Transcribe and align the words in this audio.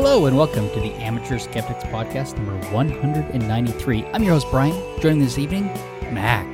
Hello 0.00 0.26
and 0.26 0.36
welcome 0.36 0.70
to 0.70 0.80
the 0.80 0.92
Amateur 1.02 1.40
Skeptics 1.40 1.82
Podcast 1.82 2.36
number 2.36 2.56
193. 2.70 4.04
I'm 4.12 4.22
your 4.22 4.34
host 4.34 4.46
Brian. 4.48 5.00
Joining 5.00 5.18
this 5.18 5.38
evening, 5.38 5.64
Mac. 6.12 6.46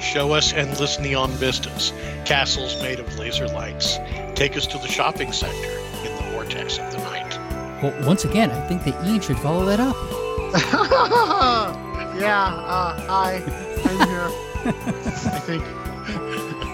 Show 0.00 0.32
us 0.32 0.52
endless 0.52 1.00
neon 1.00 1.32
vistas, 1.32 1.92
castles 2.24 2.80
made 2.80 3.00
of 3.00 3.18
laser 3.18 3.48
lights. 3.48 3.98
Take 4.36 4.56
us 4.56 4.68
to 4.68 4.78
the 4.78 4.86
shopping 4.86 5.32
center 5.32 5.68
in 6.06 6.14
the 6.14 6.30
vortex 6.30 6.78
of 6.78 6.92
the 6.92 6.98
night. 6.98 7.36
Well, 7.82 8.06
once 8.06 8.24
again, 8.24 8.52
I 8.52 8.68
think 8.68 8.84
that 8.84 9.04
Ian 9.04 9.20
should 9.20 9.38
follow 9.40 9.64
that 9.64 9.80
up. 9.80 9.96
yeah, 12.20 12.54
uh, 12.54 13.00
hi, 13.00 13.42
I'm 13.84 14.08
here. 14.08 14.28
I 14.64 15.40
think. 15.40 15.64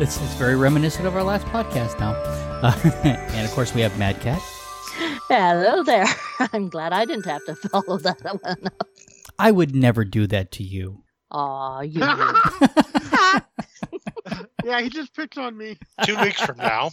It's, 0.00 0.16
it's 0.20 0.34
very 0.34 0.54
reminiscent 0.54 1.08
of 1.08 1.16
our 1.16 1.24
last 1.24 1.44
podcast 1.46 1.98
now. 1.98 2.12
Uh, 2.62 2.72
and 3.04 3.44
of 3.44 3.50
course, 3.52 3.74
we 3.74 3.80
have 3.80 3.98
Mad 3.98 4.20
Cat. 4.20 4.40
Hello 5.28 5.82
there. 5.82 6.06
I'm 6.52 6.68
glad 6.68 6.92
I 6.92 7.04
didn't 7.04 7.26
have 7.26 7.44
to 7.46 7.54
follow 7.54 7.98
that 7.98 8.20
one 8.42 8.66
up. 8.66 8.88
I 9.38 9.50
would 9.50 9.74
never 9.74 10.04
do 10.04 10.26
that 10.28 10.50
to 10.52 10.62
you. 10.64 11.04
Aw, 11.30 11.80
you. 11.82 12.00
Yeah, 14.64 14.80
he 14.82 14.90
just 14.90 15.14
picked 15.14 15.38
on 15.38 15.56
me. 15.56 15.78
Two 16.04 16.18
weeks 16.20 16.42
from 16.42 16.58
now, 16.58 16.90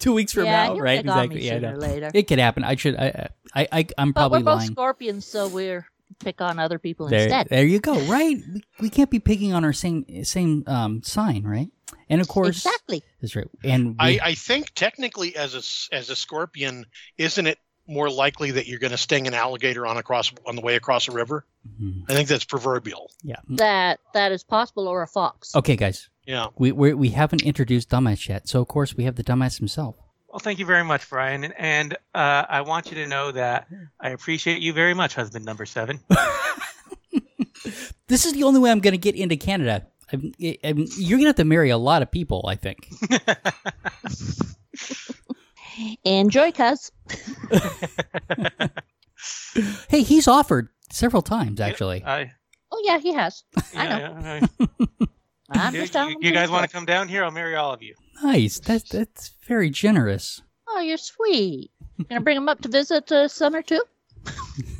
Two 0.00 0.14
weeks 0.14 0.32
from 0.32 0.44
yeah, 0.44 0.68
now, 0.68 0.74
he'll 0.74 0.82
right? 0.82 1.02
pick 1.02 1.10
on 1.10 1.18
Exactly. 1.24 1.36
me 1.40 1.46
Yeah, 1.46 1.52
I 1.52 1.56
sooner 1.56 1.72
know. 1.72 1.78
later. 1.78 2.10
It 2.14 2.22
could 2.22 2.38
happen. 2.38 2.64
I 2.64 2.76
should. 2.76 2.96
I. 2.96 3.28
I. 3.54 3.68
I 3.70 3.86
I'm 3.98 4.12
but 4.12 4.30
we're 4.30 4.38
both 4.38 4.46
lying. 4.58 4.70
scorpions, 4.70 5.26
so 5.26 5.48
we're 5.48 5.86
pick 6.20 6.40
on 6.40 6.58
other 6.58 6.78
people 6.78 7.06
There, 7.08 7.24
instead. 7.24 7.48
there 7.50 7.66
you 7.66 7.80
go. 7.80 7.98
Right. 8.06 8.36
We, 8.54 8.62
we 8.80 8.88
can't 8.88 9.10
be 9.10 9.18
picking 9.18 9.52
on 9.52 9.64
our 9.64 9.74
same 9.74 10.24
same 10.24 10.64
um 10.66 11.02
sign, 11.02 11.42
right? 11.44 11.68
And 12.08 12.22
of 12.22 12.28
course, 12.28 12.64
Exactly. 12.64 13.02
that's 13.20 13.36
right. 13.36 13.48
And 13.62 13.88
we, 13.90 14.18
I, 14.20 14.28
I 14.28 14.34
think 14.34 14.72
technically 14.74 15.36
as 15.36 15.54
a 15.54 15.58
s- 15.58 15.88
as 15.92 16.08
a 16.08 16.16
scorpion, 16.16 16.86
isn't 17.18 17.46
it 17.46 17.58
more 17.88 18.10
likely 18.10 18.52
that 18.52 18.66
you're 18.68 18.78
going 18.78 18.90
to 18.92 18.98
sting 18.98 19.26
an 19.26 19.34
alligator 19.34 19.86
on 19.86 19.96
across 19.96 20.32
on 20.46 20.54
the 20.56 20.62
way 20.62 20.76
across 20.76 21.08
a 21.08 21.12
river? 21.12 21.44
Mhm. 21.80 22.04
I 22.08 22.14
think 22.14 22.28
that's 22.28 22.44
proverbial. 22.44 23.10
yeah. 23.22 23.36
That 23.48 24.00
that 24.14 24.32
is 24.32 24.44
possible, 24.44 24.86
or 24.86 25.02
a 25.02 25.06
fox. 25.08 25.54
Okay, 25.56 25.76
guys. 25.76 26.08
Yeah. 26.26 26.48
We 26.56 26.72
we 26.72 26.94
we 26.94 27.08
haven't 27.10 27.42
introduced 27.42 27.88
dumbass 27.90 28.28
yet, 28.28 28.48
so 28.48 28.60
of 28.60 28.68
course 28.68 28.94
we 28.96 29.04
have 29.04 29.16
the 29.16 29.24
dumbass 29.24 29.58
himself. 29.58 29.96
Well, 30.28 30.40
thank 30.40 30.58
you 30.58 30.66
very 30.66 30.84
much, 30.84 31.08
Brian. 31.08 31.42
And, 31.42 31.54
and 31.56 31.94
uh, 32.14 32.44
I 32.48 32.60
want 32.60 32.90
you 32.90 32.96
to 32.96 33.06
know 33.06 33.32
that 33.32 33.66
I 33.98 34.10
appreciate 34.10 34.60
you 34.60 34.74
very 34.74 34.92
much, 34.92 35.14
husband 35.14 35.44
number 35.46 35.64
seven. 35.66 36.00
This 38.06 38.24
is 38.24 38.32
the 38.32 38.44
only 38.44 38.58
way 38.60 38.70
I'm 38.70 38.80
going 38.80 38.92
to 38.92 38.98
get 38.98 39.16
into 39.16 39.36
Canada. 39.36 39.86
I'm, 40.10 40.32
I'm, 40.64 40.86
you're 40.96 41.18
going 41.18 41.24
to 41.24 41.26
have 41.26 41.36
to 41.36 41.44
marry 41.44 41.68
a 41.68 41.76
lot 41.76 42.00
of 42.00 42.10
people, 42.10 42.46
I 42.48 42.54
think. 42.54 42.88
Enjoy, 46.04 46.52
cuz. 46.52 46.90
Hey, 49.88 50.02
he's 50.02 50.28
offered 50.28 50.68
several 50.90 51.22
times, 51.22 51.60
actually. 51.60 52.04
I, 52.04 52.30
Oh 52.70 52.80
yeah, 52.84 52.98
he 52.98 53.12
has. 53.14 53.42
I 53.74 53.88
know. 53.88 53.98
yeah, 53.98 54.40
yeah, 54.40 55.06
I'm 55.50 55.74
you, 55.74 55.80
just 55.86 55.94
you- 55.94 56.16
you 56.20 56.32
guys 56.32 56.50
want 56.50 56.62
to 56.64 56.70
come 56.70 56.84
down 56.84 57.08
here? 57.08 57.24
I'll 57.24 57.30
marry 57.32 57.56
all 57.56 57.72
of 57.72 57.82
you. 57.82 57.94
Nice. 58.22 58.60
That's 58.60 58.88
that's 58.90 59.32
very 59.46 59.70
generous. 59.70 60.42
Oh, 60.68 60.78
you're 60.80 60.98
sweet. 60.98 61.70
Gonna 62.08 62.20
bring 62.20 62.36
him 62.36 62.48
up 62.48 62.60
to 62.60 62.68
visit 62.68 63.10
uh, 63.10 63.26
summer 63.26 63.62
too. 63.62 63.82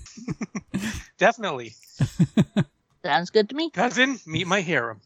Definitely. 1.19 1.75
Sounds 3.05 3.31
good 3.31 3.49
to 3.49 3.57
me. 3.57 3.71
Cousin, 3.71 4.21
meet 4.27 4.47
my 4.47 4.61
harem. 4.61 5.01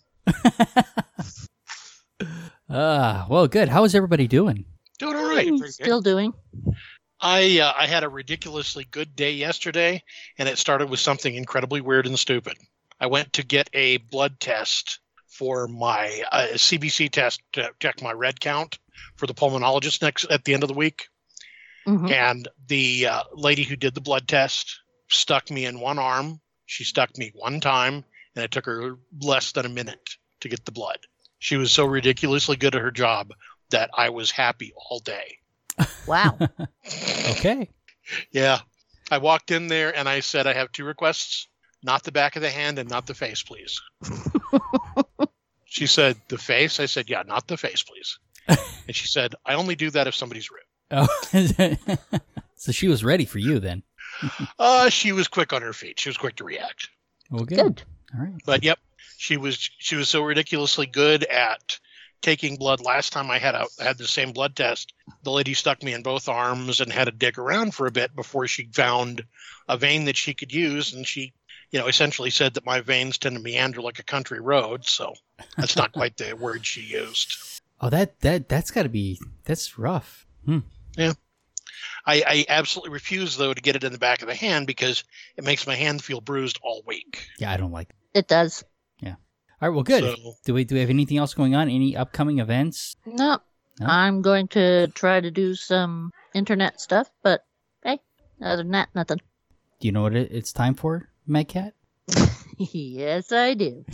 Ah, 2.68 3.26
well, 3.28 3.46
good. 3.48 3.68
How 3.68 3.84
is 3.84 3.94
everybody 3.94 4.26
doing? 4.26 4.64
Right. 5.36 5.48
Good. 5.48 5.72
Still 5.72 6.00
doing. 6.00 6.32
I 7.20 7.60
uh, 7.60 7.72
I 7.76 7.86
had 7.86 8.04
a 8.04 8.08
ridiculously 8.08 8.84
good 8.90 9.14
day 9.14 9.32
yesterday, 9.32 10.02
and 10.38 10.48
it 10.48 10.58
started 10.58 10.90
with 10.90 11.00
something 11.00 11.34
incredibly 11.34 11.80
weird 11.80 12.06
and 12.06 12.18
stupid. 12.18 12.56
I 13.00 13.06
went 13.06 13.32
to 13.34 13.44
get 13.44 13.70
a 13.72 13.98
blood 13.98 14.40
test 14.40 15.00
for 15.28 15.66
my 15.68 16.22
uh, 16.30 16.48
CBC 16.54 17.10
test 17.10 17.40
to 17.52 17.70
check 17.80 18.02
my 18.02 18.12
red 18.12 18.40
count 18.40 18.78
for 19.16 19.26
the 19.26 19.34
pulmonologist 19.34 20.02
next 20.02 20.24
at 20.24 20.44
the 20.44 20.54
end 20.54 20.62
of 20.62 20.68
the 20.68 20.74
week. 20.74 21.08
Mhm. 21.86 22.12
and 22.12 22.48
the 22.68 23.06
uh, 23.06 23.22
lady 23.32 23.64
who 23.64 23.74
did 23.74 23.92
the 23.92 24.00
blood 24.00 24.28
test 24.28 24.80
stuck 25.08 25.50
me 25.50 25.64
in 25.64 25.80
one 25.80 25.98
arm. 25.98 26.40
She 26.66 26.84
stuck 26.84 27.18
me 27.18 27.32
one 27.34 27.58
time, 27.60 28.04
and 28.36 28.44
it 28.44 28.52
took 28.52 28.66
her 28.66 28.98
less 29.20 29.50
than 29.50 29.66
a 29.66 29.68
minute 29.68 30.16
to 30.42 30.48
get 30.48 30.64
the 30.64 30.70
blood. 30.70 30.98
She 31.40 31.56
was 31.56 31.72
so 31.72 31.84
ridiculously 31.84 32.54
good 32.54 32.76
at 32.76 32.82
her 32.82 32.92
job 32.92 33.32
that 33.72 33.90
I 33.94 34.08
was 34.10 34.30
happy 34.30 34.72
all 34.76 35.00
day. 35.00 35.38
Wow. 36.06 36.38
Okay. 37.30 37.68
Yeah. 38.30 38.60
I 39.10 39.18
walked 39.18 39.50
in 39.50 39.66
there 39.66 39.96
and 39.96 40.08
I 40.08 40.20
said, 40.20 40.46
I 40.46 40.52
have 40.52 40.70
two 40.70 40.84
requests 40.84 41.48
not 41.82 42.04
the 42.04 42.12
back 42.12 42.36
of 42.36 42.42
the 42.42 42.50
hand 42.50 42.78
and 42.78 42.88
not 42.88 43.06
the 43.06 43.14
face, 43.14 43.42
please. 43.42 43.80
she 45.64 45.86
said, 45.86 46.16
The 46.28 46.38
face? 46.38 46.80
I 46.80 46.86
said, 46.86 47.10
Yeah, 47.10 47.22
not 47.26 47.48
the 47.48 47.56
face, 47.56 47.82
please. 47.82 48.18
and 48.86 48.94
she 48.94 49.08
said, 49.08 49.34
I 49.44 49.54
only 49.54 49.74
do 49.74 49.90
that 49.90 50.06
if 50.06 50.14
somebody's 50.14 50.50
rude. 50.50 50.60
Oh, 50.90 51.08
so 52.54 52.72
she 52.72 52.88
was 52.88 53.02
ready 53.02 53.24
for 53.24 53.38
you 53.38 53.58
then. 53.58 53.82
Uh, 54.58 54.90
she 54.90 55.12
was 55.12 55.26
quick 55.26 55.52
on 55.52 55.62
her 55.62 55.72
feet. 55.72 55.98
She 55.98 56.08
was 56.08 56.18
quick 56.18 56.36
to 56.36 56.44
react. 56.44 56.88
Well, 57.30 57.44
good. 57.44 57.56
good. 57.56 57.82
All 58.14 58.20
right. 58.20 58.34
but 58.44 58.62
yep, 58.62 58.78
she 59.16 59.38
was 59.38 59.70
she 59.78 59.96
was 59.96 60.08
so 60.08 60.22
ridiculously 60.22 60.86
good 60.86 61.24
at 61.24 61.78
taking 62.22 62.56
blood. 62.56 62.80
Last 62.80 63.12
time 63.12 63.30
I 63.30 63.38
had 63.38 63.54
a 63.54 63.66
had 63.78 63.98
the 63.98 64.06
same 64.06 64.32
blood 64.32 64.56
test, 64.56 64.92
the 65.22 65.30
lady 65.30 65.54
stuck 65.54 65.82
me 65.82 65.92
in 65.92 66.02
both 66.02 66.28
arms 66.28 66.80
and 66.80 66.92
had 66.92 67.04
to 67.04 67.10
dig 67.10 67.38
around 67.38 67.74
for 67.74 67.86
a 67.86 67.92
bit 67.92 68.14
before 68.16 68.46
she 68.46 68.68
found 68.72 69.24
a 69.68 69.76
vein 69.76 70.06
that 70.06 70.16
she 70.16 70.34
could 70.34 70.52
use, 70.52 70.92
and 70.92 71.06
she. 71.06 71.34
You 71.70 71.78
know, 71.78 71.86
essentially 71.86 72.28
said 72.28 72.52
that 72.52 72.66
my 72.66 72.82
veins 72.82 73.16
tend 73.16 73.34
to 73.34 73.40
meander 73.40 73.80
like 73.80 73.98
a 73.98 74.02
country 74.02 74.40
road, 74.40 74.84
so 74.84 75.14
that's 75.56 75.74
not 75.74 75.92
quite 75.92 76.18
the 76.18 76.34
word 76.34 76.66
she 76.66 76.82
used. 76.82 77.62
Oh, 77.80 77.88
that 77.88 78.20
that 78.20 78.46
that's 78.46 78.70
got 78.70 78.82
to 78.82 78.90
be 78.90 79.18
that's 79.44 79.78
rough. 79.78 80.26
Hmm. 80.44 80.58
Yeah. 80.98 81.14
I, 82.04 82.22
I 82.26 82.44
absolutely 82.48 82.92
refuse, 82.92 83.36
though, 83.36 83.54
to 83.54 83.60
get 83.62 83.76
it 83.76 83.84
in 83.84 83.92
the 83.92 83.98
back 83.98 84.22
of 84.22 84.28
the 84.28 84.34
hand 84.34 84.66
because 84.66 85.04
it 85.36 85.44
makes 85.44 85.66
my 85.66 85.74
hand 85.74 86.02
feel 86.02 86.20
bruised 86.20 86.58
all 86.62 86.82
week. 86.86 87.26
Yeah, 87.38 87.50
I 87.50 87.56
don't 87.56 87.72
like. 87.72 87.88
It 88.12 88.28
does. 88.28 88.64
All 89.62 89.68
right. 89.68 89.74
Well, 89.74 89.84
good. 89.84 90.02
So- 90.02 90.34
do 90.44 90.54
we 90.54 90.64
do 90.64 90.74
we 90.74 90.80
have 90.80 90.90
anything 90.90 91.18
else 91.18 91.34
going 91.34 91.54
on? 91.54 91.68
Any 91.68 91.96
upcoming 91.96 92.40
events? 92.40 92.96
No. 93.06 93.38
No? 93.80 93.86
I'm 93.86 94.20
going 94.20 94.48
to 94.48 94.88
try 94.88 95.20
to 95.20 95.30
do 95.30 95.54
some 95.54 96.10
internet 96.34 96.80
stuff, 96.80 97.08
but 97.22 97.44
hey, 97.84 98.00
other 98.42 98.64
than 98.64 98.72
that, 98.72 98.88
nothing. 98.94 99.18
Do 99.80 99.88
you 99.88 99.92
know 99.92 100.02
what 100.02 100.14
it's 100.14 100.52
time 100.52 100.74
for, 100.74 101.08
Mad 101.26 101.48
Cat? 101.48 101.74
yes, 102.58 103.32
I 103.32 103.54
do. 103.54 103.84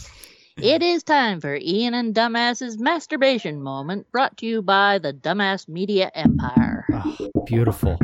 It 0.56 0.82
is 0.82 1.04
time 1.04 1.40
for 1.40 1.54
Ian 1.54 1.94
and 1.94 2.12
Dumbass's 2.12 2.76
masturbation 2.76 3.62
moment, 3.62 4.10
brought 4.10 4.36
to 4.38 4.46
you 4.46 4.62
by 4.62 4.98
the 4.98 5.12
Dumbass 5.12 5.68
Media 5.68 6.10
Empire. 6.12 6.84
Oh, 6.92 7.30
beautiful. 7.46 7.96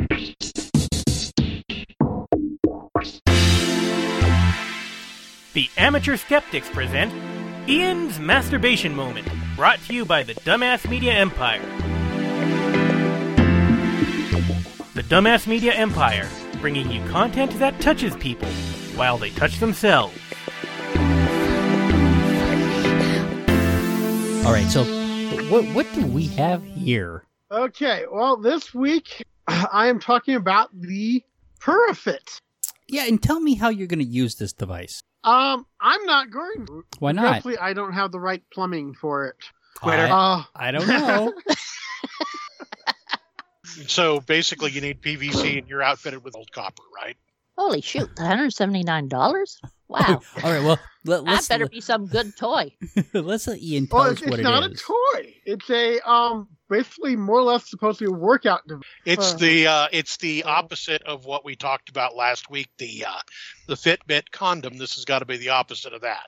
The 5.53 5.69
Amateur 5.77 6.15
Skeptics 6.15 6.69
present 6.69 7.13
Ian's 7.67 8.19
Masturbation 8.19 8.93
Moment, 8.95 9.27
brought 9.55 9.79
to 9.85 9.93
you 9.93 10.05
by 10.05 10.21
the 10.21 10.35
Dumbass 10.35 10.87
Media 10.87 11.13
Empire. 11.13 11.65
The 14.93 15.01
Dumbass 15.01 15.47
Media 15.47 15.73
Empire, 15.73 16.29
bringing 16.61 16.91
you 16.91 17.03
content 17.09 17.57
that 17.57 17.81
touches 17.81 18.15
people 18.17 18.47
while 18.95 19.17
they 19.17 19.31
touch 19.31 19.57
themselves. 19.59 20.15
All 24.45 24.53
right. 24.53 24.67
So, 24.69 24.83
what 25.49 25.65
what 25.73 25.91
do 25.95 26.05
we 26.05 26.27
have 26.27 26.63
here? 26.63 27.25
Okay, 27.49 28.05
well, 28.11 28.37
this 28.37 28.75
week 28.75 29.23
I 29.47 29.87
am 29.87 29.99
talking 29.99 30.35
about 30.35 30.69
the 30.71 31.23
Perifit. 31.59 32.41
Yeah, 32.87 33.07
and 33.07 33.21
tell 33.21 33.39
me 33.39 33.55
how 33.55 33.69
you're 33.69 33.87
going 33.87 33.97
to 33.97 34.05
use 34.05 34.35
this 34.35 34.53
device. 34.53 35.01
Um, 35.25 35.65
I'm 35.81 36.05
not 36.05 36.29
going 36.31 36.65
to. 36.67 36.85
Why 36.99 37.11
not? 37.11 37.33
Hopefully, 37.33 37.57
I 37.57 37.73
don't 37.73 37.93
have 37.93 38.11
the 38.11 38.19
right 38.19 38.43
plumbing 38.53 38.93
for 38.93 39.25
it. 39.25 39.35
Twitter. 39.81 40.03
I, 40.03 40.09
Uh, 40.11 40.43
I 40.55 40.71
don't 40.71 40.87
know. 40.87 41.33
So 43.87 44.21
basically, 44.21 44.71
you 44.71 44.79
need 44.79 45.01
PVC 45.01 45.57
and 45.57 45.67
you're 45.67 45.81
outfitted 45.83 46.23
with 46.23 46.35
old 46.35 46.49
copper, 46.51 46.83
right? 46.95 47.17
Holy 47.57 47.81
shoot, 47.81 48.09
$179? 48.15 49.59
Wow. 49.87 50.21
All 50.43 50.51
right. 50.51 50.63
Well, 50.63 50.79
let, 51.05 51.23
that 51.23 51.31
let's 51.31 51.47
better 51.47 51.67
be 51.67 51.81
some 51.81 52.07
good 52.07 52.35
toy. 52.35 52.71
let's 53.13 53.47
let 53.47 53.61
Ian 53.61 53.87
tell 53.87 53.99
well, 53.99 54.07
us 54.07 54.13
it's, 54.13 54.21
it's 54.23 54.31
what 54.31 54.41
not 54.41 54.63
a 54.63 54.73
toy. 54.73 55.35
It's 55.45 55.69
a 55.69 55.99
um, 56.09 56.47
basically 56.69 57.15
more 57.15 57.37
or 57.37 57.43
less 57.43 57.69
supposed 57.69 57.99
to 57.99 58.05
be 58.05 58.11
a 58.11 58.17
workout 58.17 58.67
device. 58.67 58.83
It's 59.05 59.33
Uh, 59.33 59.37
the 59.37 59.67
uh, 59.67 59.87
it's 59.91 60.17
the 60.17 60.43
opposite 60.43 61.03
of 61.03 61.25
what 61.25 61.45
we 61.45 61.55
talked 61.55 61.89
about 61.89 62.15
last 62.15 62.49
week. 62.49 62.69
The 62.77 63.05
uh, 63.07 63.21
the 63.67 63.75
Fitbit 63.75 64.31
condom. 64.31 64.77
This 64.77 64.95
has 64.95 65.05
got 65.05 65.19
to 65.19 65.25
be 65.25 65.37
the 65.37 65.49
opposite 65.49 65.93
of 65.93 66.01
that. 66.01 66.27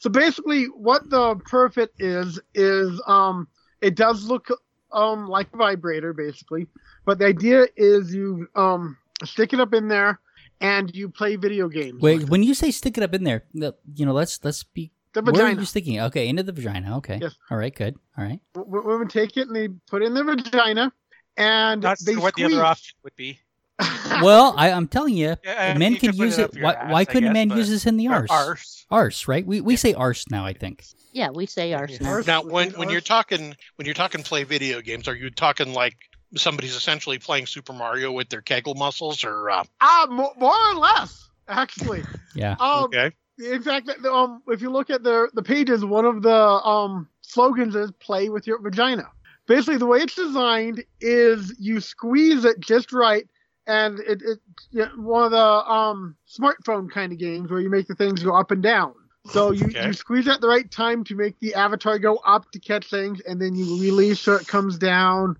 So 0.00 0.10
basically, 0.10 0.64
what 0.64 1.08
the 1.08 1.36
Perifit 1.36 1.88
is 1.98 2.40
is 2.54 3.00
um, 3.06 3.46
it 3.80 3.94
does 3.94 4.24
look 4.24 4.48
um 4.92 5.28
like 5.28 5.48
a 5.54 5.56
vibrator 5.56 6.12
basically, 6.12 6.66
but 7.04 7.18
the 7.18 7.26
idea 7.26 7.66
is 7.76 8.12
you 8.12 8.48
um 8.56 8.96
stick 9.24 9.52
it 9.52 9.60
up 9.60 9.72
in 9.72 9.86
there 9.88 10.18
and 10.60 10.94
you 10.94 11.08
play 11.08 11.36
video 11.36 11.68
games. 11.68 12.00
Wait, 12.00 12.28
when 12.28 12.42
you 12.42 12.54
say 12.54 12.70
stick 12.70 12.96
it 12.98 13.04
up 13.04 13.14
in 13.14 13.24
there, 13.24 13.44
you 13.52 14.06
know, 14.06 14.12
let's 14.12 14.42
let's 14.44 14.62
be. 14.62 14.92
the 15.12 15.22
Where 15.22 15.32
are 15.32 15.36
vagina. 15.46 15.60
you 15.60 15.66
sticking 15.66 15.94
it? 15.94 16.02
Okay, 16.02 16.28
into 16.28 16.42
the 16.42 16.52
vagina. 16.52 16.96
Okay. 16.98 17.18
Yes. 17.20 17.34
All 17.50 17.58
right. 17.58 17.74
Good. 17.74 17.96
All 18.18 18.24
right. 18.24 18.40
W- 18.54 18.82
women 18.86 19.08
take 19.08 19.36
it 19.36 19.46
and 19.48 19.54
they 19.56 19.68
put 19.88 20.02
it 20.02 20.06
in 20.06 20.14
their 20.14 20.24
vagina, 20.24 20.92
and 21.36 21.82
Not 21.82 21.98
they 22.04 22.12
sure 22.14 22.22
what 22.22 22.34
the 22.34 22.44
other 22.44 22.64
option 22.64 22.94
would 23.04 23.16
be. 23.16 23.38
Well, 24.22 24.54
I, 24.56 24.70
I'm 24.70 24.86
telling 24.86 25.14
you, 25.16 25.34
Yeah, 25.44 25.76
men 25.76 25.92
you 25.94 25.98
can 25.98 26.10
could 26.10 26.18
use 26.20 26.38
it 26.38 26.54
it. 26.54 26.62
Why, 26.62 26.74
ass, 26.74 26.92
why 26.92 27.04
couldn't 27.04 27.30
guess, 27.30 27.48
men 27.48 27.50
use 27.50 27.68
this 27.68 27.84
in 27.84 27.96
the 27.96 28.06
arse? 28.08 28.30
arse. 28.30 28.86
Arse, 28.90 29.26
right? 29.26 29.44
We 29.44 29.60
we 29.60 29.74
say 29.74 29.92
arse 29.92 30.30
now. 30.30 30.46
I 30.46 30.52
think. 30.52 30.84
Yeah, 31.12 31.30
we 31.30 31.46
say 31.46 31.72
arse 31.72 32.00
now. 32.00 32.20
Now, 32.20 32.42
when 32.44 32.70
when 32.72 32.90
you're 32.90 33.00
talking 33.00 33.56
when 33.76 33.86
you're 33.86 33.94
talking 33.94 34.22
play 34.22 34.44
video 34.44 34.80
games, 34.80 35.08
are 35.08 35.16
you 35.16 35.30
talking 35.30 35.72
like 35.72 35.96
somebody's 36.36 36.74
essentially 36.74 37.18
playing 37.18 37.46
Super 37.46 37.72
Mario 37.72 38.12
with 38.12 38.28
their 38.28 38.42
Kegel 38.42 38.74
muscles, 38.74 39.24
or 39.24 39.50
uh, 39.50 39.64
ah, 39.80 40.06
more, 40.10 40.32
more 40.38 40.54
or 40.70 40.74
less, 40.74 41.28
actually. 41.48 42.02
Yeah. 42.34 42.56
Um, 42.58 42.86
okay? 42.86 43.12
In 43.38 43.62
fact, 43.62 43.88
um, 44.06 44.42
if 44.48 44.60
you 44.60 44.70
look 44.70 44.90
at 44.90 45.04
the 45.04 45.28
the 45.34 45.42
pages, 45.42 45.84
one 45.84 46.04
of 46.04 46.22
the 46.22 46.34
um 46.34 47.08
slogans 47.20 47.76
is 47.76 47.92
"Play 48.00 48.28
with 48.28 48.46
your 48.46 48.60
vagina." 48.60 49.08
Basically, 49.46 49.76
the 49.76 49.86
way 49.86 49.98
it's 49.98 50.16
designed 50.16 50.84
is 51.00 51.54
you 51.58 51.80
squeeze 51.80 52.44
it 52.44 52.58
just 52.58 52.92
right, 52.92 53.28
and 53.66 54.00
it, 54.00 54.20
it 54.22 54.38
you 54.70 54.80
know, 54.80 54.90
one 54.96 55.24
of 55.24 55.30
the 55.30 55.38
um 55.38 56.16
smartphone 56.28 56.90
kind 56.90 57.12
of 57.12 57.18
games 57.18 57.50
where 57.50 57.60
you 57.60 57.70
make 57.70 57.86
the 57.86 57.94
things 57.94 58.22
go 58.22 58.34
up 58.34 58.50
and 58.50 58.62
down. 58.62 58.94
So 59.26 59.52
you, 59.52 59.68
Okay. 59.68 59.86
you 59.86 59.92
squeeze 59.92 60.28
at 60.28 60.40
the 60.40 60.48
right 60.48 60.70
time 60.70 61.02
to 61.04 61.14
make 61.14 61.38
the 61.40 61.54
avatar 61.54 61.98
go 61.98 62.16
up 62.16 62.50
to 62.50 62.58
catch 62.58 62.90
things, 62.90 63.20
and 63.20 63.40
then 63.40 63.54
you 63.54 63.80
release 63.80 64.20
so 64.20 64.34
it 64.34 64.46
comes 64.46 64.76
down. 64.76 65.36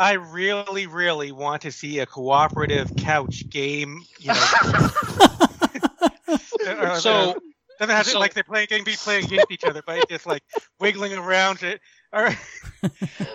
I 0.00 0.14
really, 0.14 0.86
really 0.86 1.30
want 1.30 1.60
to 1.62 1.70
see 1.70 1.98
a 1.98 2.06
cooperative 2.06 2.96
couch 2.96 3.46
game. 3.50 4.02
You 4.18 4.28
know, 4.28 4.34
So 6.98 7.36
doesn't 7.78 7.94
have 7.94 8.06
to 8.06 8.12
so- 8.12 8.18
like 8.18 8.32
they're 8.32 8.42
playing 8.42 8.68
game 8.70 8.82
be 8.82 8.96
playing 8.96 9.26
against 9.26 9.50
each 9.50 9.64
other, 9.64 9.82
but 9.86 9.98
it's 9.98 10.06
just 10.06 10.26
like 10.26 10.42
wiggling 10.78 11.12
around 11.12 11.62
it. 11.62 11.82
All 12.14 12.22
right. 12.22 12.38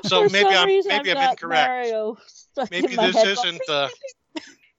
so 0.06 0.28
For 0.28 0.34
maybe 0.34 0.50
I'm 0.50 0.68
reason, 0.68 0.90
maybe 0.90 1.12
I've 1.12 1.18
I'm 1.18 1.30
incorrect. 1.32 1.70
Mario 1.70 2.18
stuck 2.26 2.72
in 2.72 2.82
Maybe 2.82 2.96
this 2.96 3.16
isn't 3.16 3.62
uh, 3.70 3.90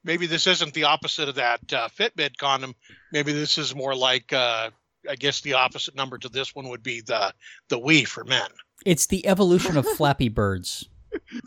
maybe 0.03 0.27
this 0.27 0.49
isn't 0.49 0.75
the 0.75 0.85
opposite 0.85 1.29
of 1.29 1.37
that 1.37 1.73
uh, 1.73 1.89
Fitbit 1.97 2.37
condom. 2.37 2.75
Maybe 3.13 3.33
this 3.33 3.59
is 3.59 3.77
more 3.77 3.95
like 3.95 4.33
uh, 4.33 4.71
I 5.09 5.15
guess 5.15 5.41
the 5.41 5.55
opposite 5.55 5.95
number 5.95 6.19
to 6.19 6.29
this 6.29 6.53
one 6.53 6.69
would 6.69 6.83
be 6.83 7.01
the 7.01 7.33
the 7.69 7.79
Wii 7.79 8.09
for 8.09 8.25
men. 8.25 8.49
It's 8.85 9.07
the 9.07 9.25
evolution 9.27 9.77
of 9.77 9.87
Flappy 9.97 10.29
Birds. 10.29 10.89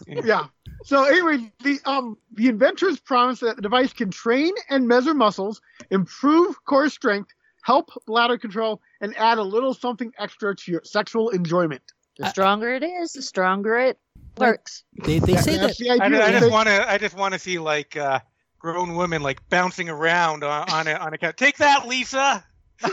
Yeah. 0.08 0.48
So 0.84 1.04
anyway, 1.04 1.52
the 1.64 1.80
um 1.86 2.18
the 2.34 2.48
inventors 2.48 3.00
promise 3.00 3.40
that 3.42 3.56
the 3.56 3.62
device 3.62 3.94
can 3.94 4.12
train 4.12 4.54
and 4.70 4.88
measure 4.88 5.14
muscles, 5.14 5.62
improve 5.92 6.64
core 6.66 6.90
strength, 6.90 7.32
help 7.64 7.90
bladder 8.08 8.38
control, 8.38 8.82
and 9.02 9.16
add 9.18 9.38
a 9.38 9.44
little 9.44 9.74
something 9.74 10.12
extra 10.18 10.56
to 10.56 10.72
your 10.72 10.82
sexual 10.84 11.30
enjoyment. 11.30 11.82
The 12.18 12.30
stronger 12.30 12.74
it 12.74 12.84
is, 12.84 13.14
the 13.14 13.22
stronger 13.22 13.78
it 13.78 13.98
works. 14.38 14.84
They 15.04 15.20
they 15.20 15.38
say 15.38 15.58
that 15.58 15.78
the 15.78 15.90
I, 15.92 15.96
idea. 15.96 16.24
I 16.24 16.32
They- 16.32 16.40
just 16.40 16.52
want 16.52 16.68
to. 16.68 16.90
I 16.90 16.98
just 16.98 17.16
want 17.16 17.34
to 17.34 17.40
see 17.40 17.60
like 17.60 17.96
uh, 17.96 18.20
grown 18.60 18.96
women 18.96 19.22
like 19.22 19.48
bouncing 19.50 19.90
around 19.90 20.44
on, 20.44 20.70
on 20.70 20.88
a 20.88 20.94
on 20.94 21.14
a 21.14 21.18
couch. 21.18 21.36
Take 21.38 21.58
that, 21.58 21.88
Lisa. 21.88 22.44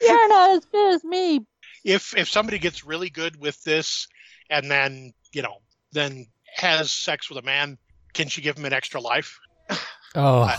You're 0.00 0.28
not 0.28 0.50
as 0.50 0.64
good 0.66 0.94
as 0.94 1.04
me. 1.04 1.44
If 1.88 2.14
if 2.14 2.28
somebody 2.28 2.58
gets 2.58 2.84
really 2.84 3.08
good 3.08 3.40
with 3.40 3.64
this 3.64 4.08
and 4.50 4.70
then 4.70 5.14
you 5.32 5.40
know 5.40 5.56
then 5.92 6.26
has 6.54 6.90
sex 6.90 7.30
with 7.30 7.38
a 7.38 7.42
man, 7.42 7.78
can 8.12 8.28
she 8.28 8.42
give 8.42 8.58
him 8.58 8.66
an 8.66 8.74
extra 8.74 9.00
life? 9.00 9.38
oh 10.14 10.54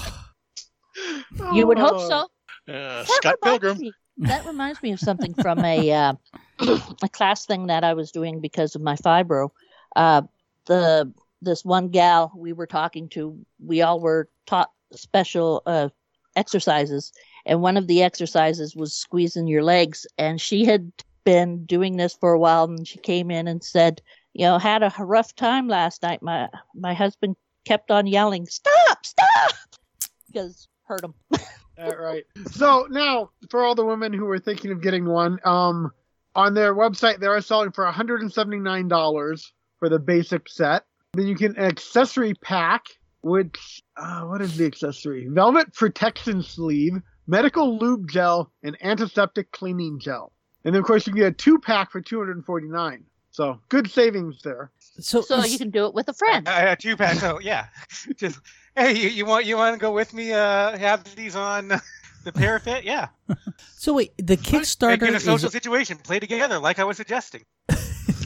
You 1.54 1.68
would 1.68 1.78
hope 1.78 2.02
so. 2.02 2.74
Uh, 2.74 3.06
Scott 3.06 3.36
Pilgrim. 3.44 3.78
me- 3.78 3.94
that 4.18 4.46
reminds 4.46 4.82
me 4.82 4.92
of 4.92 5.00
something 5.00 5.36
from 5.36 5.64
a 5.64 5.92
uh, 5.92 6.14
a 7.04 7.10
class 7.10 7.46
thing 7.46 7.68
that 7.68 7.84
I 7.84 7.94
was 7.94 8.12
doing 8.12 8.42
because 8.42 8.76
of 8.76 8.82
my 8.82 8.96
fibro. 8.96 9.52
Uh, 9.96 10.24
the 10.66 11.14
this 11.44 11.64
one 11.64 11.90
gal 11.90 12.32
we 12.36 12.54
were 12.54 12.68
talking 12.68 13.08
to, 13.10 13.38
we 13.64 13.84
all 13.84 14.00
were 14.00 14.30
taught 14.48 14.72
special 14.94 15.62
uh, 15.68 15.90
exercises, 16.36 17.14
and 17.46 17.62
one 17.62 17.78
of 17.78 17.86
the 17.86 18.02
exercises 18.02 18.76
was 18.76 18.94
squeezing 18.94 19.48
your 19.48 19.64
legs. 19.64 20.08
And 20.18 20.42
she 20.42 20.66
had 20.66 20.92
been 21.24 21.66
doing 21.66 21.98
this 21.98 22.14
for 22.14 22.34
a 22.34 22.40
while, 22.40 22.66
and 22.66 22.88
she 22.88 23.00
came 23.00 23.32
in 23.32 23.48
and 23.48 23.64
said, 23.64 24.02
"You 24.34 24.46
know, 24.46 24.58
had 24.58 24.84
a 24.84 24.94
rough 25.00 25.36
time 25.36 25.68
last 25.68 26.04
night. 26.04 26.22
My 26.22 26.50
my 26.76 26.94
husband 26.94 27.36
kept 27.66 27.92
on 27.92 28.08
yelling, 28.08 28.46
stop, 28.48 29.06
stop,' 29.06 29.56
because 30.28 30.68
hurt 30.84 31.04
him." 31.04 31.14
All 31.80 31.96
right. 31.96 32.26
So 32.52 32.88
now, 32.90 33.30
for 33.50 33.64
all 33.64 33.74
the 33.74 33.86
women 33.86 34.12
who 34.12 34.28
are 34.30 34.40
thinking 34.40 34.72
of 34.72 34.82
getting 34.82 35.06
one, 35.06 35.40
um, 35.46 35.94
on 36.36 36.54
their 36.54 36.76
website 36.76 37.20
they 37.20 37.28
are 37.28 37.42
selling 37.42 37.72
for 37.72 37.86
$179 37.86 39.52
for 39.80 39.90
the 39.90 40.00
basic 40.00 40.50
set. 40.50 40.84
Then 41.14 41.28
you 41.28 41.36
can 41.36 41.58
accessory 41.58 42.34
pack, 42.34 42.86
which 43.22 43.82
uh, 43.98 44.22
what 44.24 44.42
is 44.42 44.58
the 44.58 44.66
accessory? 44.66 45.28
Velvet 45.30 45.74
protection 45.74 46.44
sleeve, 46.44 47.02
medical 47.28 47.80
lube 47.80 48.10
gel, 48.10 48.52
and 48.64 48.78
antiseptic 48.82 49.52
cleaning 49.52 50.00
gel. 50.00 50.32
And 50.66 50.74
then 50.74 50.80
of 50.80 50.86
course 50.86 51.08
you 51.08 51.14
can 51.14 51.22
get 51.22 51.28
a 51.28 51.36
two 51.36 51.60
pack 51.60 51.92
for 51.92 52.02
249. 52.02 53.04
So 53.32 53.60
good 53.70 53.90
savings 53.90 54.42
there. 54.44 54.72
so, 55.00 55.22
So 55.22 55.44
you 55.46 55.58
can 55.58 55.70
do 55.70 55.86
it 55.86 55.94
with 55.94 56.10
a 56.10 56.14
friend. 56.14 56.48
Uh, 56.48 56.76
two 56.76 56.98
pack. 56.98 57.18
So 57.18 57.40
yeah, 57.40 57.68
just 58.16 58.40
hey, 58.76 58.94
you, 58.96 59.10
you 59.10 59.26
want 59.26 59.46
you 59.46 59.56
want 59.56 59.76
to 59.76 59.80
go 59.80 59.92
with 59.92 60.14
me? 60.14 60.34
Uh, 60.34 60.78
have 60.78 61.04
these 61.16 61.36
on 61.36 61.68
the 62.24 62.32
parapet? 62.34 62.84
Yeah. 62.84 63.08
so 63.78 63.94
wait 63.94 64.14
the 64.18 64.36
Make 64.36 64.42
Kickstarter 64.42 65.04
it 65.04 65.14
a 65.14 65.20
social 65.20 65.48
is 65.48 65.54
situation. 65.54 65.98
Play 65.98 66.20
together, 66.20 66.60
like 66.60 66.80
I 66.80 66.84
was 66.84 66.98
suggesting. 66.98 67.46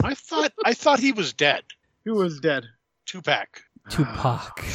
I 0.03 0.15
thought 0.15 0.51
I 0.65 0.74
thought 0.74 1.00
he 1.00 1.12
was 1.12 1.33
dead. 1.33 1.63
Who 2.06 2.15
was 2.15 2.39
dead? 2.39 2.65
Two 3.06 3.21
pack. 3.21 3.62
Tupac. 3.89 4.63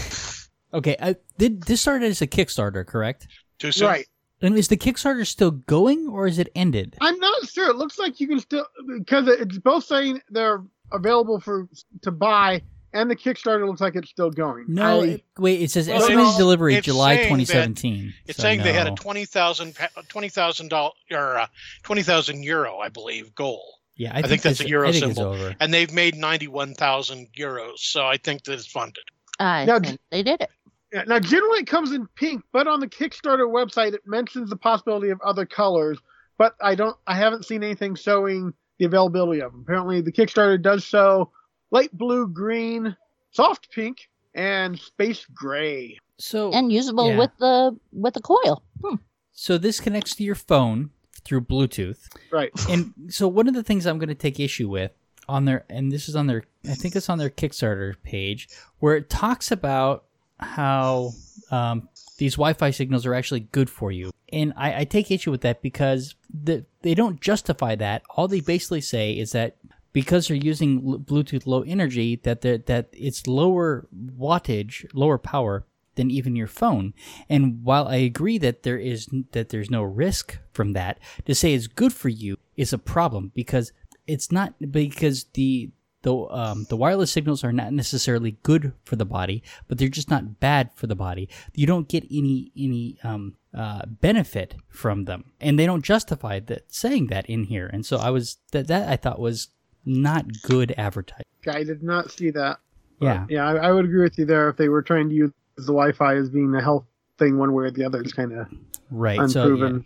Okay, 0.71 0.97
I, 1.01 1.17
did 1.39 1.63
this 1.63 1.81
started 1.81 2.11
as 2.11 2.21
a 2.21 2.27
Kickstarter, 2.27 2.87
correct? 2.87 3.27
Too 3.59 3.73
soon. 3.73 3.89
Right. 3.89 4.07
And 4.41 4.57
is 4.57 4.69
the 4.69 4.77
Kickstarter 4.77 5.27
still 5.27 5.51
going 5.51 6.09
or 6.09 6.27
is 6.27 6.39
it 6.39 6.49
ended? 6.55 6.97
I'm 7.01 7.19
not 7.19 7.49
sure. 7.49 7.69
It 7.71 7.77
looks 7.77 7.99
like 7.99 8.21
you 8.21 8.29
can 8.29 8.39
still 8.41 8.67
because 8.99 9.27
it's 9.29 9.59
both 9.59 9.85
saying 9.85 10.21
they're 10.31 10.63
available 10.93 11.41
for 11.41 11.69
to 12.03 12.11
buy, 12.13 12.63
and 12.93 13.11
the 13.11 13.17
Kickstarter 13.17 13.67
looks 13.67 13.81
like 13.81 13.97
it's 13.97 14.09
still 14.11 14.31
going. 14.31 14.67
No, 14.69 15.01
I- 15.03 15.07
it- 15.07 15.25
wait. 15.39 15.61
It 15.63 15.71
says 15.73 15.89
Well, 15.89 16.03
estimated 16.03 16.37
delivery 16.39 16.77
it's 16.77 16.85
July 16.85 17.17
saying 17.17 17.23
that- 17.39 17.47
2017. 17.47 18.15
It's 18.27 18.37
So 18.37 18.43
saying 18.43 18.63
they 18.63 18.73
had 18.73 18.87
a 18.87 18.91
no. 18.91 18.97
twenty 18.97 19.25
thousand 19.25 19.77
twenty 20.09 20.29
thousand 20.29 20.69
dollar 20.69 20.93
or 21.11 21.39
uh, 21.41 21.47
twenty 21.83 22.03
thousand 22.05 22.45
euro, 22.45 22.79
I 22.79 22.89
believe, 22.91 23.35
goal, 23.35 23.81
Yeah, 23.97 24.13
I, 24.15 24.21
I 24.21 24.23
think 24.23 24.43
that's 24.43 24.61
a 24.61 24.69
euro 24.69 24.89
I 24.89 24.93
think 24.93 25.05
symbol. 25.17 25.53
And 25.59 25.75
they've 25.75 25.93
made 25.93 26.15
ninety 26.17 26.47
one 26.47 26.75
thousand 26.75 27.27
euros. 27.37 27.79
So 27.81 28.07
I 28.07 28.17
think 28.19 28.45
that 28.45 28.53
it's 28.53 28.67
funded. 28.67 29.03
I 29.41 29.65
Now, 29.67 29.79
think 29.79 30.01
they 30.11 30.23
did 30.25 30.41
it. 30.41 30.51
Yeah, 30.93 31.05
now, 31.07 31.19
generally 31.19 31.61
it 31.61 31.67
comes 31.67 31.93
in 31.93 32.07
pink, 32.15 32.43
but 32.53 32.67
on 32.67 32.81
the 32.81 32.89
Kickstarter 32.89 33.47
website 33.47 33.93
it 33.93 34.07
mentions 34.07 34.51
the 34.51 34.57
possibility 34.57 35.11
of 35.11 35.21
other 35.21 35.45
colors. 35.45 35.99
But 36.39 36.55
I 36.63 36.75
don't, 36.75 36.97
I 37.07 37.15
haven't 37.15 37.45
seen 37.45 37.63
anything 37.63 37.95
showing 37.95 38.55
the 38.79 38.85
availability 38.85 39.43
of 39.43 39.53
them. 39.53 39.63
Apparently, 39.63 40.01
the 40.01 40.13
Kickstarter 40.13 40.61
does 40.61 40.85
show 40.85 41.31
light 41.71 41.93
blue, 41.93 42.29
green, 42.29 42.97
soft 43.31 43.71
pink, 43.71 44.09
and 44.35 44.79
space 44.79 45.27
gray. 45.35 45.99
So 46.19 46.53
And 46.53 46.73
usable 46.73 47.09
yeah. 47.11 47.19
with 47.19 47.31
the 47.39 47.79
with 47.93 48.15
the 48.15 48.21
coil. 48.21 48.63
Hmm. 48.85 48.97
so 49.33 49.59
this 49.59 49.81
connects 49.81 50.15
to 50.17 50.25
your 50.25 50.35
phone 50.35 50.91
through 51.25 51.43
Bluetooth. 51.43 52.09
Right. 52.33 52.51
And 52.69 52.93
so 53.09 53.29
one 53.29 53.49
of 53.49 53.55
the 53.55 53.63
things 53.63 53.87
I'm 53.87 53.99
going 53.99 54.09
to 54.09 54.15
take 54.15 54.41
issue 54.41 54.69
with 54.69 54.93
on 55.29 55.45
their 55.45 55.65
and 55.69 55.93
this 55.93 56.09
is 56.09 56.17
on 56.17 56.27
their 56.27 56.45
I 56.69 56.75
think 56.75 56.97
it's 56.97 57.09
on 57.09 57.19
their 57.19 57.31
Kickstarter 57.31 57.95
page 58.03 58.49
where 58.79 58.97
it 58.97 59.11
talks 59.11 59.51
about 59.51 60.05
how 60.39 61.13
um, 61.51 61.89
these 62.19 62.35
Wi-Fi 62.35 62.71
signals 62.71 63.07
are 63.07 63.15
actually 63.15 63.41
good 63.41 63.71
for 63.71 63.93
you, 63.93 64.11
and 64.33 64.53
I, 64.57 64.81
I 64.81 64.85
take 64.85 65.11
issue 65.11 65.31
with 65.31 65.43
that 65.43 65.63
because 65.63 66.15
the, 66.33 66.65
they 66.83 66.95
don't 66.95 67.21
justify 67.21 67.75
that. 67.77 68.03
All 68.11 68.29
they 68.29 68.41
basically 68.41 68.81
say 68.81 69.13
is 69.13 69.33
that 69.33 69.57
because 69.93 70.29
they're 70.29 70.37
using 70.37 70.81
Bluetooth 70.81 71.47
low 71.47 71.63
energy, 71.63 72.17
that 72.23 72.43
that 72.43 72.89
it's 72.93 73.27
lower 73.27 73.89
wattage, 74.17 74.87
lower 74.93 75.19
power 75.19 75.65
than 75.99 76.11
even 76.11 76.37
your 76.37 76.47
phone. 76.47 76.95
And 77.29 77.63
while 77.65 77.89
I 77.89 77.97
agree 77.97 78.39
that 78.39 78.63
there 78.63 78.79
is 78.79 79.09
that 79.33 79.51
there's 79.51 79.71
no 79.71 79.83
risk 79.83 80.39
from 80.53 80.73
that, 80.75 80.99
to 81.27 81.35
say 81.35 81.55
it's 81.55 81.67
good 81.67 81.93
for 81.93 82.09
you 82.09 82.39
is 82.57 82.73
a 82.73 82.79
problem 82.79 83.33
because 83.35 83.73
it's 84.07 84.33
not 84.33 84.55
because 84.71 85.25
the 85.35 85.71
the 86.03 86.15
um, 86.15 86.67
the 86.69 86.77
wireless 86.77 87.11
signals 87.11 87.43
are 87.43 87.53
not 87.53 87.73
necessarily 87.73 88.39
good 88.43 88.73
for 88.85 88.97
the 88.97 89.05
body, 89.05 89.43
but 89.67 89.79
they're 89.79 89.89
just 89.89 90.11
not 90.11 90.39
bad 90.41 90.71
for 90.75 90.87
the 90.87 90.95
body. 90.95 91.29
You 91.55 91.67
don't 91.67 91.89
get 91.89 92.05
any 92.11 92.53
any 92.57 92.99
um, 93.03 93.37
uh, 93.53 93.83
benefit 93.87 94.55
from 94.69 95.07
them, 95.07 95.33
and 95.41 95.59
they 95.59 95.67
don't 95.67 95.85
justify 95.85 96.41
that 96.41 96.73
saying 96.73 97.09
that 97.09 97.27
in 97.27 97.45
here. 97.45 97.69
And 97.73 97.85
so 97.85 97.97
I 97.97 98.11
was 98.11 98.39
that 98.53 98.69
that 98.69 98.89
I 98.89 98.97
thought 98.97 99.19
was 99.19 99.49
not 99.85 100.27
good 100.43 100.73
advertising. 100.77 101.25
I 101.49 101.65
did 101.65 101.83
not 101.83 102.11
see 102.11 102.31
that. 102.31 102.59
Yeah, 103.01 103.27
Yeah, 103.29 103.49
I, 103.49 103.69
I 103.69 103.73
would 103.73 103.85
agree 103.85 104.03
with 104.03 104.19
you 104.19 104.25
there. 104.25 104.49
If 104.49 104.57
they 104.57 104.69
were 104.69 104.83
trying 104.83 105.09
to 105.09 105.15
use 105.15 105.31
the 105.57 105.73
Wi-Fi 105.73 106.17
as 106.17 106.29
being 106.31 106.51
the 106.51 106.61
health 106.61 106.85
thing 107.19 107.39
one 107.39 107.53
way 107.53 107.65
or 107.65 107.71
the 107.71 107.85
other, 107.85 108.01
it's 108.01 108.13
kind 108.13 108.33
of 108.33 108.47
right. 108.91 109.19
So 109.31 109.47
yeah. 109.47 109.53
unproven. 109.53 109.85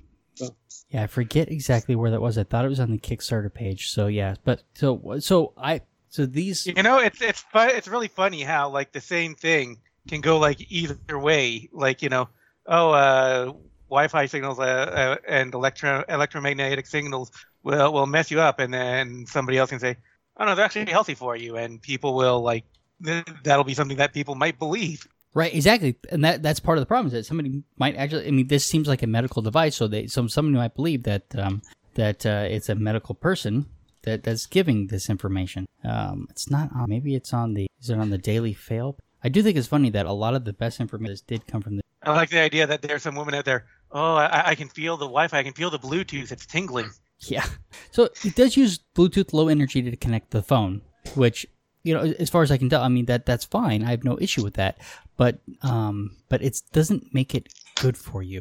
yeah, 0.90 1.02
I 1.04 1.06
forget 1.06 1.50
exactly 1.50 1.94
where 1.94 2.10
that 2.10 2.20
was. 2.20 2.38
I 2.38 2.44
thought 2.44 2.64
it 2.64 2.68
was 2.68 2.80
on 2.80 2.90
the 2.90 2.98
Kickstarter 2.98 3.52
page. 3.52 3.90
So 3.90 4.06
yeah, 4.06 4.34
but 4.44 4.62
so 4.74 5.18
so 5.20 5.52
I 5.56 5.82
so 6.12 6.26
these 6.26 6.66
You 6.66 6.82
know, 6.82 6.98
it's 6.98 7.22
it's 7.22 7.42
it's 7.54 7.88
really 7.88 8.08
funny 8.08 8.42
how 8.42 8.68
like 8.68 8.92
the 8.92 9.00
same 9.00 9.34
thing 9.34 9.78
can 10.06 10.20
go 10.20 10.38
like 10.38 10.70
either 10.70 11.18
way. 11.18 11.70
Like 11.72 12.02
you 12.02 12.10
know, 12.10 12.28
oh, 12.66 12.90
uh, 12.90 13.52
Wi-Fi 13.88 14.26
signals 14.26 14.58
uh, 14.58 14.62
uh, 14.62 15.16
and 15.26 15.54
electro 15.54 16.04
electromagnetic 16.10 16.86
signals 16.86 17.32
will 17.62 17.94
will 17.94 18.04
mess 18.04 18.30
you 18.30 18.42
up, 18.42 18.58
and 18.58 18.74
then 18.74 19.24
somebody 19.26 19.56
else 19.56 19.70
can 19.70 19.80
say, 19.80 19.96
oh 20.36 20.44
no, 20.44 20.54
they're 20.54 20.66
actually 20.66 20.84
healthy 20.90 21.14
for 21.14 21.34
you, 21.34 21.56
and 21.56 21.80
people 21.80 22.14
will 22.14 22.42
like 22.42 22.64
th- 23.02 23.24
that'll 23.42 23.64
be 23.64 23.72
something 23.72 23.96
that 23.96 24.12
people 24.12 24.34
might 24.34 24.58
believe. 24.58 25.08
Right, 25.32 25.54
exactly, 25.54 25.96
and 26.10 26.22
that 26.26 26.42
that's 26.42 26.60
part 26.60 26.76
of 26.76 26.82
the 26.82 26.86
problem 26.86 27.06
is 27.06 27.12
that 27.14 27.24
somebody 27.24 27.62
might 27.78 27.96
actually. 27.96 28.28
I 28.28 28.32
mean, 28.32 28.48
this 28.48 28.66
seems 28.66 28.86
like 28.86 29.02
a 29.02 29.06
medical 29.06 29.40
device, 29.40 29.76
so 29.76 29.88
they 29.88 30.08
some 30.08 30.28
somebody 30.28 30.58
might 30.58 30.74
believe 30.74 31.04
that 31.04 31.24
um, 31.38 31.62
that 31.94 32.26
uh, 32.26 32.44
it's 32.50 32.68
a 32.68 32.74
medical 32.74 33.14
person 33.14 33.64
that 34.02 34.24
that's 34.24 34.46
giving 34.46 34.88
this 34.88 35.08
information. 35.08 35.66
Um, 35.84 36.26
it's 36.30 36.50
not 36.50 36.70
on. 36.74 36.88
Maybe 36.88 37.14
it's 37.14 37.32
on 37.32 37.54
the. 37.54 37.66
Is 37.80 37.90
it 37.90 37.98
on 37.98 38.10
the 38.10 38.18
Daily 38.18 38.54
Fail? 38.54 38.96
I 39.24 39.28
do 39.28 39.42
think 39.42 39.56
it's 39.56 39.68
funny 39.68 39.90
that 39.90 40.06
a 40.06 40.12
lot 40.12 40.34
of 40.34 40.44
the 40.44 40.52
best 40.52 40.80
information 40.80 41.16
did 41.26 41.46
come 41.46 41.62
from 41.62 41.76
the. 41.76 41.82
I 42.02 42.12
like 42.12 42.30
the 42.30 42.40
idea 42.40 42.66
that 42.66 42.82
there's 42.82 43.02
some 43.02 43.14
woman 43.14 43.34
out 43.34 43.44
there. 43.44 43.66
Oh, 43.92 44.16
I, 44.16 44.50
I 44.50 44.54
can 44.54 44.68
feel 44.68 44.96
the 44.96 45.06
Wi-Fi. 45.06 45.38
I 45.38 45.42
can 45.42 45.52
feel 45.52 45.70
the 45.70 45.78
Bluetooth. 45.78 46.32
It's 46.32 46.46
tingling. 46.46 46.90
Yeah, 47.20 47.46
so 47.90 48.08
it 48.24 48.34
does 48.34 48.56
use 48.56 48.80
Bluetooth 48.96 49.32
Low 49.32 49.48
Energy 49.48 49.82
to 49.82 49.96
connect 49.96 50.30
the 50.30 50.42
phone, 50.42 50.82
which 51.14 51.46
you 51.84 51.94
know, 51.94 52.00
as 52.18 52.30
far 52.30 52.42
as 52.42 52.50
I 52.50 52.56
can 52.56 52.68
tell, 52.68 52.82
I 52.82 52.88
mean 52.88 53.06
that 53.06 53.26
that's 53.26 53.44
fine. 53.44 53.84
I 53.84 53.90
have 53.90 54.04
no 54.04 54.18
issue 54.20 54.42
with 54.42 54.54
that, 54.54 54.78
but 55.16 55.40
um, 55.62 56.16
but 56.28 56.42
it 56.42 56.60
doesn't 56.72 57.12
make 57.12 57.34
it 57.34 57.52
good 57.76 57.96
for 57.96 58.22
you. 58.22 58.40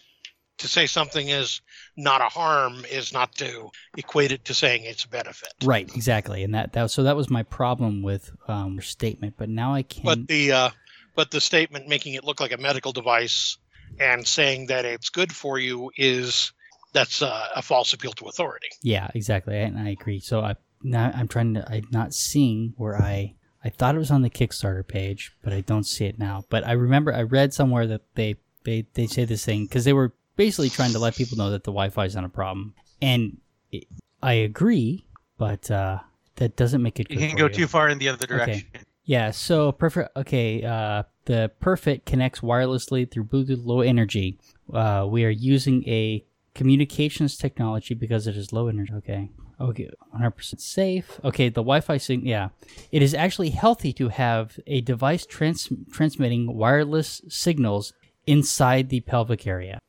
To 0.61 0.67
say 0.67 0.85
something 0.85 1.29
is 1.29 1.61
not 1.97 2.21
a 2.21 2.25
harm 2.25 2.85
is 2.91 3.11
not 3.11 3.33
to 3.37 3.71
equate 3.97 4.31
it 4.31 4.45
to 4.45 4.53
saying 4.53 4.83
it's 4.83 5.05
a 5.05 5.09
benefit. 5.09 5.51
Right, 5.63 5.89
exactly, 5.95 6.43
and 6.43 6.53
that 6.53 6.73
that 6.73 6.91
so 6.91 7.01
that 7.01 7.15
was 7.15 7.31
my 7.31 7.41
problem 7.41 8.03
with 8.03 8.31
um, 8.47 8.73
your 8.73 8.83
statement. 8.83 9.35
But 9.37 9.49
now 9.49 9.73
I 9.73 9.81
can. 9.81 10.03
But 10.03 10.27
the 10.27 10.51
uh, 10.51 10.69
but 11.15 11.31
the 11.31 11.41
statement 11.41 11.87
making 11.87 12.13
it 12.13 12.23
look 12.23 12.39
like 12.39 12.51
a 12.51 12.57
medical 12.57 12.91
device 12.91 13.57
and 13.99 14.27
saying 14.27 14.67
that 14.67 14.85
it's 14.85 15.09
good 15.09 15.33
for 15.33 15.57
you 15.57 15.91
is 15.97 16.53
that's 16.93 17.23
uh, 17.23 17.47
a 17.55 17.61
false 17.63 17.93
appeal 17.93 18.11
to 18.13 18.25
authority. 18.25 18.67
Yeah, 18.83 19.09
exactly, 19.15 19.57
and 19.57 19.79
I 19.79 19.89
agree. 19.89 20.19
So 20.19 20.41
I 20.41 20.55
now 20.83 21.11
I'm 21.15 21.27
trying 21.27 21.55
to 21.55 21.67
I'm 21.67 21.87
not 21.91 22.13
seeing 22.13 22.73
where 22.77 23.01
I 23.01 23.33
I 23.63 23.69
thought 23.69 23.95
it 23.95 23.99
was 23.99 24.11
on 24.11 24.21
the 24.21 24.29
Kickstarter 24.29 24.87
page, 24.87 25.31
but 25.43 25.53
I 25.53 25.61
don't 25.61 25.85
see 25.85 26.05
it 26.05 26.19
now. 26.19 26.43
But 26.49 26.67
I 26.67 26.73
remember 26.73 27.13
I 27.13 27.23
read 27.23 27.53
somewhere 27.53 27.87
that 27.87 28.01
they 28.15 28.35
they 28.63 28.85
they 28.93 29.07
say 29.07 29.25
this 29.25 29.45
thing 29.45 29.65
because 29.65 29.85
they 29.85 29.93
were 29.93 30.13
basically 30.35 30.69
trying 30.69 30.91
to 30.93 30.99
let 30.99 31.15
people 31.15 31.37
know 31.37 31.51
that 31.51 31.63
the 31.63 31.71
Wi-Fi 31.71 32.05
is 32.05 32.15
not 32.15 32.23
a 32.23 32.29
problem, 32.29 32.73
and 33.01 33.37
it, 33.71 33.85
I 34.21 34.33
agree, 34.33 35.05
but 35.37 35.69
uh, 35.71 35.99
that 36.35 36.55
doesn't 36.55 36.81
make 36.81 36.99
it. 36.99 37.09
You 37.09 37.17
good 37.17 37.21
can 37.21 37.31
for 37.31 37.37
go 37.37 37.47
too 37.47 37.67
far 37.67 37.89
in 37.89 37.97
the 37.97 38.09
other 38.09 38.25
direction. 38.25 38.63
Okay. 38.73 38.83
Yeah, 39.05 39.31
so 39.31 39.71
perfect. 39.71 40.15
Okay, 40.15 40.63
uh, 40.63 41.03
the 41.25 41.51
Perifit 41.61 42.05
connects 42.05 42.41
wirelessly 42.41 43.09
through 43.09 43.25
Bluetooth 43.25 43.65
Low 43.65 43.81
Energy. 43.81 44.37
Uh, 44.71 45.05
we 45.09 45.25
are 45.25 45.29
using 45.29 45.87
a 45.87 46.23
communications 46.53 47.37
technology 47.37 47.93
because 47.93 48.27
it 48.27 48.37
is 48.37 48.53
low 48.53 48.67
energy. 48.67 48.93
Okay, 48.93 49.31
okay, 49.59 49.89
100% 50.15 50.61
safe. 50.61 51.19
Okay, 51.23 51.49
the 51.49 51.61
Wi-Fi 51.61 51.97
signal. 51.97 52.27
Yeah, 52.27 52.49
it 52.91 53.01
is 53.01 53.13
actually 53.13 53.49
healthy 53.49 53.91
to 53.93 54.09
have 54.09 54.59
a 54.67 54.81
device 54.81 55.25
trans- 55.25 55.69
transmitting 55.91 56.55
wireless 56.55 57.21
signals 57.27 57.93
inside 58.27 58.89
the 58.89 59.01
pelvic 59.01 59.47
area. 59.47 59.79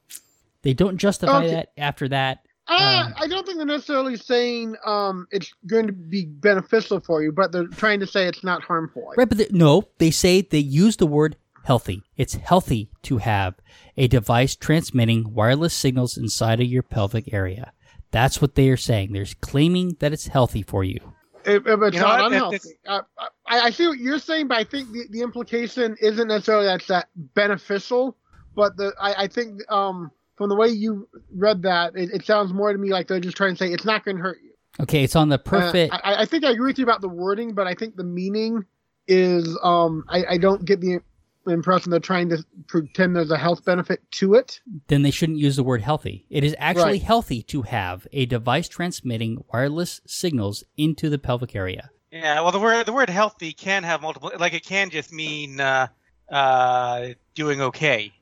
They 0.63 0.75
don't 0.75 0.97
justify 0.97 1.39
Okay. 1.45 1.51
that 1.55 1.69
after 1.77 2.09
that. 2.09 2.41
Uh, 2.69 3.05
Um, 3.07 3.15
I 3.17 3.27
don't 3.27 3.45
think 3.45 3.59
they're 3.59 3.67
necessarily 3.67 4.17
saying 4.17 4.77
um, 4.87 5.27
it's 5.33 5.53
going 5.67 5.87
to 5.89 5.93
be 5.93 6.27
beneficial 6.27 7.01
for 7.01 7.23
you, 7.23 7.33
but 7.33 7.51
they're 7.53 7.67
trying 7.67 7.99
to 8.01 8.07
say 8.07 8.27
it's 8.29 8.45
not 8.45 8.63
harmful. 8.63 9.13
Right, 9.17 9.29
but 9.29 9.37
they, 9.39 9.49
no, 9.51 9.83
they 9.99 10.11
say 10.13 10.43
they 10.43 10.59
use 10.59 10.97
the 10.97 11.07
word 11.07 11.37
healthy. 11.65 12.03
It's 12.17 12.35
healthy 12.35 12.91
to 13.03 13.19
have 13.19 13.55
a 13.97 14.07
device 14.07 14.55
transmitting 14.57 15.35
wireless 15.35 15.75
signals 15.75 16.17
inside 16.17 16.61
of 16.61 16.67
your 16.67 16.83
pelvic 16.85 17.33
area. 17.35 17.73
That's 18.13 18.41
what 18.41 18.55
they 18.55 18.69
are 18.69 18.77
saying. 18.77 19.13
They're 19.13 19.27
claiming 19.41 19.97
that 19.99 20.13
it's 20.13 20.29
healthy 20.29 20.63
for 20.63 20.85
you. 20.85 21.01
It, 21.45 21.67
it- 21.67 21.83
it's 21.83 21.95
You 21.95 22.01
know 22.01 22.07
not 22.07 22.21
what? 22.21 22.33
It- 22.33 22.37
unhealthy. 22.37 22.59
Uh, 22.87 23.01
I, 23.49 23.61
I 23.61 23.71
see 23.71 23.89
what 23.89 23.99
you're 23.99 24.21
saying, 24.21 24.47
but 24.49 24.59
I 24.59 24.65
think 24.65 24.93
the, 24.93 25.07
the 25.11 25.23
implication 25.23 25.97
isn't 26.01 26.29
necessarily 26.29 26.67
that's 26.67 26.87
that 26.87 27.09
beneficial. 27.17 28.17
But 28.55 28.77
the 28.77 28.93
I, 29.01 29.25
I 29.25 29.27
think 29.27 29.61
um, 29.73 30.11
from 30.37 30.49
the 30.49 30.57
way 30.57 30.69
you 30.69 31.09
read 31.35 31.63
that, 31.63 31.95
it, 31.97 32.11
it 32.13 32.25
sounds 32.27 32.53
more 32.53 32.73
to 32.73 32.79
me 32.79 32.91
like 32.91 33.09
they're 33.09 33.21
just 33.21 33.37
trying 33.37 33.55
to 33.55 33.59
say 33.59 33.73
it's 33.73 33.85
not 33.85 34.05
going 34.05 34.17
to 34.17 34.23
hurt 34.23 34.39
you. 34.43 34.51
Okay, 34.81 35.05
it's 35.05 35.17
on 35.17 35.29
the 35.29 35.37
Uh, 35.37 35.39
perfect. 35.39 35.93
I, 35.95 36.23
I 36.23 36.25
think 36.25 36.45
I 36.45 36.51
agree 36.51 36.69
with 36.71 36.79
you 36.79 36.85
about 36.85 37.01
the 37.03 37.09
wording, 37.09 37.53
but 37.55 37.67
I 37.67 37.75
think 37.75 37.97
the 37.97 38.05
meaning 38.05 38.65
is 39.07 39.59
um, 39.63 40.05
I, 40.09 40.25
I 40.31 40.39
don't 40.39 40.65
get 40.65 40.81
the 40.81 41.01
impression 41.47 41.91
they're 41.91 41.99
trying 42.01 42.29
to 42.31 42.43
pretend 42.69 43.17
there's 43.17 43.33
a 43.33 43.37
health 43.37 43.65
benefit 43.65 44.01
to 44.13 44.35
it. 44.35 44.61
then 44.87 45.03
they 45.03 45.11
shouldn't 45.11 45.39
use 45.39 45.57
the 45.57 45.65
word 45.65 45.83
healthy. 45.83 46.25
It 46.31 46.45
is 46.45 46.55
actually 46.59 46.85
Right. 46.93 47.03
healthy 47.03 47.43
to 47.45 47.63
have 47.63 48.07
a 48.13 48.27
device 48.27 48.69
transmitting 48.69 49.45
wireless 49.53 50.01
signals 50.07 50.63
into 50.77 51.11
the 51.11 51.19
pelvic 51.19 51.55
area. 51.57 51.91
Yeah, 52.13 52.41
well, 52.43 52.53
the 52.53 52.61
word 52.61 52.87
the 52.87 52.93
word 52.93 53.11
healthy 53.11 53.53
can 53.53 53.83
have 53.83 54.03
multiple. 54.03 54.31
Like 54.39 54.55
it 54.55 54.65
can 54.65 54.91
just 54.91 55.13
mean 55.13 55.61
uh, 55.61 55.89
uh, 56.31 57.09
doing 57.35 57.61
okay, 57.61 58.13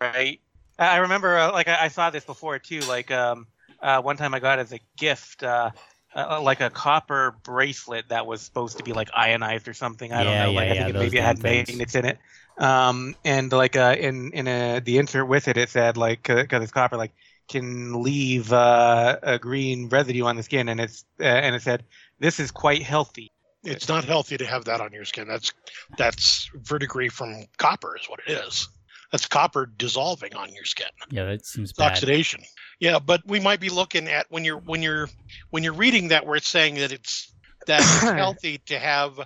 right? 0.00 0.40
I 0.80 0.94
I 0.94 0.96
remember, 0.98 1.38
uh, 1.38 1.52
like 1.52 1.68
I, 1.68 1.86
I 1.86 1.88
saw 1.88 2.10
this 2.10 2.24
before 2.24 2.58
too. 2.60 2.86
Like 2.86 3.12
um, 3.12 3.48
uh, 3.82 4.02
one 4.02 4.16
time 4.18 4.34
I 4.34 4.40
got 4.40 4.60
as 4.60 4.72
a 4.72 4.80
gift, 4.98 5.44
uh, 5.44 5.72
uh, 6.16 6.42
like 6.42 6.60
a 6.60 6.70
copper 6.70 7.36
bracelet 7.44 8.08
that 8.10 8.26
was 8.26 8.42
supposed 8.42 8.78
to 8.78 8.84
be 8.84 8.92
like 8.94 9.10
ionized 9.14 9.68
or 9.68 9.74
something. 9.74 10.12
I 10.12 10.24
Yeah, 10.24 10.24
don't 10.24 10.38
know. 10.38 10.52
Like 10.52 10.68
yeah, 10.68 10.72
I 10.72 10.74
think 10.76 10.88
yeah, 10.88 10.90
it, 10.90 10.96
maybe 10.96 11.18
it 11.18 11.24
had 11.24 11.38
things. 11.40 11.40
magnets 11.40 11.94
in 11.94 12.04
it. 12.06 12.18
Um, 12.58 13.16
and 13.24 13.52
like 13.52 13.76
uh, 13.76 13.96
in 13.98 14.32
in 14.32 14.48
a, 14.48 14.80
the 14.80 14.98
insert 14.98 15.28
with 15.28 15.48
it, 15.48 15.56
it 15.56 15.70
said 15.70 15.96
like 15.96 16.24
because 16.24 16.62
it's 16.62 16.72
copper, 16.72 16.96
like 16.96 17.12
can 17.48 18.02
leave 18.02 18.52
uh, 18.52 19.18
a 19.22 19.38
green 19.38 19.88
residue 19.88 20.24
on 20.24 20.36
the 20.36 20.42
skin, 20.42 20.68
and 20.68 20.80
it's 20.80 21.04
uh, 21.20 21.24
and 21.24 21.54
it 21.54 21.62
said 21.62 21.84
this 22.18 22.40
is 22.40 22.50
quite 22.50 22.82
healthy. 22.82 23.32
It's 23.64 23.88
not 23.88 24.04
healthy 24.04 24.38
to 24.38 24.46
have 24.46 24.64
that 24.66 24.80
on 24.82 24.92
your 24.92 25.04
skin. 25.06 25.28
That's 25.28 25.52
that's 25.96 26.50
verdigris 26.54 27.12
from 27.12 27.46
copper 27.58 27.96
is 27.96 28.06
what 28.08 28.20
it 28.26 28.32
is. 28.32 28.68
That's 29.12 29.26
copper 29.26 29.66
dissolving 29.66 30.34
on 30.34 30.52
your 30.54 30.64
skin. 30.64 30.86
Yeah, 31.10 31.24
that 31.24 31.44
seems 31.44 31.70
It's 31.70 31.78
bad. 31.78 31.92
oxidation. 31.92 32.42
Yeah, 32.78 32.98
but 32.98 33.22
we 33.26 33.40
might 33.40 33.60
be 33.60 33.68
looking 33.68 34.08
at 34.08 34.26
when 34.30 34.44
you're 34.44 34.58
when 34.58 34.82
you're 34.82 35.08
when 35.50 35.64
you're 35.64 35.72
reading 35.72 36.08
that 36.08 36.26
where 36.26 36.36
it's 36.36 36.48
saying 36.48 36.76
that 36.76 36.92
it's 36.92 37.32
that 37.66 37.80
it's 37.80 38.00
healthy 38.16 38.58
to 38.66 38.78
have 38.78 39.18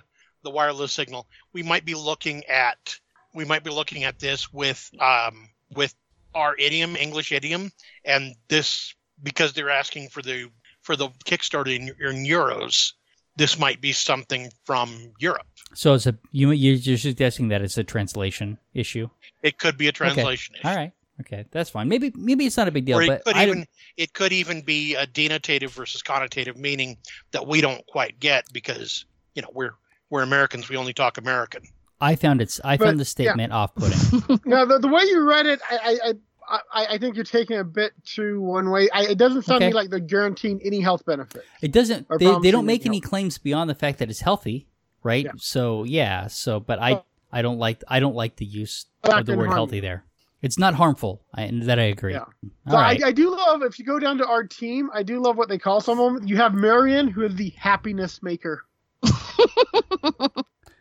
the 0.43 0.49
wireless 0.49 0.91
signal. 0.91 1.27
We 1.53 1.63
might 1.63 1.85
be 1.85 1.93
looking 1.93 2.43
at 2.45 2.95
we 3.33 3.45
might 3.45 3.63
be 3.63 3.69
looking 3.69 4.03
at 4.03 4.19
this 4.19 4.51
with 4.51 4.89
um 4.99 5.49
with 5.75 5.93
our 6.33 6.55
idiom, 6.57 6.95
English 6.95 7.31
idiom, 7.31 7.71
and 8.03 8.35
this 8.49 8.93
because 9.23 9.53
they're 9.53 9.69
asking 9.69 10.09
for 10.09 10.21
the 10.21 10.49
for 10.81 10.95
the 10.95 11.09
Kickstarter 11.25 11.75
in, 11.75 11.87
in 11.87 12.25
euros. 12.25 12.93
This 13.37 13.59
might 13.59 13.81
be 13.81 13.91
something 13.91 14.49
from 14.63 15.11
Europe. 15.19 15.47
So 15.73 15.93
it's 15.93 16.05
a 16.05 16.17
you 16.31 16.51
you're 16.51 16.97
suggesting 16.97 17.49
that 17.49 17.61
it's 17.61 17.77
a 17.77 17.83
translation 17.83 18.57
issue. 18.73 19.09
It 19.43 19.57
could 19.57 19.77
be 19.77 19.87
a 19.87 19.91
translation 19.91 20.55
issue. 20.55 20.67
All 20.67 20.75
right. 20.75 20.91
Okay, 21.21 21.45
that's 21.51 21.69
fine. 21.69 21.87
Maybe 21.87 22.11
maybe 22.15 22.45
it's 22.45 22.57
not 22.57 22.67
a 22.67 22.71
big 22.71 22.85
deal, 22.85 22.97
or 22.99 23.03
it 23.03 23.07
but 23.07 23.23
could 23.25 23.35
I 23.35 23.43
even 23.43 23.57
don't- 23.59 23.69
it 23.97 24.13
could 24.13 24.33
even 24.33 24.61
be 24.61 24.95
a 24.95 25.05
denotative 25.07 25.69
versus 25.69 26.01
connotative 26.01 26.57
meaning 26.57 26.97
that 27.31 27.47
we 27.47 27.61
don't 27.61 27.85
quite 27.87 28.19
get 28.19 28.45
because 28.53 29.05
you 29.33 29.41
know 29.41 29.49
we're 29.53 29.75
we're 30.09 30.23
Americans. 30.23 30.67
We 30.69 30.77
only 30.77 30.93
talk 30.93 31.17
American. 31.17 31.63
I 32.01 32.15
found 32.17 32.41
it's 32.41 32.59
I 32.65 32.75
But, 32.77 32.85
found 32.85 32.99
the 32.99 33.03
yeah. 33.03 33.05
statement 33.05 33.53
off-putting. 33.53 34.39
Now, 34.45 34.65
the, 34.65 34.79
the 34.79 34.87
way 34.89 35.03
you 35.03 35.27
read 35.27 35.45
it, 35.45 35.61
I, 35.71 35.77
I, 35.77 36.09
I, 36.09 36.13
I, 36.49 36.85
I 36.91 36.97
think 36.97 37.15
you're 37.15 37.25
taking 37.25 37.57
a 37.57 37.63
bit 37.63 37.93
too 38.05 38.41
one 38.41 38.71
way. 38.71 38.89
I, 38.91 39.03
it 39.07 39.17
doesn't 39.17 39.43
sound 39.43 39.61
to 39.61 39.67
me 39.67 39.73
like 39.73 39.89
they're 39.89 39.99
guaranteeing 39.99 40.61
any 40.63 40.79
health 40.81 41.05
benefit. 41.05 41.43
It 41.61 41.71
doesn't. 41.71 42.07
They, 42.19 42.39
they 42.39 42.51
don't 42.51 42.65
make 42.65 42.85
any 42.85 42.97
help. 42.97 43.09
claims 43.09 43.37
beyond 43.37 43.69
the 43.69 43.75
fact 43.75 43.99
that 43.99 44.09
it's 44.09 44.21
healthy, 44.21 44.67
right? 45.03 45.25
Yeah. 45.25 45.31
So 45.37 45.83
yeah. 45.83 46.27
So, 46.27 46.59
but 46.59 46.79
I. 46.79 47.01
I 47.31 47.41
don't 47.41 47.57
like 47.57 47.83
I 47.89 47.99
don't 47.99 48.15
like 48.15 48.37
the 48.37 48.45
use 48.45 48.85
Not 49.05 49.19
of 49.19 49.25
the 49.25 49.35
word 49.35 49.47
harm 49.47 49.57
healthy 49.57 49.75
you. 49.77 49.81
there. 49.81 50.05
It's 50.41 50.57
not 50.57 50.73
harmful. 50.73 51.21
I, 51.33 51.41
and 51.43 51.63
that 51.63 51.79
I 51.79 51.83
agree. 51.83 52.13
Yeah. 52.13 52.23
So 52.69 52.77
right. 52.77 53.03
I, 53.03 53.07
I 53.07 53.11
do 53.11 53.29
love 53.29 53.61
if 53.61 53.77
you 53.77 53.83
go 53.83 53.99
down 53.99 54.17
to 54.19 54.25
our 54.25 54.43
team, 54.45 54.89
I 54.93 55.03
do 55.03 55.21
love 55.21 55.35
what 55.35 55.49
they 55.49 55.57
call 55.57 55.81
someone. 55.81 56.25
You 56.25 56.37
have 56.37 56.53
Marion, 56.53 57.09
who 57.09 57.23
is 57.23 57.35
the 57.35 57.49
happiness 57.57 58.23
maker. 58.23 58.63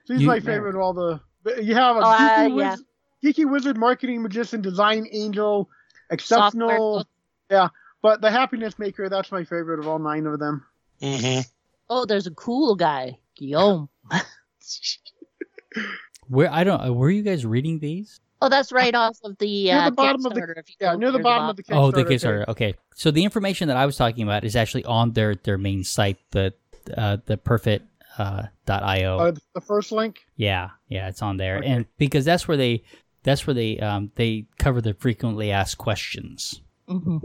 She's 0.07 0.21
You- 0.21 0.29
my 0.29 0.39
favorite 0.39 0.77
of 0.77 0.81
all 0.81 0.93
the. 0.93 1.21
You 1.61 1.75
have 1.75 1.97
a 1.97 2.01
uh, 2.01 2.19
geeky, 2.19 2.59
yeah. 2.61 2.77
Wiz, 3.25 3.35
geeky 3.35 3.51
wizard, 3.51 3.77
marketing 3.77 4.23
magician, 4.23 4.61
design 4.61 5.07
angel, 5.13 5.69
exceptional. 6.11 6.69
Software. 6.69 7.05
Yeah, 7.51 7.69
but 8.03 8.21
the 8.21 8.31
happiness 8.31 8.79
maker, 8.79 9.09
that's 9.09 9.33
my 9.33 9.45
favorite 9.45 9.81
of 9.81 9.89
all 9.89 9.99
nine 9.99 10.27
of 10.27 10.39
them. 10.39 10.65
Mm-hmm. 11.03 11.41
Oh, 11.91 12.05
there's 12.07 12.27
a 12.27 12.31
cool 12.33 12.75
guy, 12.75 13.19
Guillaume. 13.37 13.89
Where 16.29 16.51
I 16.51 16.65
don't. 16.65 16.81
uh, 16.81 16.93
Were 16.93 17.11
you 17.11 17.23
guys 17.23 17.45
reading 17.45 17.79
these? 17.81 18.21
Oh, 18.41 18.49
that's 18.49 18.73
right 18.73 18.95
off 18.95 19.19
of 19.25 19.37
the, 19.39 19.65
Near 19.65 19.77
uh, 19.79 19.85
the 19.87 19.93
bottom 19.93 20.25
of 20.27 20.35
the- 20.35 20.41
Kickstarter, 20.41 20.59
if 20.59 20.69
you 20.69 20.75
Yeah, 20.81 20.97
near 20.97 21.11
the 21.13 21.19
to 21.19 21.25
bottom 21.25 21.49
of 21.51 21.57
the 21.57 21.63
Kickstarter. 21.63 21.77
oh, 21.77 21.91
the 21.91 22.05
page. 22.05 22.23
Kickstarter. 22.23 22.49
Okay, 22.49 22.75
so 22.95 23.11
the 23.11 23.25
information 23.25 23.69
that 23.69 23.77
I 23.77 23.87
was 23.87 23.97
talking 23.97 24.23
about 24.23 24.45
is 24.45 24.57
actually 24.57 24.85
on 24.85 25.13
their 25.13 25.35
their 25.35 25.59
main 25.59 25.85
site, 25.85 26.19
the 26.31 26.53
uh, 26.97 27.19
the 27.27 27.37
perifit 27.37 27.81
uh, 28.19 28.45
dot 28.67 28.83
io. 28.83 29.19
Uh, 29.19 29.33
the 29.55 29.61
first 29.61 29.93
link. 29.93 30.25
Yeah, 30.37 30.71
yeah, 30.89 31.09
it's 31.09 31.23
on 31.23 31.37
there, 31.37 31.59
Okay. 31.59 31.67
and 31.69 31.87
because 31.99 32.25
that's 32.25 32.47
where 32.49 32.57
they 32.57 32.83
that's 33.25 33.47
where 33.47 33.55
they 33.55 33.79
um 33.81 34.13
they 34.15 34.47
cover 34.59 34.81
the 34.81 34.95
frequently 34.95 35.51
asked 35.51 35.79
questions. 35.79 36.61
hmm 36.87 37.19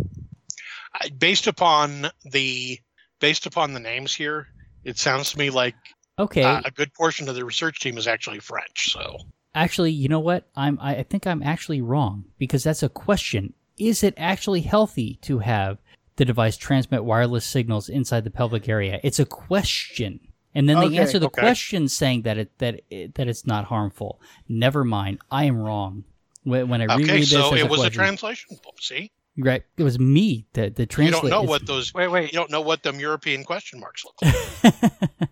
based 1.18 1.48
upon 1.48 2.08
the 2.26 2.80
based 3.20 3.46
upon 3.46 3.74
the 3.74 3.80
names 3.80 4.16
here, 4.16 4.48
it 4.84 4.98
sounds 4.98 5.32
to 5.32 5.38
me 5.38 5.50
like 5.50 5.76
Okay, 6.18 6.44
uh, 6.44 6.62
a 6.66 6.72
good 6.72 6.94
portion 6.94 7.30
of 7.30 7.36
the 7.36 7.46
research 7.46 7.80
team 7.80 7.98
is 7.98 8.08
actually 8.08 8.40
French. 8.40 8.92
So 8.92 9.18
actually, 9.56 9.92
you 9.92 10.10
know 10.10 10.20
what? 10.20 10.50
I'm 10.56 10.78
I 10.82 10.98
I 10.98 11.04
think 11.04 11.28
I'm 11.28 11.44
actually 11.44 11.82
wrong 11.82 12.26
because 12.38 12.64
that's 12.64 12.84
a 12.84 12.90
question. 12.90 13.54
Is 13.78 14.04
it 14.04 14.14
actually 14.18 14.62
healthy 14.62 15.20
to 15.22 15.40
have 15.40 15.78
the 16.18 16.26
device 16.26 16.58
transmit 16.58 17.06
wireless 17.06 17.46
signals 17.46 17.88
inside 17.88 18.26
the 18.26 18.32
pelvic 18.32 18.68
area? 18.68 19.00
It's 19.04 19.20
a 19.20 19.26
question. 19.26 20.20
And 20.60 20.68
then 20.68 20.82
they 20.82 20.98
answer 20.98 21.20
the 21.20 21.28
okay. 21.28 21.40
question 21.42 21.88
saying 21.88 22.24
that 22.24 22.38
it 22.38 22.58
that 22.58 22.82
it, 22.90 23.16
that 23.16 23.30
it's 23.30 23.48
not 23.48 23.64
harmful. 23.64 24.20
Never 24.50 24.84
mind, 24.84 25.20
I 25.32 25.46
am 25.46 25.58
wrong. 25.58 26.04
When, 26.44 26.68
when 26.68 26.82
I 26.82 26.94
okay, 26.96 27.04
reread 27.04 27.22
this, 27.22 27.32
so 27.32 27.54
as 27.54 27.62
it 27.62 27.70
was 27.70 27.86
a 27.86 27.90
translation. 27.90 28.58
See, 28.82 29.10
Right, 29.38 29.64
it 29.78 29.84
was 29.84 29.98
me 30.00 30.48
the 30.52 30.70
the 30.70 30.82
you 31.02 31.12
don't 31.12 31.24
know 31.30 31.44
it's- 31.44 31.48
what 31.48 31.66
those 31.66 31.94
Wait, 31.94 32.10
wait. 32.10 32.34
you 32.34 32.38
don't 32.38 32.52
know 32.52 32.60
what 32.60 32.84
them 32.84 33.00
European 33.00 33.46
question 33.46 33.80
marks 33.80 34.04
look 34.04 34.16
like. 34.22 34.74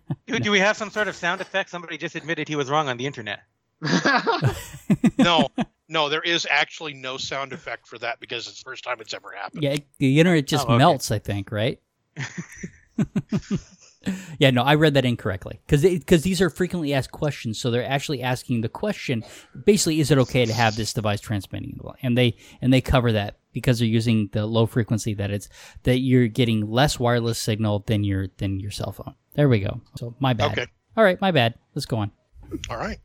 Do, 0.27 0.39
do 0.39 0.49
we 0.49 0.59
have 0.59 0.77
some 0.77 0.89
sort 0.91 1.09
of 1.09 1.15
sound 1.17 1.41
effect? 1.41 1.69
Somebody 1.69 1.97
just 1.97 2.15
admitted 2.15 2.47
he 2.47 2.55
was 2.55 2.69
wrong 2.69 2.87
on 2.87 2.95
the 2.95 3.05
internet. 3.05 3.41
no, 5.17 5.49
no, 5.89 6.07
there 6.07 6.21
is 6.21 6.47
actually 6.49 6.93
no 6.93 7.17
sound 7.17 7.51
effect 7.51 7.85
for 7.85 7.97
that 7.97 8.21
because 8.21 8.47
it's 8.47 8.63
the 8.63 8.69
first 8.69 8.85
time 8.85 8.97
it's 9.01 9.13
ever 9.13 9.33
happened. 9.33 9.63
Yeah, 9.63 9.75
the 9.97 10.19
internet 10.19 10.47
just 10.47 10.67
Oh, 10.67 10.71
okay. 10.71 10.77
melts. 10.77 11.11
I 11.11 11.19
think, 11.19 11.51
right? 11.51 11.81
yeah, 14.39 14.51
no, 14.51 14.63
I 14.63 14.75
read 14.75 14.93
that 14.95 15.05
incorrectly 15.05 15.59
because 15.65 15.81
because 15.81 16.23
these 16.23 16.41
are 16.41 16.49
frequently 16.49 16.93
asked 16.93 17.11
questions, 17.11 17.59
so 17.59 17.71
they're 17.71 17.87
actually 17.87 18.21
asking 18.21 18.61
the 18.61 18.69
question. 18.69 19.23
Basically, 19.65 19.99
is 19.99 20.11
it 20.11 20.17
okay 20.19 20.45
to 20.45 20.53
have 20.53 20.75
this 20.75 20.93
device 20.93 21.21
transmitting? 21.21 21.79
And 22.01 22.17
they 22.17 22.35
and 22.61 22.71
they 22.73 22.81
cover 22.81 23.11
that 23.13 23.37
because 23.53 23.79
they're 23.79 23.87
using 23.87 24.29
the 24.33 24.45
low 24.45 24.65
frequency 24.65 25.13
that 25.15 25.31
it's 25.31 25.49
that 25.83 25.99
you're 25.99 26.27
getting 26.27 26.69
less 26.69 26.99
wireless 26.99 27.39
signal 27.39 27.83
than 27.87 28.03
your 28.03 28.27
than 28.37 28.59
your 28.59 28.71
cell 28.71 28.91
phone. 28.91 29.15
There 29.35 29.49
we 29.49 29.59
go. 29.59 29.81
So 29.97 30.15
my 30.19 30.33
bad. 30.33 30.51
Okay. 30.51 30.67
All 30.95 31.03
right, 31.03 31.19
my 31.21 31.31
bad. 31.31 31.55
Let's 31.75 31.85
go 31.85 31.97
on. 31.97 32.11
All 32.69 32.77
right. 32.77 32.97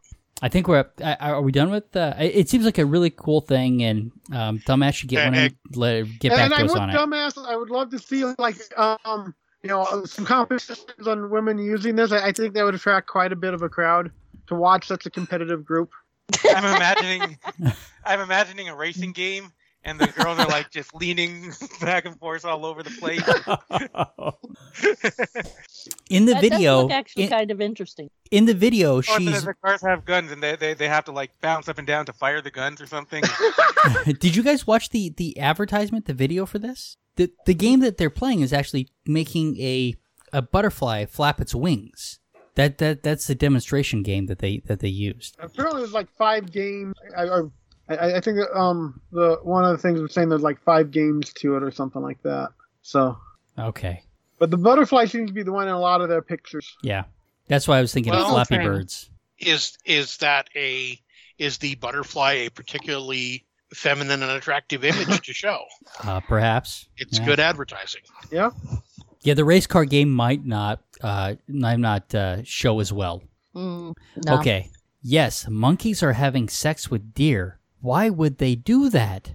I 0.44 0.48
think 0.48 0.66
we're 0.66 0.78
up. 0.78 1.00
Are 1.20 1.40
we 1.40 1.52
done 1.52 1.70
with? 1.70 1.94
Uh, 1.94 2.14
it 2.18 2.34
it 2.34 2.48
seems 2.48 2.64
like 2.64 2.78
a 2.78 2.84
really 2.84 3.10
cool 3.10 3.40
thing, 3.42 3.82
and 3.84 4.10
um, 4.32 4.58
Dumbass 4.60 4.94
should 4.94 5.08
get 5.08 5.24
And- 5.26 5.36
one 5.36 5.44
and 5.44 5.76
let, 5.76 6.18
get 6.18 6.30
back 6.32 6.50
and 6.50 6.68
to 6.68 6.74
us 6.74 6.74
on 6.80 6.90
it. 6.90 6.94
dumbass. 6.94 7.46
I 7.46 7.54
would 7.56 7.70
love 7.70 7.90
to 7.90 7.98
see 8.00 8.24
like 8.38 8.56
um 8.78 9.34
you 9.62 9.68
know 9.68 10.04
some 10.04 10.24
competitions 10.24 11.06
on 11.06 11.30
women 11.30 11.58
using 11.58 11.96
this. 11.96 12.12
I, 12.12 12.28
I 12.28 12.32
think 12.32 12.54
that 12.54 12.64
would 12.64 12.74
attract 12.74 13.06
quite 13.06 13.32
a 13.32 13.36
bit 13.36 13.54
of 13.54 13.62
a 13.62 13.68
crowd 13.68 14.10
to 14.48 14.54
watch 14.54 14.86
such 14.88 15.06
a 15.06 15.10
competitive 15.10 15.64
group. 15.64 15.92
I'm 16.50 16.64
imagining, 16.64 17.38
I'm 18.04 18.20
imagining 18.20 18.68
a 18.68 18.76
racing 18.76 19.12
game, 19.12 19.52
and 19.84 19.98
the 19.98 20.06
girls 20.06 20.38
are 20.38 20.46
like 20.46 20.70
just 20.70 20.94
leaning 20.94 21.52
back 21.80 22.04
and 22.04 22.18
forth 22.18 22.44
all 22.44 22.64
over 22.64 22.82
the 22.82 22.90
place. 22.90 23.22
in 26.10 26.26
the 26.26 26.34
that 26.34 26.42
does 26.42 26.50
video, 26.50 26.82
look 26.82 26.92
actually 26.92 27.24
in, 27.24 27.30
kind 27.30 27.50
of 27.50 27.60
interesting. 27.60 28.10
in 28.30 28.46
the 28.46 28.54
video, 28.54 28.98
Or 28.98 29.02
the, 29.02 29.18
she's. 29.18 29.44
the 29.44 29.54
cars 29.54 29.82
have 29.82 30.04
guns, 30.04 30.30
and 30.30 30.42
they, 30.42 30.56
they 30.56 30.74
they 30.74 30.88
have 30.88 31.04
to 31.06 31.12
like 31.12 31.30
bounce 31.40 31.68
up 31.68 31.78
and 31.78 31.86
down 31.86 32.06
to 32.06 32.12
fire 32.12 32.40
the 32.40 32.50
guns 32.50 32.80
or 32.80 32.86
something. 32.86 33.22
Did 34.04 34.36
you 34.36 34.42
guys 34.42 34.66
watch 34.66 34.90
the 34.90 35.10
the 35.16 35.38
advertisement, 35.38 36.06
the 36.06 36.14
video 36.14 36.46
for 36.46 36.58
this? 36.58 36.96
The 37.16 37.30
the 37.46 37.54
game 37.54 37.80
that 37.80 37.98
they're 37.98 38.10
playing 38.10 38.40
is 38.40 38.52
actually 38.52 38.88
making 39.06 39.58
a 39.60 39.94
a 40.32 40.42
butterfly 40.42 41.06
flap 41.06 41.40
its 41.40 41.54
wings. 41.54 42.18
That 42.54 42.78
that 42.78 43.02
that's 43.02 43.26
the 43.26 43.34
demonstration 43.34 44.02
game 44.02 44.26
that 44.26 44.38
they 44.38 44.62
that 44.66 44.80
they 44.80 44.88
used. 44.88 45.36
Apparently, 45.38 45.80
it 45.80 45.84
was 45.84 45.92
like 45.92 46.10
five 46.10 46.52
games. 46.52 46.94
I, 47.16 47.24
I, 47.24 47.40
I 47.96 48.16
I 48.16 48.20
think 48.20 48.36
that, 48.36 48.56
um 48.56 49.00
the 49.12 49.38
one 49.42 49.64
of 49.64 49.70
the 49.72 49.78
things 49.78 50.00
was 50.00 50.12
saying 50.12 50.28
there's 50.28 50.42
like 50.42 50.60
five 50.62 50.90
games 50.90 51.32
to 51.34 51.56
it 51.56 51.62
or 51.62 51.70
something 51.70 52.02
like 52.02 52.22
that. 52.22 52.50
So, 52.82 53.16
Okay, 53.58 54.02
but 54.38 54.50
the 54.50 54.56
butterfly 54.56 55.04
seems 55.06 55.28
to 55.30 55.34
be 55.34 55.42
the 55.42 55.52
one 55.52 55.68
in 55.68 55.74
a 55.74 55.80
lot 55.80 56.00
of 56.00 56.08
their 56.08 56.22
pictures. 56.22 56.76
yeah, 56.82 57.04
that's 57.48 57.66
why 57.68 57.78
I 57.78 57.80
was 57.80 57.92
thinking 57.92 58.12
of 58.12 58.26
Flappy 58.26 58.56
Train. 58.56 58.66
Birds. 58.66 59.10
Is 59.38 59.76
is 59.84 60.16
that 60.18 60.48
a 60.56 60.98
is 61.38 61.58
the 61.58 61.74
butterfly 61.76 62.32
a 62.46 62.50
particularly 62.50 63.44
feminine 63.74 64.22
and 64.22 64.30
attractive 64.32 64.84
image 64.84 65.20
to 65.26 65.32
show? 65.32 65.58
Uh, 66.04 66.20
perhaps 66.20 66.88
It's 66.96 67.18
Yeah. 67.18 67.24
good 67.26 67.40
advertising. 67.40 68.00
Yeah. 68.30 68.50
Yeah, 69.20 69.34
the 69.34 69.44
race 69.44 69.66
car 69.68 69.84
game 69.84 70.10
might 70.10 70.44
not 70.44 70.80
uh 71.00 71.34
might 71.48 71.78
not 71.78 72.12
uh, 72.14 72.42
show 72.44 72.80
as 72.80 72.92
well. 72.92 73.22
Mm, 73.54 73.94
no. 74.24 74.38
Okay. 74.38 74.70
Yes, 75.02 75.46
monkeys 75.48 76.02
are 76.02 76.12
having 76.14 76.48
sex 76.48 76.90
with 76.90 77.12
deer. 77.14 77.58
Why 77.82 78.08
would 78.08 78.38
they 78.38 78.54
do 78.54 78.88
that? 78.90 79.30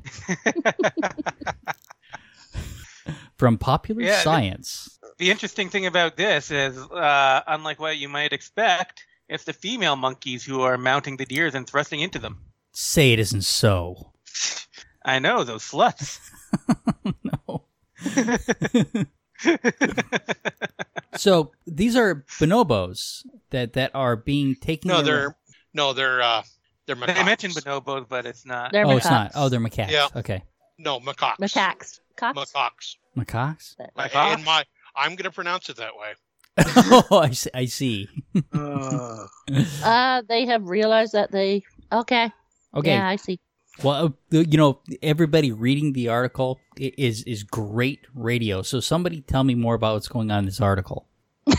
From 3.38 3.57
popular 3.60 4.01
Yeah, 4.01 4.21
science. 4.21 4.97
the 5.19 5.29
interesting 5.29 5.69
thing 5.69 5.86
about 5.86 6.17
this 6.17 6.49
is, 6.49 6.77
uh, 6.77 7.41
unlike 7.45 7.79
what 7.79 7.97
you 7.97 8.10
might 8.10 8.33
expect, 8.33 9.05
it's 9.29 9.43
the 9.43 9.53
female 9.53 9.95
monkeys 9.95 10.43
who 10.43 10.62
are 10.62 10.77
mounting 10.77 11.17
the 11.17 11.25
deers 11.25 11.53
and 11.53 11.67
thrusting 11.69 11.99
into 12.01 12.17
them. 12.19 12.39
Say 12.71 13.12
it 13.13 13.19
isn't 13.19 13.43
so. 13.43 14.13
I 15.05 15.19
know 15.19 15.43
those 15.43 15.63
sluts. 15.63 16.19
no. 17.23 17.65
so 21.15 21.51
these 21.65 21.95
are 21.95 22.25
bonobos 22.39 23.25
that 23.51 23.73
that 23.73 23.91
are 23.93 24.15
being 24.15 24.55
taken. 24.55 24.88
No, 24.89 24.95
around- 24.95 25.05
they're 25.05 25.36
no, 25.73 25.93
they're 25.93 26.21
uh, 26.21 26.43
they're 26.88 26.95
they 26.95 27.23
mentioned 27.23 27.54
bonobos, 27.54 28.08
but 28.08 28.26
it's 28.26 28.45
not. 28.45 28.71
They're 28.71 28.86
Oh, 28.86 28.97
it's 28.97 29.06
not. 29.06 29.32
Oh, 29.36 29.50
they're 29.50 29.60
macaques. 29.60 29.91
Yeah. 29.91 30.08
Okay. 30.15 30.43
no 30.78 31.00
macaques. 31.00 31.38
macaques. 31.39 32.00
Cox? 32.15 32.39
Macaques. 32.39 32.95
Macaques. 33.15 33.76
Macaques? 33.95 34.34
And 34.34 34.45
my 34.45 34.63
I'm 34.95 35.12
going 35.12 35.26
to 35.26 35.32
pronounce 35.32 35.69
it 35.69 35.78
that 35.78 35.91
way. 35.95 36.13
oh, 37.12 37.19
I 37.19 37.30
see. 37.32 37.50
I 37.54 37.65
see. 37.65 38.10
Uh, 38.52 39.28
Uh, 39.84 40.23
they 40.28 40.45
have 40.45 40.67
realized 40.67 41.13
that 41.13 41.32
they. 41.32 41.63
Okay. 41.91 42.32
Okay. 42.73 42.91
Yeah, 42.91 43.08
I 43.08 43.15
see. 43.15 43.39
Well, 43.84 44.06
uh, 44.34 44.38
you 44.39 44.58
know, 44.58 44.80
everybody 45.04 45.52
reading 45.52 45.93
the 45.93 46.10
article 46.10 46.60
is 46.78 47.23
is 47.23 47.43
great 47.43 48.00
radio. 48.15 48.62
So 48.63 48.80
somebody 48.80 49.21
tell 49.21 49.43
me 49.43 49.56
more 49.56 49.76
about 49.76 49.93
what's 49.93 50.08
going 50.08 50.32
on 50.32 50.39
in 50.39 50.45
this 50.45 50.62
article. 50.62 51.08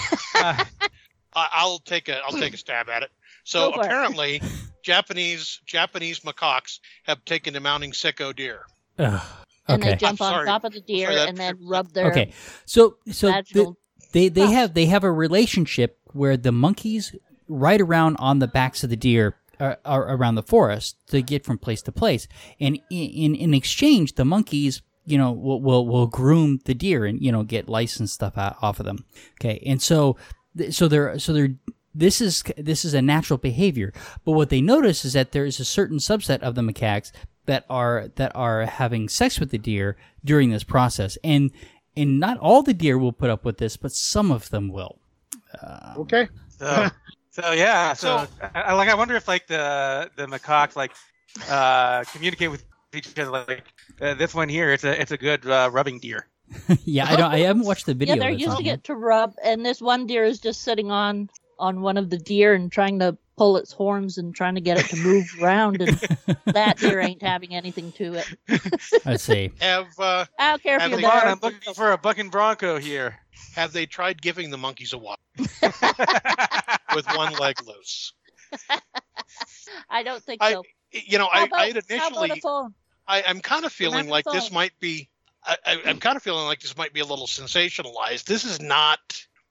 Uh, 1.34 1.46
I'll 1.52 1.78
take 1.78 2.08
a 2.08 2.18
I'll 2.24 2.32
take 2.32 2.54
a 2.54 2.56
stab 2.56 2.88
at 2.88 3.02
it. 3.02 3.10
So 3.48 3.70
Go 3.70 3.76
for 3.76 3.80
it. 3.80 3.86
apparently, 3.86 4.42
Japanese 4.82 5.60
Japanese 5.64 6.20
macaques 6.20 6.80
have 7.04 7.24
taken 7.24 7.54
to 7.54 7.60
mounting 7.60 7.94
sika 7.94 8.34
deer. 8.34 8.60
Ugh. 8.98 9.20
And 9.68 9.82
they 9.82 9.96
jump 9.96 10.20
I'm 10.20 10.26
on 10.26 10.32
sorry. 10.34 10.46
top 10.46 10.64
of 10.64 10.72
the 10.74 10.82
deer 10.82 11.08
Sorry, 11.12 11.28
and 11.28 11.36
then 11.38 11.58
rub 11.62 11.92
their 11.94 12.10
Okay. 12.10 12.32
So 12.66 12.96
so 13.10 13.28
the, 13.52 13.74
they 14.12 14.28
they 14.28 14.46
Huh. 14.46 14.52
have 14.52 14.74
they 14.74 14.84
have 14.86 15.02
a 15.02 15.10
relationship 15.10 15.98
where 16.12 16.36
the 16.36 16.52
monkeys 16.52 17.14
ride 17.48 17.80
around 17.80 18.16
on 18.16 18.38
the 18.38 18.48
backs 18.48 18.84
of 18.84 18.90
the 18.90 18.96
deer 18.96 19.36
uh, 19.58 19.76
are 19.84 20.14
around 20.14 20.34
the 20.34 20.42
forest 20.42 20.96
to 21.08 21.22
get 21.22 21.44
from 21.44 21.56
place 21.56 21.80
to 21.82 21.92
place, 21.92 22.28
and 22.60 22.78
in 22.90 23.10
in, 23.10 23.34
in 23.34 23.54
exchange, 23.54 24.14
the 24.16 24.24
monkeys 24.26 24.82
you 25.06 25.16
know 25.16 25.32
will, 25.32 25.62
will 25.62 25.86
will 25.86 26.06
groom 26.06 26.60
the 26.66 26.74
deer 26.74 27.06
and 27.06 27.22
you 27.22 27.32
know 27.32 27.44
get 27.44 27.66
license 27.66 28.12
stuff 28.12 28.36
out, 28.36 28.56
off 28.60 28.78
of 28.78 28.84
them. 28.84 29.06
Okay, 29.40 29.62
and 29.64 29.80
so 29.80 30.16
so 30.70 30.86
they're 30.86 31.18
so 31.18 31.32
they're 31.32 31.54
this 31.94 32.20
is 32.20 32.42
this 32.56 32.84
is 32.84 32.94
a 32.94 33.02
natural 33.02 33.38
behavior, 33.38 33.92
but 34.24 34.32
what 34.32 34.50
they 34.50 34.60
notice 34.60 35.04
is 35.04 35.14
that 35.14 35.32
there 35.32 35.44
is 35.44 35.58
a 35.60 35.64
certain 35.64 35.98
subset 35.98 36.40
of 36.40 36.54
the 36.54 36.62
macaques 36.62 37.10
that 37.46 37.64
are 37.68 38.08
that 38.16 38.32
are 38.34 38.66
having 38.66 39.08
sex 39.08 39.40
with 39.40 39.50
the 39.50 39.58
deer 39.58 39.96
during 40.24 40.50
this 40.50 40.64
process, 40.64 41.16
and 41.24 41.50
and 41.96 42.20
not 42.20 42.38
all 42.38 42.62
the 42.62 42.74
deer 42.74 42.98
will 42.98 43.12
put 43.12 43.30
up 43.30 43.44
with 43.44 43.58
this, 43.58 43.76
but 43.76 43.92
some 43.92 44.30
of 44.30 44.50
them 44.50 44.68
will. 44.68 44.98
okay. 45.96 46.28
so, 46.48 46.88
so 47.30 47.52
yeah. 47.52 47.92
So, 47.94 48.26
So- 48.40 48.48
I, 48.54 48.60
I 48.60 48.72
like. 48.74 48.88
I 48.88 48.94
wonder 48.94 49.16
if 49.16 49.26
like 49.26 49.46
the 49.46 50.10
the 50.16 50.26
macaques 50.26 50.76
like 50.76 50.92
uh, 51.48 52.04
communicate 52.12 52.50
with 52.50 52.64
each 52.94 53.18
other. 53.18 53.30
Like 53.30 53.64
uh, 54.00 54.14
this 54.14 54.34
one 54.34 54.48
here, 54.48 54.72
it's 54.72 54.84
a 54.84 55.00
it's 55.00 55.12
a 55.12 55.18
good 55.18 55.46
uh, 55.46 55.70
rubbing 55.72 55.98
deer. 55.98 56.26
yeah, 56.84 57.06
I 57.10 57.16
don't. 57.16 57.32
I 57.32 57.38
haven't 57.40 57.64
watched 57.64 57.86
the 57.86 57.94
video. 57.94 58.14
yeah, 58.14 58.20
they're 58.20 58.30
that's 58.32 58.42
using 58.42 58.68
on 58.68 58.74
it 58.74 58.84
to 58.84 58.94
rub, 58.94 59.34
and 59.42 59.64
this 59.64 59.80
one 59.80 60.06
deer 60.06 60.24
is 60.24 60.38
just 60.38 60.62
sitting 60.62 60.90
on 60.90 61.28
on 61.58 61.80
one 61.80 61.96
of 61.96 62.10
the 62.10 62.18
deer 62.18 62.54
and 62.54 62.70
trying 62.70 62.98
to 63.00 63.16
pull 63.36 63.56
its 63.56 63.72
horns 63.72 64.18
and 64.18 64.34
trying 64.34 64.54
to 64.56 64.60
get 64.60 64.78
it 64.78 64.86
to 64.86 64.96
move 64.96 65.26
around, 65.42 65.80
and 65.80 65.96
that 66.46 66.78
deer 66.78 67.00
ain't 67.00 67.22
having 67.22 67.54
anything 67.54 67.92
to 67.92 68.14
it. 68.14 68.26
Let's 69.04 69.22
see. 69.24 69.50
Have 69.60 69.86
uh, 69.98 70.24
I 70.38 70.50
don't 70.50 70.62
care 70.62 70.76
if 70.76 70.88
you're 70.88 70.96
they- 70.96 71.02
Come 71.02 71.10
on, 71.12 71.18
there. 71.20 71.28
I'm 71.28 71.38
looking 71.40 71.74
for 71.74 71.92
a 71.92 71.98
bucking 71.98 72.30
bronco 72.30 72.78
here. 72.78 73.18
have 73.54 73.72
they 73.72 73.86
tried 73.86 74.20
giving 74.20 74.50
the 74.50 74.58
monkeys 74.58 74.92
a 74.92 74.98
walk 74.98 75.20
with 75.38 77.06
one 77.14 77.32
leg 77.34 77.56
loose? 77.66 78.12
I 79.90 80.02
don't 80.02 80.22
think 80.22 80.42
I- 80.42 80.52
so. 80.52 80.62
You 80.90 81.18
know, 81.18 81.28
How 81.30 81.42
I, 81.42 81.44
about, 81.44 81.60
I 81.60 81.66
had 81.66 81.76
initially? 81.90 82.42
I, 83.06 83.22
I'm 83.26 83.40
kind 83.40 83.66
of 83.66 83.72
feeling 83.72 83.92
Remember 83.96 84.10
like 84.10 84.24
the 84.24 84.32
this 84.32 84.50
might 84.50 84.72
be. 84.80 85.10
I, 85.44 85.56
I, 85.66 85.82
I'm 85.86 85.98
kind 85.98 86.16
of 86.16 86.22
feeling 86.22 86.46
like 86.46 86.60
this 86.60 86.76
might 86.78 86.94
be 86.94 87.00
a 87.00 87.04
little 87.04 87.26
sensationalized. 87.26 88.24
This 88.24 88.44
is 88.46 88.58
not. 88.60 88.98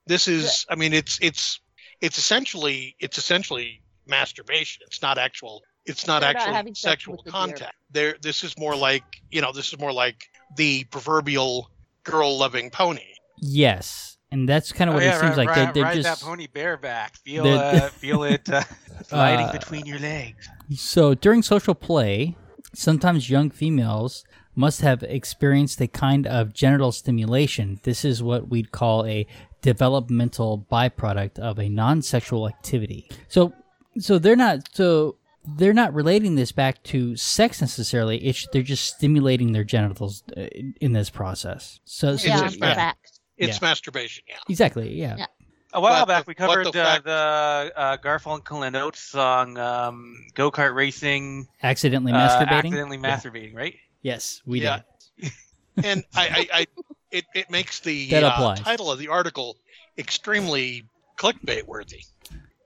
This 0.08 0.28
is. 0.28 0.66
I 0.68 0.76
mean, 0.76 0.94
it's 0.94 1.20
it's 1.22 1.60
it's 2.02 2.18
essentially 2.18 2.96
it's 3.00 3.18
essentially 3.18 3.82
masturbation. 4.08 4.84
It's 4.88 5.02
not 5.02 5.18
actual. 5.18 5.62
It's 5.86 6.06
not 6.08 6.20
They're 6.22 6.34
not 6.34 6.40
actually 6.42 6.56
having 6.56 6.76
sex 6.76 6.82
sexual 6.92 7.16
with 7.18 7.26
the 7.26 7.32
contact. 7.32 7.76
There. 7.92 8.16
This 8.22 8.44
is 8.44 8.58
more 8.58 8.76
like 8.76 9.04
you 9.32 9.42
know. 9.42 9.52
This 9.54 9.72
is 9.74 9.80
more 9.80 9.94
like 9.94 10.26
the 10.56 10.84
proverbial 10.86 11.72
girl-loving 12.04 12.70
pony. 12.72 13.02
Yes, 13.40 14.18
and 14.32 14.48
that's 14.50 14.72
kind 14.72 14.90
of 14.90 14.96
Oh, 14.96 14.98
what 14.98 15.04
yeah, 15.06 15.18
it 15.18 15.20
seems 15.22 15.38
ri- 15.38 15.46
like. 15.46 15.56
They're, 15.56 15.74
they're 15.74 15.84
ride 15.84 15.96
just 15.96 16.22
that 16.22 16.26
pony 16.26 16.48
bareback. 16.48 17.16
Feel 17.18 17.44
They're- 17.44 17.58
uh, 17.84 17.90
feel 18.04 18.24
it 18.24 18.50
uh, 18.50 18.64
gliding 19.10 19.48
Uh, 19.48 19.52
between 19.52 19.86
your 19.86 20.00
legs. 20.00 20.48
So 20.76 21.14
during 21.14 21.42
social 21.44 21.76
play, 21.76 22.36
sometimes 22.74 23.30
young 23.30 23.50
females 23.50 24.26
must 24.56 24.82
have 24.82 25.04
experienced 25.04 25.80
a 25.82 25.88
kind 25.88 26.26
of 26.26 26.52
genital 26.54 26.92
stimulation. 26.92 27.80
This 27.84 28.04
is 28.04 28.24
what 28.24 28.50
we'd 28.50 28.72
call 28.72 29.06
a 29.06 29.28
developmental 29.62 30.66
byproduct 30.72 31.40
of 31.40 31.60
a 31.60 31.70
non-sexual 31.70 32.48
activity. 32.48 33.10
So 33.28 33.54
so 34.00 34.20
they're 34.20 34.36
not 34.36 34.60
so 34.74 35.18
they're 35.56 35.74
not 35.74 35.94
relating 35.94 36.36
this 36.36 36.52
back 36.52 36.84
to 36.84 37.16
sex 37.16 37.62
necessarily. 37.62 38.18
It's 38.26 38.48
they're 38.52 38.62
just 38.64 38.86
stimulating 38.96 39.54
their 39.54 39.64
genitals 39.64 40.24
uh, 40.36 40.42
in, 40.42 40.76
in 40.82 40.94
this 40.94 41.10
process. 41.10 41.80
So, 41.86 42.18
so 42.18 42.28
Yeah, 42.28 42.42
just 42.42 42.56
in 42.56 42.60
bad. 42.62 42.76
fact. 42.76 43.20
It's 43.38 43.62
masturbation. 43.62 44.24
Yeah. 44.28 44.38
exactly, 44.50 44.94
yeah. 44.96 45.16
Yeah. 45.18 45.26
A 45.74 45.80
while 45.82 46.06
But 46.06 46.08
back, 46.08 46.26
the- 46.26 46.30
we 46.30 46.36
covered 46.36 46.74
the 46.74 46.82
uh, 46.84 47.00
the 47.00 47.72
uh, 47.78 47.98
Garfunkel 47.98 48.66
and 48.66 48.76
Oates 48.76 49.00
song 49.00 49.58
um, 49.58 50.16
"Go 50.34 50.50
Kart 50.50 50.74
Racing." 50.74 51.48
Accidentally 51.62 52.14
uh, 52.14 52.18
masturbating. 52.18 52.50
accidentally 52.66 52.98
Yeah. 52.98 53.18
masturbating, 53.18 53.54
right? 53.56 53.76
Yes, 54.02 54.42
we 54.46 54.62
Yeah. 54.62 54.82
did. 55.20 55.32
and 55.86 56.04
I, 56.16 56.48
I, 56.52 56.60
I 56.62 56.66
it, 57.12 57.26
it 57.34 57.50
makes 57.50 57.80
the 57.80 58.12
That 58.12 58.24
uh, 58.24 58.56
title 58.56 58.92
of 58.92 59.00
the 59.00 59.08
article 59.08 59.58
extremely 59.98 60.84
clickbait 61.18 61.68
worthy. 61.68 62.04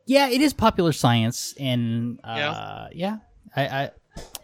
Yeah, 0.05 0.29
it 0.29 0.41
is 0.41 0.53
popular 0.53 0.91
science, 0.91 1.53
and 1.59 2.19
uh, 2.23 2.87
yeah, 2.91 3.17
I, 3.55 3.67
I, 3.67 3.91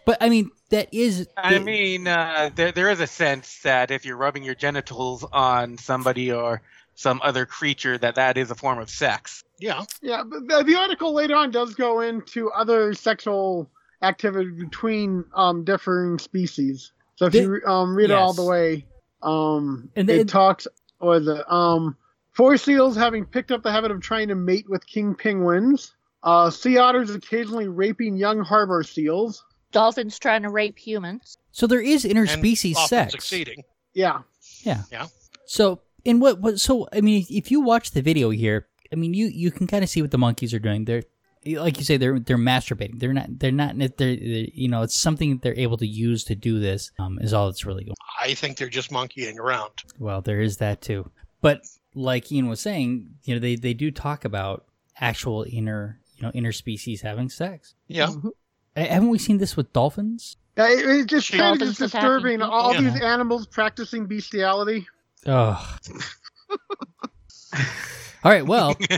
but 0.06 0.18
I 0.20 0.28
mean 0.28 0.50
that 0.70 0.88
is. 0.92 1.28
I 1.36 1.58
mean, 1.58 2.06
uh, 2.06 2.50
there 2.54 2.72
there 2.72 2.90
is 2.90 3.00
a 3.00 3.06
sense 3.06 3.60
that 3.62 3.90
if 3.90 4.04
you're 4.04 4.16
rubbing 4.16 4.44
your 4.44 4.54
genitals 4.54 5.24
on 5.32 5.76
somebody 5.78 6.32
or 6.32 6.62
some 6.94 7.20
other 7.22 7.44
creature, 7.46 7.98
that 7.98 8.14
that 8.14 8.36
is 8.36 8.50
a 8.50 8.54
form 8.54 8.78
of 8.78 8.88
sex. 8.88 9.42
Yeah, 9.60 9.84
Yeah, 10.00 10.22
but 10.24 10.46
the, 10.46 10.62
the 10.64 10.76
article 10.76 11.12
later 11.12 11.34
on 11.34 11.50
does 11.50 11.74
go 11.74 12.00
into 12.00 12.50
other 12.50 12.94
sexual 12.94 13.68
activity 14.02 14.50
between 14.50 15.24
um, 15.34 15.64
differing 15.64 16.18
species. 16.18 16.92
So 17.16 17.26
if 17.26 17.32
Thi- 17.32 17.40
you 17.40 17.60
um, 17.66 17.94
read 17.94 18.10
it 18.10 18.14
all 18.14 18.32
the 18.32 18.44
way, 18.44 18.86
um, 19.22 19.90
And 19.96 20.08
it 20.08 20.28
talks 20.28 20.66
or 21.00 21.20
the 21.20 21.48
um, 21.52 21.96
fur 22.32 22.56
seals 22.56 22.96
having 22.96 23.24
picked 23.24 23.50
up 23.50 23.62
the 23.62 23.70
habit 23.72 23.90
of 23.90 24.00
trying 24.00 24.28
to 24.28 24.34
mate 24.34 24.68
with 24.68 24.86
king 24.86 25.14
penguins. 25.14 25.94
Uh, 26.22 26.50
sea 26.50 26.78
otters 26.78 27.10
occasionally 27.10 27.68
raping 27.68 28.16
young 28.16 28.40
harbor 28.40 28.82
seals. 28.82 29.44
Dolphins 29.70 30.18
trying 30.18 30.42
to 30.42 30.48
rape 30.48 30.78
humans. 30.78 31.38
so 31.52 31.66
there 31.66 31.80
is 31.80 32.04
interspecies 32.04 32.74
often 32.74 32.88
sex. 32.88 33.12
succeeding. 33.12 33.62
Yeah. 33.94 34.20
Yeah. 34.62 34.82
Yeah, 34.90 35.06
So 35.46 35.80
in 36.04 36.20
what, 36.20 36.40
what? 36.40 36.58
So 36.58 36.88
I 36.92 37.00
mean, 37.00 37.26
if 37.30 37.50
you 37.50 37.60
watch 37.60 37.92
the 37.92 38.02
video 38.02 38.30
here, 38.30 38.66
I 38.92 38.96
mean, 38.96 39.14
you 39.14 39.26
you 39.26 39.50
can 39.50 39.66
kind 39.66 39.84
of 39.84 39.90
see 39.90 40.00
what 40.02 40.10
the 40.10 40.18
monkeys 40.18 40.52
are 40.54 40.58
doing. 40.58 40.84
They're 40.86 41.02
like 41.56 41.78
you 41.78 41.84
say, 41.84 41.96
they're 41.96 42.18
they're 42.20 42.36
masturbating. 42.38 42.98
They're 43.00 43.12
not. 43.12 43.38
They're 43.38 43.52
not. 43.52 43.76
They're, 43.78 43.88
they're 43.96 44.16
you 44.16 44.68
know, 44.68 44.82
it's 44.82 44.94
something 44.94 45.38
they're 45.38 45.58
able 45.58 45.76
to 45.78 45.86
use 45.86 46.24
to 46.24 46.34
do 46.34 46.58
this. 46.60 46.90
Um, 46.98 47.18
is 47.20 47.32
all 47.32 47.46
that's 47.46 47.64
really 47.64 47.84
going. 47.84 47.94
I 48.20 48.34
think 48.34 48.56
they're 48.58 48.68
just 48.68 48.90
monkeying 48.92 49.38
around. 49.38 49.72
Well, 49.98 50.20
there 50.20 50.40
is 50.40 50.56
that 50.58 50.80
too. 50.82 51.10
But 51.40 51.62
like 51.94 52.30
Ian 52.30 52.48
was 52.48 52.60
saying, 52.60 53.08
you 53.24 53.34
know, 53.34 53.40
they 53.40 53.56
they 53.56 53.74
do 53.74 53.90
talk 53.90 54.24
about 54.24 54.64
actual 55.00 55.46
inner 55.48 56.00
you 56.16 56.22
know 56.24 56.32
interspecies 56.32 57.00
having 57.02 57.28
sex. 57.28 57.74
Yeah, 57.86 58.08
Mhm. 58.08 58.30
Uh, 58.76 58.84
Haven't 58.84 59.08
we 59.08 59.18
seen 59.18 59.38
this 59.38 59.56
with 59.56 59.72
dolphins? 59.72 60.36
Yeah, 60.56 60.68
it, 60.70 60.78
it's 60.84 61.06
just 61.06 61.30
kind 61.30 61.40
of 61.54 61.58
Dolphins 61.60 61.78
just 61.78 61.92
disturbing. 61.92 62.42
All 62.42 62.74
Yeah. 62.74 62.80
these 62.90 63.00
animals 63.00 63.46
practicing 63.46 64.06
bestiality. 64.06 64.86
Oh. 65.26 65.76
All 68.24 68.32
right. 68.32 68.44
Well, 68.44 68.76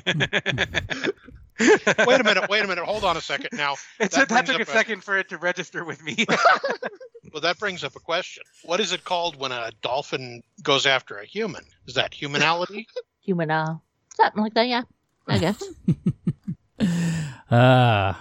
wait 2.07 2.21
a 2.21 2.25
minute. 2.25 2.49
Wait 2.49 2.65
a 2.65 2.69
minute. 2.69 2.85
Hold 2.85 3.05
on 3.05 3.17
a 3.17 3.21
second. 3.21 3.51
Now, 3.53 3.75
It 4.01 4.11
That 4.11 4.13
took, 4.13 4.29
that 4.31 4.47
took 4.47 4.59
a 4.59 4.63
up 4.63 4.69
a- 4.69 4.71
second 4.71 5.05
for 5.05 5.17
it 5.19 5.29
to 5.29 5.37
register 5.39 5.85
with 5.85 6.03
me. 6.03 6.25
well, 7.33 7.41
that 7.43 7.59
brings 7.59 7.85
up 7.85 7.95
a 7.97 8.01
question. 8.01 8.43
What 8.65 8.81
is 8.81 8.93
it 8.93 9.05
called 9.05 9.37
when 9.39 9.53
a 9.53 9.71
dolphin 9.83 10.43
goes 10.63 10.87
after 10.87 11.17
a 11.19 11.25
human? 11.27 11.65
Is 11.87 11.95
that 11.95 12.13
humanality? 12.13 12.87
Human, 13.23 13.51
uh, 13.51 13.77
something 14.17 14.43
like 14.43 14.55
that, 14.55 14.67
yeah. 14.69 14.83
I 15.29 15.39
guess. 15.39 15.63
uh, 17.51 18.15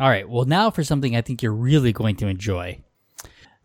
all 0.00 0.08
right. 0.08 0.28
Well, 0.28 0.44
now 0.44 0.70
for 0.70 0.82
something 0.84 1.14
I 1.16 1.20
think 1.20 1.42
you're 1.42 1.52
really 1.52 1.92
going 1.92 2.16
to 2.16 2.26
enjoy. 2.26 2.80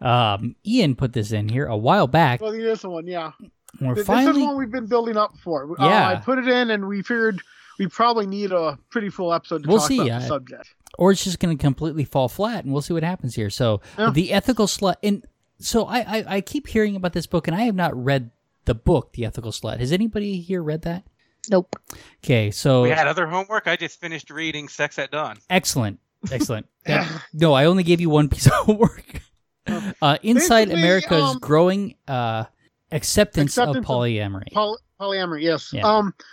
Um, 0.02 0.56
Ian 0.66 0.96
put 0.96 1.14
this 1.14 1.32
in 1.32 1.50
here 1.50 1.66
a 1.68 1.78
while 1.78 2.08
back. 2.08 2.42
Well, 2.42 2.52
this 2.52 2.84
one, 2.84 3.08
yeah. 3.08 3.32
We're 3.80 3.96
This 3.96 4.06
finally 4.08 4.42
is 4.42 4.48
one 4.48 4.58
we've 4.58 4.72
been 4.72 4.88
building 4.88 5.16
up 5.18 5.38
for. 5.44 5.72
Uh, 5.80 5.86
Yeah. 5.88 6.10
I 6.10 6.16
put 6.16 6.40
it 6.40 6.48
in, 6.48 6.72
and 6.72 6.88
we 6.88 7.02
figured 7.02 7.42
we 7.82 7.88
probably 7.88 8.28
need 8.28 8.52
a 8.52 8.78
pretty 8.92 9.10
full 9.10 9.34
episode 9.34 9.64
to 9.64 9.70
We'll 9.70 9.80
talk 9.80 9.88
see, 9.88 9.96
about 9.96 10.06
yeah. 10.08 10.20
the 10.20 10.26
subject. 10.28 10.76
or 11.00 11.12
it's 11.12 11.24
just 11.24 11.40
going 11.40 11.58
to 11.58 11.60
completely 11.60 12.04
fall 12.06 12.30
flat, 12.30 12.64
and 12.64 12.72
we'll 12.72 12.84
see 12.84 12.94
what 12.94 13.02
happens 13.02 13.34
here. 13.34 13.50
So 13.50 13.82
Yeah. 13.98 14.12
the 14.12 14.32
ethical 14.32 14.68
slut, 14.68 14.98
and 15.02 15.26
so 15.60 15.86
I, 15.86 16.00
I 16.00 16.26
I 16.36 16.42
keep 16.42 16.68
hearing 16.68 16.96
about 16.96 17.14
this 17.14 17.26
book, 17.26 17.48
and 17.48 17.58
I 17.58 17.62
have 17.62 17.74
not 17.76 17.96
read 17.96 18.30
the 18.66 18.76
book, 18.76 19.14
The 19.14 19.26
Ethical 19.26 19.52
Slut. 19.52 19.80
Has 19.80 19.92
anybody 19.92 20.40
here 20.42 20.62
read 20.62 20.84
that? 20.84 21.04
Nope. 21.50 21.76
Okay, 22.24 22.52
so 22.52 22.84
we 22.84 22.90
had 22.92 23.08
other 23.08 23.26
homework. 23.26 23.66
I 23.68 23.76
just 23.76 24.00
finished 24.00 24.30
reading 24.30 24.68
Sex 24.68 25.00
at 25.00 25.10
Dawn. 25.10 25.38
excellent, 25.50 26.00
excellent. 26.32 26.68
That- 26.86 27.08
no, 27.34 27.54
I 27.54 27.66
only 27.66 27.82
gave 27.84 28.00
you 28.00 28.12
one 28.12 28.30
piece 28.30 28.48
of 28.48 28.68
work. 28.78 29.22
Uh, 29.68 30.18
Inside 30.24 30.66
Basically, 30.66 30.82
America's 30.82 31.24
um, 31.24 31.40
growing 31.40 31.96
uh, 32.08 32.46
acceptance, 32.92 33.52
Acceptance 33.58 33.78
of 33.78 33.84
of 33.84 33.86
polyamory. 33.88 34.52
Poly- 34.52 34.78
polyamory, 35.00 35.44
yes. 35.44 35.72
Yeah. 35.74 35.84
Um, 35.88 36.14
but 36.18 36.26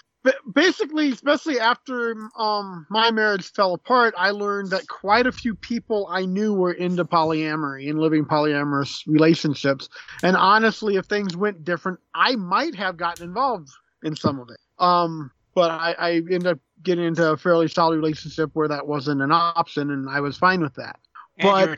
basically, 0.53 1.11
especially 1.11 1.61
after 1.61 2.14
um 2.37 2.87
my 2.91 3.11
marriage 3.11 3.51
fell 3.53 3.75
apart, 3.75 4.14
I 4.17 4.31
learned 4.31 4.71
that 4.71 4.88
quite 4.88 5.27
a 5.27 5.33
few 5.33 5.55
people 5.55 6.09
I 6.11 6.25
knew 6.25 6.55
were 6.55 6.73
into 6.73 7.05
polyamory 7.05 7.88
and 7.88 7.99
living 7.99 8.25
polyamorous 8.25 9.07
relationships. 9.07 9.88
And 10.23 10.37
honestly, 10.37 10.97
if 10.97 11.07
things 11.07 11.37
went 11.37 11.64
different, 11.64 12.01
I 12.14 12.37
might 12.37 12.75
have 12.75 12.97
gotten 12.97 13.25
involved 13.25 13.71
in 14.03 14.17
some 14.17 14.41
of 14.41 14.49
it. 14.51 14.59
Um, 14.79 15.31
but 15.55 15.71
I, 15.71 15.95
I 15.99 16.11
ended 16.12 16.47
up 16.47 16.59
getting 16.83 17.05
into 17.05 17.33
a 17.33 17.37
fairly 17.37 17.69
solid 17.69 17.97
relationship 17.97 18.51
where 18.53 18.69
that 18.69 18.87
wasn't 18.87 19.23
an 19.23 19.33
option, 19.33 19.91
and 19.91 20.09
I 20.09 20.21
was 20.21 20.37
fine 20.37 20.61
with 20.61 20.75
that. 20.75 20.99
And 21.38 21.51
But 21.51 21.69
were 21.69 21.77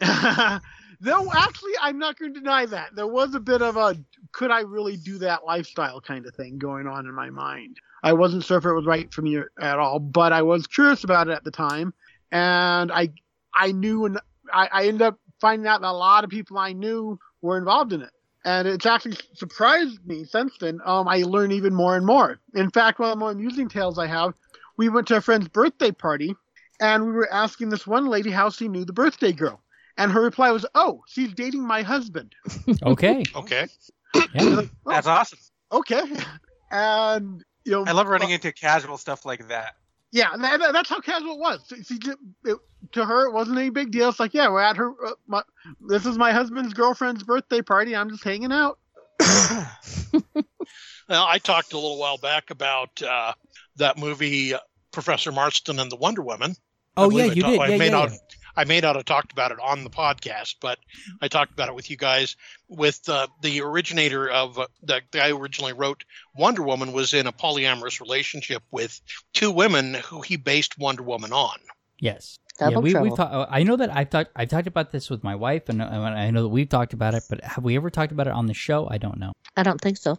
no, 1.00 1.32
actually, 1.32 1.72
I'm 1.80 1.98
not 1.98 2.18
going 2.18 2.34
to 2.34 2.40
deny 2.40 2.66
that. 2.66 2.94
There 2.94 3.06
was 3.06 3.34
a 3.34 3.40
bit 3.40 3.62
of 3.62 3.76
a 3.76 3.96
could 4.32 4.50
I 4.50 4.60
really 4.60 4.96
do 4.96 5.18
that 5.18 5.44
lifestyle 5.44 6.00
kind 6.00 6.26
of 6.26 6.34
thing 6.34 6.58
going 6.58 6.86
on 6.86 7.06
in 7.06 7.14
my 7.14 7.30
mind. 7.30 7.78
I 8.02 8.12
wasn't 8.12 8.44
sure 8.44 8.58
if 8.58 8.64
it 8.64 8.72
was 8.72 8.84
right 8.86 9.12
for 9.12 9.22
me 9.22 9.38
at 9.60 9.78
all, 9.78 9.98
but 9.98 10.32
I 10.32 10.42
was 10.42 10.66
curious 10.66 11.04
about 11.04 11.28
it 11.28 11.32
at 11.32 11.44
the 11.44 11.50
time, 11.50 11.94
and 12.30 12.92
I 12.92 13.10
I 13.54 13.72
knew 13.72 14.04
and 14.04 14.18
I, 14.52 14.68
I 14.72 14.86
ended 14.86 15.02
up 15.02 15.18
finding 15.40 15.66
out 15.66 15.80
that 15.80 15.88
a 15.88 15.92
lot 15.92 16.24
of 16.24 16.30
people 16.30 16.58
I 16.58 16.72
knew 16.72 17.18
were 17.42 17.58
involved 17.58 17.92
in 17.92 18.02
it. 18.02 18.10
And 18.44 18.68
it's 18.68 18.86
actually 18.86 19.16
surprised 19.34 20.06
me 20.06 20.24
since 20.24 20.56
then. 20.60 20.80
Um, 20.84 21.08
I 21.08 21.22
learned 21.22 21.52
even 21.52 21.74
more 21.74 21.96
and 21.96 22.06
more. 22.06 22.38
In 22.54 22.70
fact, 22.70 23.00
one 23.00 23.10
of 23.10 23.16
the 23.16 23.18
more 23.18 23.32
amusing 23.32 23.68
tales 23.68 23.98
I 23.98 24.06
have, 24.06 24.34
we 24.76 24.88
went 24.88 25.08
to 25.08 25.16
a 25.16 25.20
friend's 25.20 25.48
birthday 25.48 25.90
party, 25.90 26.36
and 26.80 27.06
we 27.06 27.12
were 27.12 27.32
asking 27.32 27.70
this 27.70 27.86
one 27.86 28.06
lady 28.06 28.30
how 28.30 28.50
she 28.50 28.68
knew 28.68 28.84
the 28.84 28.92
birthday 28.92 29.32
girl. 29.32 29.60
And 29.98 30.12
her 30.12 30.20
reply 30.20 30.50
was, 30.50 30.66
"Oh, 30.74 31.02
she's 31.06 31.32
dating 31.32 31.66
my 31.66 31.82
husband." 31.82 32.34
Okay, 32.82 33.22
Okay. 33.34 33.66
yeah. 34.34 34.60
Oh, 34.60 34.68
That's 34.86 35.06
awesome. 35.06 35.38
okay. 35.72 36.02
And 36.70 37.42
you 37.64 37.72
know, 37.72 37.84
I 37.86 37.92
love 37.92 38.06
running 38.08 38.30
into 38.30 38.52
casual 38.52 38.98
stuff 38.98 39.24
like 39.24 39.48
that. 39.48 39.74
Yeah, 40.12 40.32
and 40.32 40.42
that, 40.44 40.60
that's 40.72 40.88
how 40.88 41.00
casual 41.00 41.34
it 41.34 41.38
was. 41.40 41.64
She, 41.68 41.82
she 41.82 41.98
it, 42.44 42.56
to 42.92 43.04
her, 43.04 43.26
it 43.26 43.32
wasn't 43.32 43.58
any 43.58 43.70
big 43.70 43.90
deal. 43.90 44.08
It's 44.08 44.20
like, 44.20 44.34
yeah, 44.34 44.48
we're 44.48 44.60
at 44.62 44.76
her. 44.76 44.90
Uh, 45.04 45.12
my, 45.26 45.42
this 45.88 46.06
is 46.06 46.16
my 46.16 46.32
husband's 46.32 46.74
girlfriend's 46.74 47.22
birthday 47.24 47.60
party. 47.60 47.94
I'm 47.96 48.08
just 48.10 48.24
hanging 48.24 48.52
out. 48.52 48.78
Well, 51.08 51.24
I 51.24 51.38
talked 51.38 51.72
a 51.72 51.76
little 51.76 51.98
while 51.98 52.18
back 52.18 52.50
about 52.50 53.00
uh, 53.00 53.32
that 53.76 53.96
movie 53.96 54.54
uh, 54.54 54.58
Professor 54.90 55.30
Marston 55.30 55.78
and 55.78 55.90
the 55.90 55.94
Wonder 55.94 56.22
Woman. 56.22 56.56
Oh 56.96 57.10
yeah, 57.10 57.24
I 57.24 57.26
you 57.26 57.42
ta- 57.42 57.50
did. 57.50 57.60
I 57.60 57.68
Yeah, 57.68 57.76
may 57.76 57.84
yeah, 57.86 57.90
not. 57.92 58.10
yeah. 58.10 58.16
I 58.56 58.64
may 58.64 58.80
not 58.80 58.96
have 58.96 59.04
talked 59.04 59.32
about 59.32 59.52
it 59.52 59.58
on 59.60 59.84
the 59.84 59.90
podcast, 59.90 60.56
but 60.60 60.78
I 61.20 61.28
talked 61.28 61.52
about 61.52 61.68
it 61.68 61.74
with 61.74 61.90
you 61.90 61.96
guys. 61.96 62.36
With 62.68 63.08
uh, 63.08 63.28
the 63.42 63.60
originator 63.60 64.28
of 64.28 64.58
uh, 64.58 64.66
the 64.82 65.02
guy 65.10 65.28
who 65.30 65.38
originally 65.38 65.72
wrote 65.72 66.04
Wonder 66.34 66.62
Woman 66.62 66.92
was 66.92 67.14
in 67.14 67.26
a 67.26 67.32
polyamorous 67.32 68.00
relationship 68.00 68.62
with 68.70 69.00
two 69.32 69.50
women 69.50 69.94
who 69.94 70.20
he 70.20 70.36
based 70.36 70.78
Wonder 70.78 71.02
Woman 71.02 71.32
on. 71.32 71.58
Yes. 71.98 72.38
Double 72.58 72.72
yeah, 72.72 72.78
we, 72.78 72.90
trouble. 72.92 73.08
we've 73.08 73.16
talked. 73.16 73.52
I 73.52 73.62
know 73.62 73.76
that 73.76 73.94
I've 73.94 74.08
talked. 74.08 74.30
I've 74.34 74.48
talked 74.48 74.66
about 74.66 74.90
this 74.90 75.10
with 75.10 75.22
my 75.22 75.34
wife, 75.34 75.68
and 75.68 75.82
and 75.82 75.92
I 75.92 76.30
know 76.30 76.42
that 76.42 76.48
we've 76.48 76.68
talked 76.68 76.94
about 76.94 77.14
it. 77.14 77.24
But 77.28 77.44
have 77.44 77.62
we 77.62 77.76
ever 77.76 77.90
talked 77.90 78.12
about 78.12 78.26
it 78.26 78.32
on 78.32 78.46
the 78.46 78.54
show? 78.54 78.88
I 78.90 78.96
don't 78.96 79.18
know. 79.18 79.32
I 79.56 79.62
don't 79.62 79.80
think 79.80 79.98
so. 79.98 80.18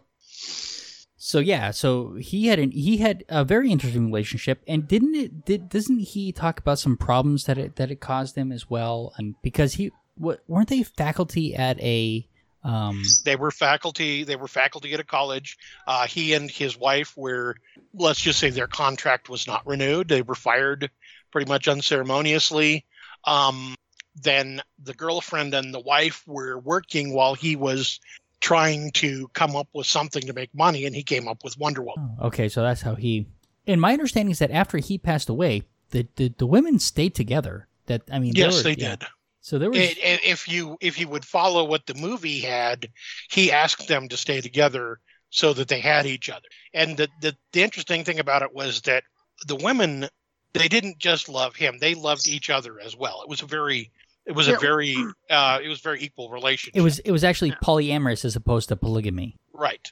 So 1.20 1.40
yeah, 1.40 1.72
so 1.72 2.14
he 2.14 2.46
had 2.46 2.60
an 2.60 2.70
he 2.70 2.98
had 2.98 3.24
a 3.28 3.44
very 3.44 3.72
interesting 3.72 4.06
relationship, 4.06 4.62
and 4.68 4.86
didn't 4.86 5.16
it? 5.16 5.44
Did 5.44 5.68
doesn't 5.68 5.98
he 5.98 6.30
talk 6.30 6.60
about 6.60 6.78
some 6.78 6.96
problems 6.96 7.44
that 7.44 7.58
it 7.58 7.74
that 7.74 7.90
it 7.90 8.00
caused 8.00 8.36
him 8.36 8.52
as 8.52 8.70
well? 8.70 9.12
And 9.18 9.34
because 9.42 9.74
he 9.74 9.90
what 10.14 10.40
weren't 10.46 10.68
they 10.68 10.84
faculty 10.84 11.56
at 11.56 11.80
a 11.80 12.24
um 12.62 13.02
They 13.24 13.34
were 13.34 13.50
faculty. 13.50 14.22
They 14.22 14.36
were 14.36 14.46
faculty 14.46 14.94
at 14.94 15.00
a 15.00 15.04
college. 15.04 15.58
Uh, 15.88 16.06
he 16.06 16.34
and 16.34 16.48
his 16.48 16.78
wife 16.78 17.16
were, 17.16 17.56
let's 17.94 18.20
just 18.20 18.38
say, 18.38 18.50
their 18.50 18.68
contract 18.68 19.28
was 19.28 19.48
not 19.48 19.66
renewed. 19.66 20.06
They 20.06 20.22
were 20.22 20.36
fired 20.36 20.88
pretty 21.32 21.48
much 21.48 21.66
unceremoniously. 21.66 22.84
Um, 23.24 23.74
then 24.14 24.62
the 24.82 24.94
girlfriend 24.94 25.52
and 25.52 25.74
the 25.74 25.80
wife 25.80 26.22
were 26.28 26.58
working 26.58 27.12
while 27.12 27.34
he 27.34 27.56
was 27.56 27.98
trying 28.40 28.90
to 28.92 29.28
come 29.34 29.56
up 29.56 29.68
with 29.72 29.86
something 29.86 30.22
to 30.22 30.32
make 30.32 30.54
money, 30.54 30.84
and 30.84 30.94
he 30.94 31.02
came 31.02 31.28
up 31.28 31.44
with 31.44 31.58
Wonder 31.58 31.82
Woman. 31.82 32.16
oh, 32.20 32.26
okay, 32.26 32.48
so 32.48 32.62
that's 32.62 32.82
how 32.82 32.94
he. 32.94 33.26
And 33.66 33.80
my 33.80 33.92
understanding 33.92 34.30
is 34.30 34.38
that 34.38 34.50
after 34.50 34.78
he 34.78 34.98
passed 34.98 35.28
away, 35.28 35.62
the 35.90 36.06
the, 36.16 36.32
the 36.38 36.46
women 36.46 36.78
stayed 36.78 37.14
together. 37.14 37.66
That 37.86 38.02
I 38.12 38.18
mean, 38.18 38.34
yes, 38.34 38.56
were- 38.56 38.62
they 38.62 38.74
yeah. 38.74 38.96
did. 38.96 39.06
So 39.40 39.58
there 39.58 39.70
was 39.70 39.78
if 39.80 40.46
you 40.46 40.76
if 40.80 40.98
you 40.98 41.08
would 41.08 41.24
follow 41.24 41.64
what 41.64 41.86
the 41.86 41.94
movie 41.94 42.40
had, 42.40 42.90
he 43.30 43.50
asked 43.50 43.88
them 43.88 44.08
to 44.08 44.16
stay 44.16 44.42
together 44.42 45.00
so 45.30 45.54
that 45.54 45.68
they 45.68 45.80
had 45.80 46.04
each 46.04 46.28
other. 46.28 46.46
And 46.74 46.98
the 46.98 47.08
the, 47.22 47.34
the 47.52 47.62
interesting 47.62 48.04
thing 48.04 48.18
about 48.18 48.42
it 48.42 48.54
was 48.54 48.82
that 48.82 49.04
the 49.46 49.56
women 49.56 50.08
they 50.52 50.68
didn't 50.68 50.98
just 50.98 51.30
love 51.30 51.56
him; 51.56 51.78
they 51.78 51.94
loved 51.94 52.28
each 52.28 52.50
other 52.50 52.78
as 52.78 52.94
well. 52.94 53.22
It 53.22 53.28
was 53.30 53.40
a 53.40 53.46
very 53.46 53.90
it 54.28 54.34
was 54.36 54.46
Yeah. 54.46 54.54
a 54.54 54.58
very 54.58 54.94
uh, 55.30 55.58
it 55.62 55.68
was 55.68 55.80
very 55.80 56.00
equal 56.02 56.30
relationship. 56.30 56.76
it 56.76 56.82
was 56.82 56.98
it 57.00 57.10
was 57.10 57.24
actually 57.24 57.50
polyamorous 57.52 58.24
as 58.24 58.36
opposed 58.36 58.68
to 58.68 58.76
polygamy. 58.76 59.36
right. 59.52 59.90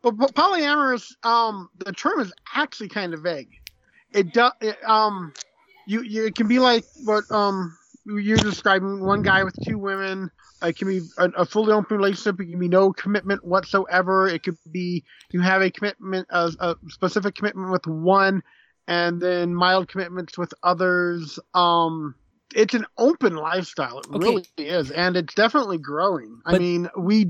But, 0.00 0.12
but 0.16 0.32
polyamorous, 0.32 1.10
um, 1.24 1.70
the 1.84 1.92
term 1.92 2.20
is 2.20 2.32
actually 2.54 2.88
kind 2.88 3.12
of 3.14 3.20
vague. 3.20 3.50
It 4.12 4.32
does, 4.32 4.52
um, 4.86 5.32
you, 5.88 6.02
you, 6.02 6.26
it 6.26 6.36
can 6.36 6.46
be 6.46 6.60
like 6.60 6.84
what, 7.04 7.24
um, 7.32 7.76
you're 8.06 8.36
describing 8.36 9.04
one 9.04 9.22
guy 9.22 9.42
with 9.42 9.56
two 9.66 9.76
women. 9.76 10.30
It 10.62 10.76
can 10.78 10.86
be 10.86 11.00
a, 11.18 11.24
a 11.38 11.44
fully 11.44 11.72
open 11.72 11.96
relationship. 11.96 12.40
It 12.40 12.48
can 12.48 12.60
be 12.60 12.68
no 12.68 12.92
commitment 12.92 13.44
whatsoever. 13.44 14.28
It 14.28 14.44
could 14.44 14.56
be 14.70 15.02
you 15.32 15.40
have 15.40 15.62
a 15.62 15.70
commitment, 15.70 16.28
a, 16.30 16.52
a 16.60 16.76
specific 16.90 17.34
commitment 17.34 17.72
with 17.72 17.88
one, 17.88 18.44
and 18.86 19.20
then 19.20 19.52
mild 19.52 19.88
commitments 19.88 20.38
with 20.38 20.54
others. 20.62 21.40
Um, 21.54 22.14
it's 22.54 22.74
an 22.74 22.86
open 22.96 23.36
lifestyle. 23.36 23.98
It 24.00 24.06
Okay. 24.14 24.24
really 24.28 24.44
is, 24.58 24.90
and 24.90 25.16
it's 25.16 25.34
definitely 25.34 25.78
growing. 25.78 26.40
I 26.46 26.58
mean, 26.58 26.88
we 26.96 27.26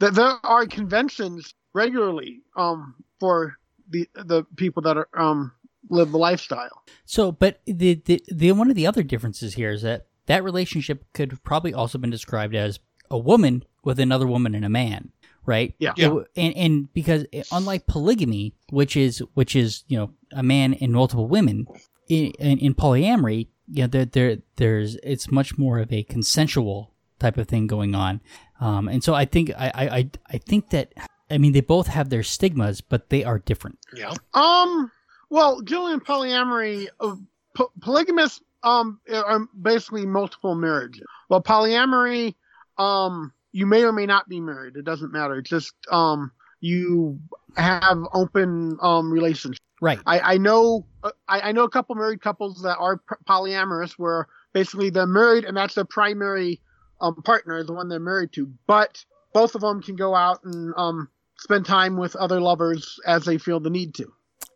th- 0.00 0.12
there 0.12 0.34
are 0.44 0.66
conventions 0.66 1.54
regularly 1.74 2.40
um, 2.56 2.94
for 3.20 3.56
the 3.88 4.08
the 4.14 4.44
people 4.56 4.82
that 4.82 4.96
are 4.96 5.08
um, 5.14 5.52
live 5.90 6.10
the 6.12 6.18
lifestyle. 6.18 6.82
So, 7.04 7.32
but 7.32 7.60
the, 7.66 7.94
the 8.04 8.22
the 8.32 8.52
one 8.52 8.70
of 8.70 8.76
the 8.76 8.86
other 8.86 9.02
differences 9.02 9.54
here 9.54 9.70
is 9.70 9.82
that 9.82 10.06
that 10.26 10.44
relationship 10.44 11.04
could 11.12 11.30
have 11.32 11.42
probably 11.44 11.74
also 11.74 11.98
been 11.98 12.10
described 12.10 12.54
as 12.54 12.78
a 13.10 13.18
woman 13.18 13.64
with 13.84 13.98
another 13.98 14.26
woman 14.26 14.54
and 14.54 14.64
a 14.64 14.68
man, 14.70 15.10
right? 15.44 15.74
Yeah. 15.78 15.92
It 15.96 16.26
and 16.36 16.56
and 16.56 16.92
because 16.94 17.26
it- 17.32 17.46
unlike 17.52 17.86
polygamy, 17.86 18.54
which 18.70 18.96
is 18.96 19.22
which 19.34 19.54
is 19.56 19.84
you 19.88 19.98
know 19.98 20.12
a 20.32 20.42
man 20.42 20.74
and 20.74 20.92
multiple 20.92 21.28
women, 21.28 21.66
in, 22.08 22.26
in, 22.38 22.58
in 22.58 22.74
polyamory, 22.74 23.48
you 23.72 23.82
know 23.82 23.86
there 23.86 24.04
there 24.04 24.38
there's 24.56 24.96
it's 25.02 25.30
much 25.30 25.56
more 25.56 25.78
of 25.78 25.92
a 25.92 26.02
consensual 26.02 26.92
type 27.18 27.38
of 27.38 27.48
thing 27.48 27.66
going 27.66 27.94
on, 27.94 28.20
um, 28.60 28.86
and 28.88 29.02
so 29.02 29.14
I 29.14 29.24
think 29.24 29.50
I 29.56 29.72
I 29.74 29.96
I, 29.96 30.10
I 30.30 30.38
think 30.38 30.70
that. 30.70 30.92
I 31.30 31.38
mean, 31.38 31.54
they 31.54 31.62
both 31.62 31.86
have 31.86 32.10
their 32.10 32.22
stigmas, 32.22 32.82
but 32.82 33.08
they 33.08 33.24
are 33.24 33.38
different. 33.38 33.78
Yeah. 33.96 34.12
Um, 34.34 34.92
well, 35.30 35.62
Julian 35.62 36.00
polyamory, 36.00 36.88
uh, 37.00 37.16
po- 37.56 37.72
polygamists 37.80 38.42
um 38.62 39.00
are 39.10 39.48
basically 39.58 40.04
multiple 40.04 40.54
marriages. 40.54 41.06
Well, 41.30 41.42
polyamory, 41.42 42.34
um, 42.76 43.32
you 43.50 43.66
may 43.66 43.82
or 43.82 43.92
may 43.92 44.04
not 44.04 44.28
be 44.28 44.40
married. 44.40 44.76
It 44.76 44.84
doesn't 44.84 45.10
matter. 45.10 45.38
It's 45.38 45.48
just 45.48 45.72
um 45.90 46.32
you 46.62 47.18
have 47.56 47.98
open 48.14 48.78
um 48.80 49.12
relationships. 49.12 49.60
Right. 49.82 49.98
I, 50.06 50.20
I 50.20 50.38
know 50.38 50.86
I, 51.28 51.40
I 51.40 51.52
know 51.52 51.64
a 51.64 51.70
couple 51.70 51.94
married 51.96 52.22
couples 52.22 52.62
that 52.62 52.78
are 52.78 53.02
polyamorous 53.28 53.92
where 53.98 54.28
basically 54.54 54.88
they're 54.88 55.06
married 55.06 55.44
and 55.44 55.56
that's 55.56 55.74
their 55.74 55.84
primary 55.84 56.60
um, 57.00 57.16
partner, 57.22 57.62
the 57.64 57.72
one 57.72 57.88
they're 57.88 57.98
married 57.98 58.32
to. 58.34 58.50
But 58.66 59.04
both 59.34 59.54
of 59.54 59.60
them 59.60 59.82
can 59.82 59.96
go 59.96 60.14
out 60.14 60.44
and 60.44 60.72
um, 60.76 61.08
spend 61.38 61.66
time 61.66 61.96
with 61.96 62.14
other 62.16 62.40
lovers 62.40 62.98
as 63.06 63.24
they 63.24 63.38
feel 63.38 63.58
the 63.58 63.70
need 63.70 63.94
to. 63.96 64.12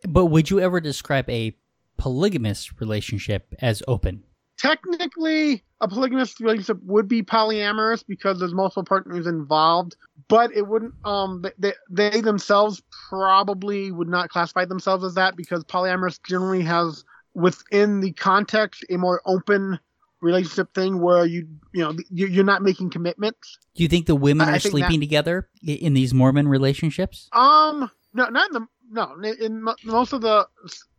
But 0.09 0.27
would 0.27 0.49
you 0.49 0.61
ever 0.61 0.81
describe 0.81 1.29
a 1.29 1.57
polygamous 1.97 2.81
relationship 2.81 3.53
as 3.61 3.83
open? 3.88 4.23
Technically, 4.59 5.62
a 5.81 5.88
polygamous 5.88 6.40
relationship 6.40 6.79
would 6.83 7.09
be 7.09 7.23
polyamorous 7.23 8.05
because 8.07 8.38
there's 8.38 8.55
multiple 8.55 8.85
partners 8.85 9.27
involved, 9.27 9.97
but 10.29 10.51
it 10.55 10.66
wouldn't. 10.66 10.95
Um, 11.05 11.45
they, 11.59 11.75
they 11.90 12.21
themselves 12.21 12.83
probably 13.09 13.90
would 13.92 14.09
not 14.09 14.29
classify 14.31 14.64
themselves 14.64 15.05
as 15.05 15.14
that 15.14 15.37
because 15.37 15.64
polyamorous 15.64 16.19
generally 16.27 16.62
has 16.62 17.05
within 17.35 18.01
the 18.01 18.12
context 18.12 18.85
a 18.90 18.97
more 18.97 19.21
open 19.27 19.79
relationship 20.23 20.73
thing 20.75 21.01
where 21.01 21.27
you 21.27 21.47
you 21.73 21.83
know 21.85 21.95
you- 22.11 22.27
you're 22.27 22.42
not 22.45 22.62
making 22.62 22.88
commitments. 22.88 23.59
Do 23.75 23.83
you 23.83 23.88
think 23.88 24.07
the 24.07 24.16
women 24.16 24.49
I- 24.49 24.57
are 24.57 24.59
sleeping 24.61 25.01
together 25.01 25.49
in 25.62 25.92
these 25.92 26.14
Mormon 26.14 26.49
relationships? 26.49 27.29
Um, 27.33 27.90
no, 28.14 28.29
not 28.31 28.49
in 28.49 28.55
the 28.55 28.66
no 28.90 29.14
in, 29.22 29.37
in 29.42 29.62
most 29.85 30.12
of 30.12 30.20
the 30.22 30.46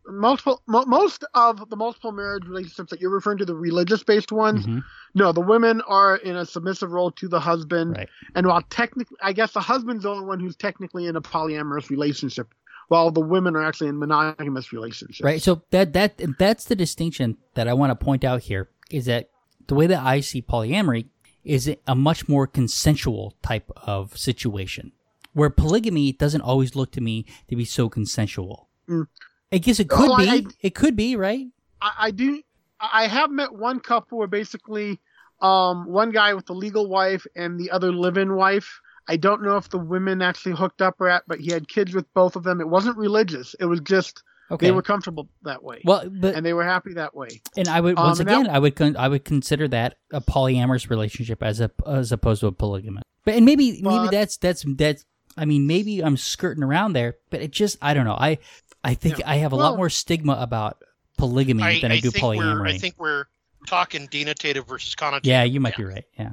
multiple 0.06 0.62
mo, 0.66 0.84
most 0.86 1.24
of 1.34 1.68
the 1.68 1.76
multiple 1.76 2.12
marriage 2.12 2.44
relationships 2.46 2.90
that 2.90 3.00
you're 3.00 3.10
referring 3.10 3.38
to 3.38 3.44
the 3.44 3.54
religious 3.54 4.02
based 4.02 4.32
ones. 4.32 4.66
Mhm. 4.66 4.82
No, 5.14 5.32
the 5.32 5.40
women 5.40 5.80
are 5.82 6.16
in 6.16 6.36
a 6.36 6.46
submissive 6.46 6.90
role 6.92 7.10
to 7.12 7.28
the 7.28 7.40
husband, 7.40 7.96
Right. 7.96 8.08
and 8.34 8.46
while 8.46 8.62
technically, 8.70 9.16
I 9.22 9.32
guess 9.32 9.52
the 9.52 9.60
husband's 9.60 10.04
the 10.04 10.10
only 10.10 10.24
one 10.24 10.40
who's 10.40 10.56
technically 10.56 11.06
in 11.06 11.16
a 11.16 11.20
polyamorous 11.20 11.90
relationship, 11.90 12.54
while 12.88 13.10
the 13.10 13.20
women 13.20 13.54
are 13.56 13.62
actually 13.62 13.88
in 13.88 13.98
monogamous 13.98 14.72
relationships. 14.72 15.22
Right. 15.24 15.42
So 15.42 15.62
that 15.70 15.92
that 15.92 16.20
that's 16.38 16.64
the 16.64 16.76
distinction 16.76 17.36
that 17.54 17.68
I 17.68 17.74
want 17.74 17.90
to 17.90 17.96
point 18.04 18.24
out 18.24 18.42
here 18.42 18.70
is 18.90 19.04
that 19.06 19.28
the 19.66 19.74
way 19.74 19.86
that 19.86 20.02
I 20.02 20.20
see 20.20 20.40
polyamory 20.40 21.06
is 21.44 21.70
a 21.86 21.94
much 21.94 22.28
more 22.28 22.46
consensual 22.46 23.34
type 23.42 23.70
of 23.76 24.16
situation, 24.16 24.92
where 25.38 25.50
polygamy 25.50 26.12
doesn't 26.12 26.40
always 26.42 26.74
look 26.76 26.90
to 26.92 27.00
me 27.00 27.24
to 27.48 27.56
be 27.56 27.64
so 27.64 27.88
consensual. 27.88 28.68
Mm. 28.88 29.06
I 29.52 29.58
guess 29.58 29.80
it 29.80 29.88
could 29.88 30.10
Oh, 30.10 30.16
be. 30.16 30.28
I- 30.28 30.44
it 30.60 30.74
could 30.74 30.96
be, 30.96 31.16
right? 31.16 31.46
I, 31.80 31.92
I 31.98 32.10
do. 32.10 32.42
I 32.80 33.06
have 33.06 33.30
met 33.30 33.54
one 33.54 33.80
couple 33.80 34.18
where 34.18 34.26
basically, 34.28 35.00
um, 35.40 35.86
one 35.88 36.10
guy 36.10 36.34
with 36.34 36.48
a 36.50 36.52
legal 36.52 36.88
wife 36.88 37.26
and 37.36 37.58
the 37.58 37.70
other 37.70 37.92
live-in 37.92 38.34
wife. 38.34 38.80
I 39.08 39.16
don't 39.16 39.42
know 39.42 39.56
if 39.56 39.68
the 39.70 39.78
women 39.78 40.20
actually 40.20 40.54
hooked 40.54 40.82
up 40.82 41.00
or 41.00 41.08
at, 41.08 41.22
but 41.26 41.40
he 41.40 41.50
had 41.50 41.66
kids 41.68 41.94
with 41.94 42.04
both 42.12 42.36
of 42.36 42.42
them. 42.44 42.60
It 42.60 42.68
wasn't 42.68 42.96
religious. 42.98 43.54
It 43.58 43.64
was 43.66 43.80
just 43.80 44.22
Okay. 44.50 44.66
they 44.66 44.72
were 44.72 44.82
comfortable 44.82 45.28
that 45.42 45.62
way, 45.62 45.80
well, 45.84 46.08
but 46.10 46.34
and 46.34 46.44
they 46.44 46.52
were 46.54 46.64
happy 46.64 46.94
that 46.94 47.14
way. 47.14 47.28
And 47.56 47.68
I 47.68 47.80
would 47.80 47.98
Um, 47.98 48.04
once 48.06 48.20
and 48.20 48.28
again, 48.28 48.44
that- 48.44 48.54
I 48.54 48.58
would 48.58 48.76
con- 48.76 48.96
I 48.96 49.08
would 49.08 49.24
consider 49.24 49.68
that 49.68 49.96
a 50.12 50.20
polyamorous 50.20 50.88
relationship 50.90 51.42
as 51.42 51.60
a 51.60 51.70
as 51.86 52.12
opposed 52.12 52.40
to 52.40 52.46
a 52.48 52.52
polygamous. 52.52 53.02
But 53.24 53.34
and 53.34 53.44
maybe 53.46 53.80
maybe 53.82 54.08
that's 54.10 54.36
that's 54.38 54.64
that's. 54.76 55.04
I 55.38 55.44
mean, 55.44 55.66
maybe 55.66 56.02
I'm 56.02 56.16
skirting 56.16 56.62
around 56.62 56.92
there, 56.92 57.16
but 57.30 57.40
it 57.40 57.50
just 57.50 57.78
I 57.80 57.94
don't 57.94 58.04
know. 58.04 58.16
I 58.18 58.38
I 58.82 58.94
think 58.94 59.20
I 59.24 59.36
have 59.36 59.52
a 59.52 59.56
lot 59.56 59.76
more 59.76 59.90
stigma 59.90 60.36
about 60.38 60.82
polygamy 61.16 61.62
I, 61.62 61.80
than 61.80 61.92
I, 61.92 61.96
I 61.96 62.00
do 62.00 62.10
think 62.10 62.24
polyamory. 62.24 62.74
I 62.74 62.78
think 62.78 62.94
we're 62.98 63.26
talking 63.66 64.08
denotative 64.08 64.66
versus 64.66 64.94
connotative. 64.94 65.26
yeah, 65.26 65.44
you 65.44 65.60
might 65.60 65.76
be 65.76 65.84
right. 65.84 66.04
Yeah. 66.18 66.32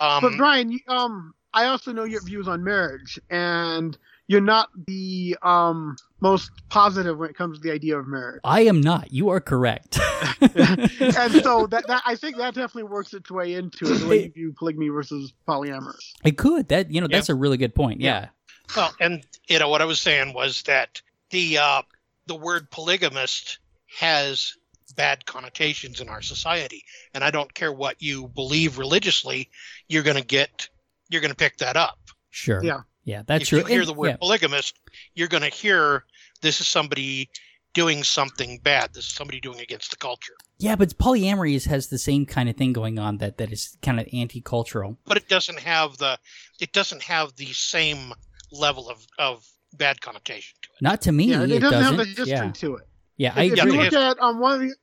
Um, 0.00 0.22
but 0.22 0.36
Brian, 0.36 0.72
you, 0.72 0.80
um, 0.88 1.34
I 1.52 1.66
also 1.66 1.92
know 1.92 2.04
your 2.04 2.22
views 2.22 2.48
on 2.48 2.64
marriage, 2.64 3.18
and 3.30 3.96
you're 4.26 4.40
not 4.40 4.68
the 4.86 5.36
um 5.42 5.96
most 6.20 6.50
positive 6.70 7.18
when 7.18 7.28
it 7.30 7.36
comes 7.36 7.58
to 7.58 7.62
the 7.62 7.72
idea 7.72 7.98
of 7.98 8.06
marriage. 8.06 8.40
I 8.44 8.62
am 8.62 8.80
not. 8.80 9.12
You 9.12 9.28
are 9.28 9.40
correct. 9.40 9.98
and 10.40 11.32
so 11.42 11.66
that, 11.66 11.84
that 11.86 12.02
I 12.06 12.14
think 12.14 12.36
that 12.38 12.54
definitely 12.54 12.84
works 12.84 13.12
its 13.12 13.30
way 13.30 13.54
into 13.54 13.84
it, 13.92 13.98
the 13.98 14.06
way 14.06 14.22
you 14.24 14.30
view 14.30 14.54
polygamy 14.56 14.88
versus 14.88 15.32
polyamorous. 15.46 16.12
it 16.24 16.38
could. 16.38 16.68
That 16.68 16.90
you 16.90 17.00
know, 17.00 17.06
Yeah. 17.10 17.18
that's 17.18 17.28
a 17.28 17.34
really 17.34 17.56
good 17.58 17.74
point. 17.74 18.00
Yeah. 18.00 18.28
Well, 18.74 18.94
and 19.00 19.22
you 19.48 19.58
know 19.58 19.68
what 19.68 19.82
I 19.82 19.84
was 19.84 20.00
saying 20.00 20.32
was 20.32 20.62
that 20.62 21.02
the 21.30 21.58
uh, 21.58 21.82
the 22.26 22.34
word 22.34 22.70
polygamist 22.70 23.58
has 23.98 24.56
bad 24.96 25.26
connotations 25.26 26.00
in 26.00 26.08
our 26.08 26.22
society. 26.22 26.84
And 27.14 27.24
I 27.24 27.30
don't 27.30 27.52
care 27.52 27.72
what 27.72 28.00
you 28.00 28.28
believe 28.28 28.78
religiously, 28.78 29.50
you're 29.88 30.02
going 30.02 30.16
to 30.16 30.24
get, 30.24 30.68
you're 31.08 31.20
going 31.20 31.30
to 31.32 31.36
pick 31.36 31.56
that 31.58 31.76
up. 31.76 31.98
Sure. 32.30 32.62
Yeah. 32.62 32.80
Yeah, 33.04 33.22
that's 33.26 33.48
true. 33.48 33.58
if 33.58 33.64
true. 33.64 33.72
you 33.74 33.80
hear 33.80 33.86
the 33.86 33.92
word 33.92 34.08
yeah. 34.08 34.16
polygamist, 34.16 34.78
you're 35.14 35.28
going 35.28 35.42
to 35.42 35.48
hear 35.48 36.04
this 36.40 36.60
is 36.60 36.66
somebody 36.66 37.30
doing 37.74 38.04
something 38.04 38.60
bad. 38.62 38.94
This 38.94 39.04
is 39.04 39.12
somebody 39.12 39.40
doing 39.40 39.60
against 39.60 39.90
the 39.90 39.96
culture. 39.96 40.34
Yeah, 40.58 40.76
but 40.76 40.96
polyamory 40.96 41.54
is, 41.54 41.66
has 41.66 41.88
the 41.88 41.98
same 41.98 42.24
kind 42.24 42.48
of 42.48 42.56
thing 42.56 42.72
going 42.72 42.98
on 42.98 43.18
that 43.18 43.36
that 43.38 43.52
is 43.52 43.76
kind 43.82 44.00
of 44.00 44.08
anti-cultural. 44.12 44.96
But 45.04 45.18
it 45.18 45.28
doesn't 45.28 45.58
have 45.60 45.98
the, 45.98 46.18
it 46.60 46.72
doesn't 46.72 47.02
have 47.02 47.34
the 47.36 47.52
same 47.52 48.14
level 48.52 48.88
of, 48.88 49.04
of 49.18 49.44
bad 49.76 50.00
connotation 50.00 50.56
to 50.62 50.68
it. 50.70 50.82
Not 50.82 51.02
to 51.02 51.12
me, 51.12 51.24
yeah, 51.24 51.42
it, 51.42 51.50
it 51.50 51.60
doesn't, 51.60 51.82
have 51.82 51.96
the 51.96 52.04
history 52.04 52.28
yeah, 52.28 52.50
to 52.52 52.76
it. 52.76 52.86
yeah, 53.16 53.32
I 53.34 53.44
if 53.44 53.52
agree. 53.54 53.72
you 53.72 53.78
Yeah, 53.78 53.84
look 53.84 53.92
at 53.92 54.22
um, 54.22 54.38
one 54.38 54.52
of 54.52 54.60
the 54.60 54.74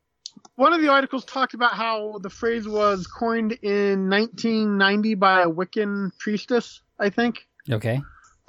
one 0.56 0.74
of 0.74 0.82
the 0.82 0.90
articles 0.90 1.26
talked 1.26 1.54
about 1.54 1.74
how 1.74 2.20
the 2.22 2.30
phrase 2.30 2.68
was 2.68 3.08
coined 3.08 3.54
in 3.64 4.10
1990 4.10 5.16
by 5.16 5.42
a 5.42 5.48
Wiccan 5.48 6.12
priestess, 6.20 6.82
I 7.00 7.10
think. 7.10 7.48
okay. 7.70 8.02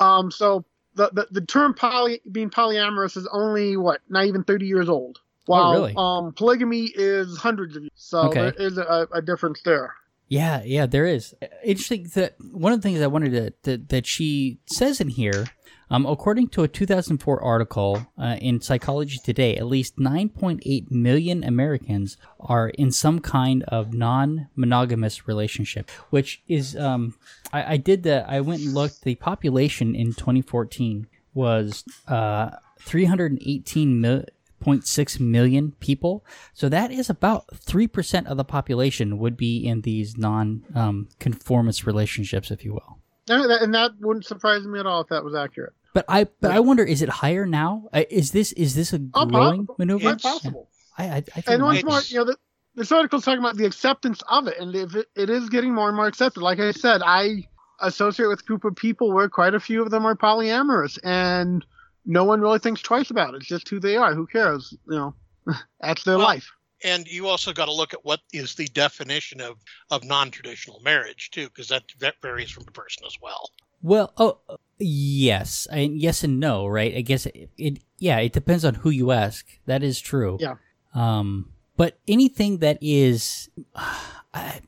Um, 0.03 0.31
so 0.31 0.65
the, 0.95 1.11
the 1.13 1.29
the 1.31 1.47
term 1.47 1.75
poly 1.75 2.21
being 2.31 2.51
polyamorous 2.51 3.17
is 3.17 3.27
only 3.33 3.77
what 3.77 4.01
not 4.09 4.27
even 4.27 4.45
30 4.45 4.67
years 4.67 4.89
old. 4.89 5.21
While 5.47 5.71
Oh, 5.71 5.73
really? 5.73 5.95
um, 5.97 6.33
polygamy 6.35 6.91
is 6.95 7.37
hundreds 7.37 7.77
of 7.77 7.83
years. 7.83 7.93
So 7.97 8.23
Okay. 8.29 8.41
there 8.41 8.67
is 8.67 8.79
a, 8.79 9.09
a 9.13 9.23
difference 9.23 9.61
there. 9.63 9.95
Yeah, 10.29 10.63
yeah, 10.65 10.87
there 10.87 11.05
is. 11.05 11.35
Interesting 11.65 12.05
that 12.15 12.37
one 12.53 12.73
of 12.73 12.81
the 12.81 12.89
things 12.89 13.01
I 13.03 13.07
wanted 13.07 13.33
to, 13.33 13.53
that 13.65 13.89
that 13.91 14.07
she 14.07 14.59
says 14.67 15.01
in 15.01 15.09
here, 15.09 15.47
um, 15.93 16.07
according 16.07 16.49
to 16.49 16.63
a 16.63 16.69
2004 16.69 17.43
article 17.43 18.07
uh, 18.17 18.37
in 18.41 18.63
Psychology 18.63 19.19
Today, 19.23 19.57
at 19.57 19.67
least 19.67 19.99
9.8 19.99 20.91
million 20.91 21.45
Americans 21.45 22.17
are 22.41 22.71
in 22.71 22.91
some 22.91 23.21
kind 23.21 23.63
of 23.65 23.93
non-monogamous 23.93 25.29
relationship, 25.29 25.91
which 26.09 26.43
is 26.49 26.75
um, 26.77 27.15
I, 27.53 27.75
I 27.75 27.77
did 27.77 28.05
the 28.05 28.25
I 28.27 28.41
went 28.41 28.63
and 28.63 28.73
looked. 28.73 29.03
The 29.03 29.17
population 29.17 29.95
in 29.95 30.15
2014 30.15 31.09
was 31.35 31.85
uh 32.09 32.51
318 32.81 34.01
mil. 34.01 34.25
0.6 34.63 35.19
million 35.19 35.73
people. 35.81 36.25
So 36.55 36.69
that 36.69 36.93
is 36.93 37.11
about 37.11 37.49
3% 37.49 38.27
of 38.27 38.37
the 38.37 38.45
population 38.45 39.19
would 39.19 39.37
be 39.37 39.59
in 39.67 39.81
these 39.81 40.17
non 40.17 40.63
um, 40.73 41.09
conformist 41.19 41.85
relationships, 41.85 42.53
if 42.53 42.65
you 42.65 42.75
will. 42.75 42.99
And 43.29 43.75
that 43.75 43.93
wouldn't 44.01 44.25
surprise 44.25 44.65
me 44.65 44.79
at 44.79 44.87
all 44.87 45.01
if 45.01 45.09
that 45.09 45.25
was 45.25 45.35
accurate. 45.35 45.73
But 45.95 46.05
I 46.09 46.25
but 46.41 46.51
I 46.51 46.61
wonder 46.61 46.85
is 46.85 47.03
it 47.03 47.09
higher 47.09 47.47
now? 47.47 47.89
Uh, 47.93 48.05
Is 48.11 48.31
this 48.33 48.53
is 48.53 48.75
this 48.75 48.93
a 48.93 49.01
Oh, 49.15 49.27
growing 49.27 49.67
possible. 49.67 49.75
maneuver? 49.79 50.03
Quite 50.11 50.23
possible. 50.23 50.69
I 50.99 51.05
I, 51.05 51.17
I 51.17 51.21
think 51.21 51.49
And 51.49 51.63
once 51.63 51.85
more, 51.85 51.99
It's- 51.99 52.11
you 52.11 52.19
know, 52.19 52.25
the, 52.25 52.37
this 52.75 52.91
article's 52.93 53.25
talking 53.25 53.41
about 53.41 53.57
the 53.57 53.67
acceptance 53.67 54.23
of 54.31 54.47
it, 54.49 54.59
and 54.59 54.75
if 54.75 54.95
it, 54.95 55.07
it 55.15 55.29
is 55.29 55.51
getting 55.51 55.75
more 55.75 55.89
and 55.89 55.97
more 55.97 56.07
accepted. 56.07 56.41
Like 56.43 56.59
I 56.61 56.71
said, 56.73 57.03
I 57.05 57.47
associate 57.81 58.29
with 58.29 58.41
a 58.41 58.45
group 58.45 58.65
of 58.65 58.75
people 58.77 59.13
where 59.13 59.29
quite 59.29 59.55
a 59.55 59.61
few 59.61 59.83
of 59.83 59.91
them 59.91 60.07
are 60.07 60.15
polyamorous, 60.17 60.99
and 61.05 61.65
no 62.07 62.25
one 62.25 62.41
really 62.41 62.59
thinks 62.59 62.81
twice 62.81 63.11
about 63.11 63.35
it. 63.35 63.39
It's 63.39 63.47
just 63.47 63.69
who 63.69 63.79
they 63.79 63.97
are. 63.97 64.15
Who 64.15 64.27
cares? 64.27 64.73
You 64.89 64.97
know, 64.97 65.15
that's 65.81 66.05
their 66.05 66.17
Well, 66.17 66.27
life. 66.27 66.51
And 66.85 67.07
you 67.07 67.29
also 67.29 67.53
got 67.53 67.67
to 67.67 67.73
look 67.73 67.93
at 67.93 68.05
what 68.05 68.21
is 68.33 68.55
the 68.55 68.67
definition 68.69 69.41
of, 69.41 69.59
of 69.91 70.03
non-traditional 70.05 70.81
marriage 70.81 71.31
too, 71.31 71.47
because 71.49 71.69
that, 71.69 71.85
that 72.01 72.15
varies 72.23 72.51
from 72.51 72.65
the 72.65 72.73
person 72.73 73.05
as 73.07 73.17
well. 73.23 73.51
Well, 73.83 74.13
oh 74.17 74.39
uh, 74.49 74.57
yes, 74.79 75.67
I, 75.73 75.81
yes 75.81 76.25
and 76.25 76.41
no, 76.41 76.67
right? 76.67 76.95
I 76.97 77.01
guess 77.01 77.27
it, 77.27 77.51
it 77.59 77.79
yeah, 77.99 78.19
it 78.19 78.33
depends 78.33 78.65
on 78.65 78.75
who 78.75 78.91
you 78.91 79.11
ask. 79.11 79.47
That 79.67 79.83
is 79.83 80.01
true. 80.01 80.39
Yeah. 80.41 80.55
Um, 80.95 81.51
but 81.77 81.99
anything 82.07 82.59
that 82.59 82.79
is, 82.81 83.49
I, 83.75 84.61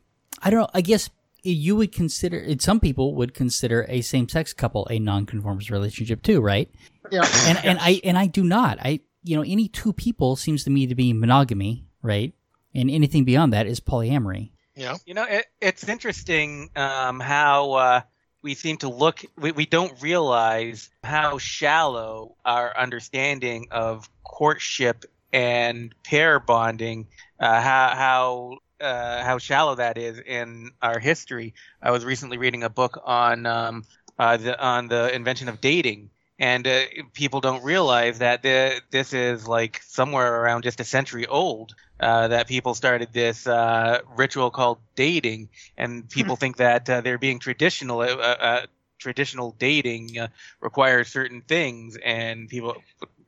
I 0.43 0.51
don't 0.51 0.61
know. 0.61 0.71
I 0.75 0.81
guess 0.81 1.11
you 1.43 1.77
would 1.77 1.93
consider. 1.93 2.45
Some 2.59 2.81
people 2.81 3.15
would 3.15 3.35
consider 3.35 3.87
a 3.89 4.01
same-sex 4.01 4.53
couple 4.53 4.87
a 4.91 4.99
non-conformist 4.99 5.71
relationship 5.71 6.23
too, 6.23 6.41
right? 6.41 6.71
Yeah. 7.11 7.23
And 7.47 7.59
and 7.65 7.79
I 7.81 8.01
and 8.03 8.19
I 8.19 8.27
do 8.27 8.43
not. 8.45 8.79
I 8.81 9.01
you 9.23 9.37
know 9.37 9.43
any 9.43 9.69
two 9.69 9.93
people 9.93 10.37
seems 10.37 10.65
to 10.65 10.71
me 10.71 10.87
to 10.87 10.95
be 10.95 11.13
monogamy, 11.13 11.87
right? 12.03 12.33
And 12.75 12.91
anything 12.91 13.25
beyond 13.25 13.53
that 13.53 13.67
is 13.67 13.79
polyamory. 13.79 14.51
You 14.75 14.87
know, 14.87 14.97
You 15.07 15.15
know, 15.15 15.25
it, 15.25 15.47
it's 15.61 15.89
interesting 15.89 16.71
um, 16.75 17.21
how 17.21 17.73
uh, 17.75 18.01
we 18.45 18.55
seem 18.55 18.77
to 18.77 18.89
look. 18.89 19.25
We, 19.37 19.51
we 19.51 19.67
don't 19.67 20.01
realize 20.01 20.91
how 21.03 21.39
shallow 21.39 22.37
our 22.45 22.77
understanding 22.77 23.67
of 23.73 24.09
courtship 24.23 25.07
and 25.33 25.93
pair 26.05 26.39
bonding, 26.39 27.09
uh, 27.41 27.61
how 27.61 27.89
how 27.95 28.59
uh, 28.87 29.25
how 29.25 29.39
shallow 29.39 29.75
that 29.77 29.99
is 29.99 30.21
in 30.21 30.71
our 30.83 31.01
history. 31.01 31.55
I 31.83 31.91
was 31.91 32.05
recently 32.05 32.37
reading 32.37 32.63
a 32.63 32.69
book 32.69 33.01
on 33.05 33.47
um, 33.47 33.85
uh, 34.19 34.37
the 34.37 34.63
on 34.63 34.89
the 34.89 35.13
invention 35.13 35.49
of 35.49 35.61
dating. 35.61 36.11
And 36.39 36.67
uh, 36.67 36.83
people 37.13 37.41
don't 37.41 37.63
realize 37.63 38.19
that 38.19 38.43
the, 38.43 38.81
this 38.91 39.13
is 39.13 39.47
like 39.47 39.81
somewhere 39.85 40.43
around 40.43 40.65
just 40.65 40.81
a 40.81 40.85
century 40.85 41.27
old 41.27 41.77
uh, 42.05 42.29
that 42.29 42.47
people 42.47 42.75
started 42.75 43.09
this 43.13 43.47
uh, 43.47 44.01
ritual 44.17 44.51
called 44.51 44.79
dating, 44.95 45.49
and 45.77 46.09
people 46.11 46.37
think 46.37 46.57
that 46.59 46.89
uh, 46.91 47.01
they're 47.01 47.19
being 47.19 47.39
traditional. 47.41 48.01
Uh, 48.01 48.07
uh, 48.17 48.67
traditional 48.99 49.55
dating 49.59 50.19
uh, 50.19 50.29
requires 50.61 51.09
certain 51.09 51.43
things, 51.43 51.97
and 52.05 52.49
people 52.49 52.75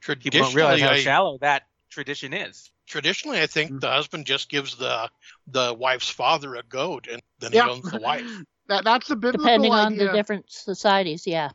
people 0.01 0.41
don't 0.41 0.55
realize 0.55 0.79
traditionally, 0.79 0.81
how 0.81 0.91
I, 0.91 0.97
shallow 0.97 1.39
that 1.41 1.63
tradition 1.91 2.33
is. 2.33 2.71
traditionally, 2.87 3.41
I 3.43 3.47
think 3.47 3.81
the 3.81 3.91
husband 3.91 4.27
just 4.27 4.49
gives 4.49 4.77
the 4.77 5.11
the 5.49 5.75
wife's 5.75 6.09
father 6.09 6.55
a 6.57 6.63
goat, 6.63 7.09
and 7.11 7.21
then 7.41 7.53
Yeah. 7.53 7.65
he 7.65 7.71
owns 7.71 7.91
the 7.91 7.99
wife. 7.99 8.25
That 8.69 8.83
that's 8.85 9.07
the 9.07 9.15
biblical 9.17 9.45
Depending 9.47 9.73
on 9.73 9.93
idea. 9.93 10.07
the 10.09 10.13
different 10.13 10.51
societies, 10.51 11.25
yeah. 11.27 11.51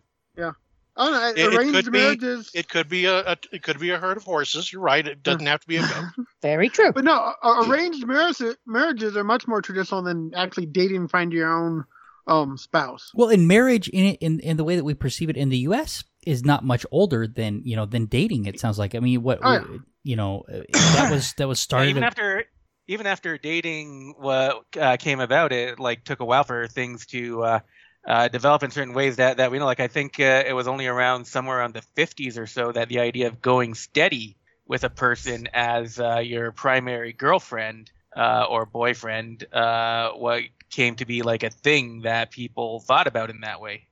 Oh, 0.97 1.09
no, 1.09 1.29
It- 1.29 1.37
it 1.37 1.53
arranged 1.55 1.73
could 1.85 1.91
be- 1.93 1.99
marriages. 1.99 2.51
It 2.53 2.67
could 2.67 2.89
be 2.89 3.05
a, 3.05 3.19
a 3.19 3.37
it 3.51 3.63
could 3.63 3.79
be 3.79 3.91
a 3.91 3.97
herd 3.97 4.17
of 4.17 4.23
horses. 4.23 4.71
You're 4.73 4.81
right. 4.81 5.05
It 5.07 5.23
doesn't 5.23 5.45
have 5.45 5.61
to 5.61 5.67
be 5.67 5.77
a 5.77 5.81
goat. 5.81 6.05
Very 6.41 6.69
true. 6.69 6.91
But 6.91 7.03
no, 7.05 7.33
arranged 7.43 8.05
marriages, 8.05 8.55
marriages 8.65 9.15
are 9.15 9.23
much 9.23 9.47
more 9.47 9.61
traditional 9.61 10.01
than 10.03 10.31
actually 10.35 10.65
dating 10.65 10.97
and 10.97 11.11
find 11.11 11.31
your 11.31 11.49
own 11.51 11.85
um 12.27 12.57
spouse. 12.57 13.09
Well, 13.15 13.29
in 13.29 13.47
marriage, 13.47 13.87
in 13.89 14.15
in 14.15 14.39
in 14.41 14.57
the 14.57 14.63
way 14.63 14.75
that 14.75 14.83
we 14.83 14.93
perceive 14.93 15.29
it 15.29 15.37
in 15.37 15.49
the 15.49 15.57
U.S., 15.59 16.03
is 16.27 16.43
not 16.45 16.63
much 16.63 16.85
older 16.91 17.25
than 17.25 17.61
you 17.63 17.75
know 17.75 17.85
than 17.85 18.05
dating. 18.05 18.45
It 18.45 18.59
sounds 18.59 18.77
like. 18.77 18.93
I 18.93 18.99
mean, 18.99 19.23
what 19.23 19.39
Oh, 19.41 19.53
yeah. 19.53 19.77
you 20.03 20.15
know 20.17 20.43
uh, 20.51 20.59
that 20.93 21.09
was 21.11 21.33
that 21.37 21.47
was 21.47 21.59
started. 21.59 21.89
even 21.89 22.03
after 22.03 22.43
even 22.87 23.07
after 23.07 23.37
dating 23.37 24.13
what 24.19 24.65
uh, 24.79 24.97
came 24.97 25.19
about, 25.21 25.53
it 25.53 25.79
like 25.79 26.03
took 26.03 26.19
a 26.19 26.25
while 26.25 26.43
for 26.43 26.67
things 26.67 27.05
to 27.07 27.43
uh, 27.43 27.59
uh, 28.07 28.27
develop 28.27 28.63
in 28.63 28.71
certain 28.71 28.93
ways 28.93 29.17
that, 29.17 29.37
that 29.37 29.51
we 29.51 29.59
know. 29.59 29.65
Like 29.65 29.79
I 29.79 29.87
think 29.87 30.19
uh, 30.19 30.43
it 30.45 30.53
was 30.53 30.67
only 30.67 30.87
around 30.87 31.25
somewhere 31.25 31.59
around 31.59 31.73
the 31.73 31.83
50s 31.95 32.37
or 32.37 32.47
so 32.47 32.71
that 32.71 32.89
the 32.89 32.99
idea 32.99 33.27
of 33.27 33.41
going 33.41 33.75
steady 33.75 34.37
with 34.65 34.83
a 34.83 34.89
person 34.89 35.47
as 35.53 35.99
uh, 35.99 36.19
your 36.19 36.51
primary 36.51 37.13
girlfriend 37.13 37.91
uh, 38.15 38.45
or 38.49 38.65
boyfriend 38.65 39.45
uh, 39.53 40.11
what 40.11 40.43
came 40.69 40.95
to 40.95 41.05
be 41.05 41.21
like 41.21 41.43
a 41.43 41.49
thing 41.49 42.01
that 42.01 42.31
people 42.31 42.79
thought 42.79 43.07
about 43.07 43.29
in 43.29 43.41
that 43.41 43.61
way. 43.61 43.87